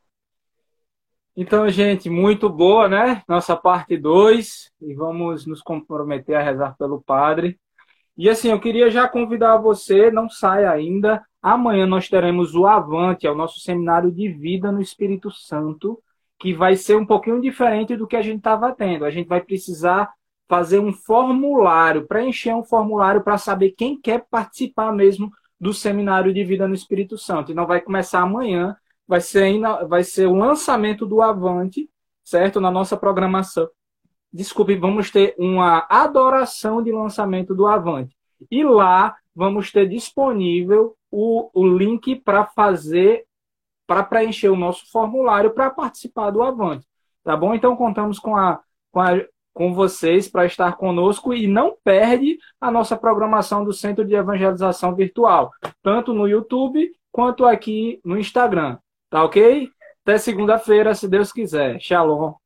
Então, 1.37 1.69
gente, 1.69 2.11
muito 2.11 2.51
boa, 2.51 2.89
né? 2.89 3.23
Nossa 3.29 3.55
parte 3.55 3.97
2. 3.97 4.73
E 4.81 4.93
vamos 4.93 5.47
nos 5.47 5.63
comprometer 5.63 6.35
a 6.35 6.43
rezar 6.43 6.77
pelo 6.77 7.01
Padre. 7.01 7.61
E 8.17 8.29
assim, 8.29 8.51
eu 8.51 8.59
queria 8.59 8.91
já 8.91 9.09
convidar 9.09 9.59
você, 9.59 10.11
não 10.11 10.29
saia 10.29 10.69
ainda. 10.69 11.25
Amanhã 11.41 11.87
nós 11.87 12.09
teremos 12.09 12.57
o 12.57 12.67
Avante, 12.67 13.29
é 13.29 13.31
o 13.31 13.37
nosso 13.37 13.61
seminário 13.61 14.11
de 14.11 14.29
vida 14.31 14.73
no 14.73 14.81
Espírito 14.81 15.31
Santo, 15.31 16.03
que 16.41 16.53
vai 16.53 16.75
ser 16.75 16.97
um 16.97 17.07
pouquinho 17.07 17.41
diferente 17.41 17.97
do 17.97 18.05
que 18.05 18.17
a 18.17 18.23
gente 18.23 18.39
estava 18.39 18.75
tendo. 18.75 19.05
A 19.05 19.11
gente 19.11 19.29
vai 19.29 19.41
precisar 19.41 20.13
fazer 20.49 20.79
um 20.79 20.93
formulário, 20.93 22.07
preencher 22.07 22.55
um 22.55 22.65
formulário 22.65 23.23
para 23.23 23.39
saber 23.39 23.73
quem 23.73 24.01
quer 24.01 24.27
participar 24.31 24.93
mesmo 24.93 25.31
do 25.59 25.73
seminário 25.73 26.33
de 26.33 26.45
vida 26.45 26.69
no 26.69 26.75
Espírito 26.75 27.17
Santo. 27.17 27.53
E 27.53 27.55
não 27.55 27.67
vai 27.67 27.81
começar 27.81 28.21
amanhã, 28.21 28.77
vai 29.07 29.21
ser, 29.21 29.59
vai 29.89 30.05
ser 30.05 30.27
o 30.27 30.35
lançamento 30.35 31.07
do 31.07 31.23
Avante, 31.23 31.89
certo? 32.23 32.61
Na 32.61 32.71
nossa 32.71 32.97
programação. 32.97 33.69
Desculpe, 34.33 34.75
vamos 34.77 35.11
ter 35.11 35.35
uma 35.39 35.87
adoração 35.89 36.83
de 36.83 36.91
lançamento 36.91 37.55
do 37.55 37.67
Avante. 37.67 38.17
E 38.51 38.65
lá 38.65 39.17
vamos 39.35 39.71
ter 39.73 39.89
disponível 39.89 40.97
o, 41.11 41.51
o 41.55 41.67
link 41.67 42.17
para 42.17 42.45
fazer, 42.45 43.25
para 43.87 44.03
preencher 44.03 44.49
o 44.49 44.57
nosso 44.57 44.91
formulário 44.91 45.53
para 45.53 45.71
participar 45.71 46.31
do 46.31 46.43
Avante. 46.43 46.87
Tá 47.23 47.37
bom? 47.37 47.55
Então 47.55 47.77
contamos 47.77 48.19
com 48.19 48.37
a, 48.37 48.61
com 48.91 49.01
a 49.01 49.25
com 49.55 49.73
vocês 49.73 50.29
para 50.29 50.45
estar 50.45 50.77
conosco 50.77 51.33
e 51.33 51.47
não 51.47 51.77
perde 51.83 52.39
a 52.61 52.71
nossa 52.71 52.97
programação 52.97 53.65
do 53.65 53.73
Centro 53.73 54.05
de 54.05 54.15
Evangelização 54.15 54.95
Virtual, 54.95 55.51
tanto 55.83 56.13
no 56.13 56.29
YouTube 56.29 56.91
quanto 57.13 57.47
aqui 57.47 58.01
no 58.05 58.19
Instagram. 58.19 58.77
Tá 59.09 59.25
ok? 59.25 59.71
Até 60.03 60.19
segunda-feira, 60.19 60.95
se 60.95 61.09
Deus 61.09 61.33
quiser. 61.33 61.81
Shalom. 61.81 62.44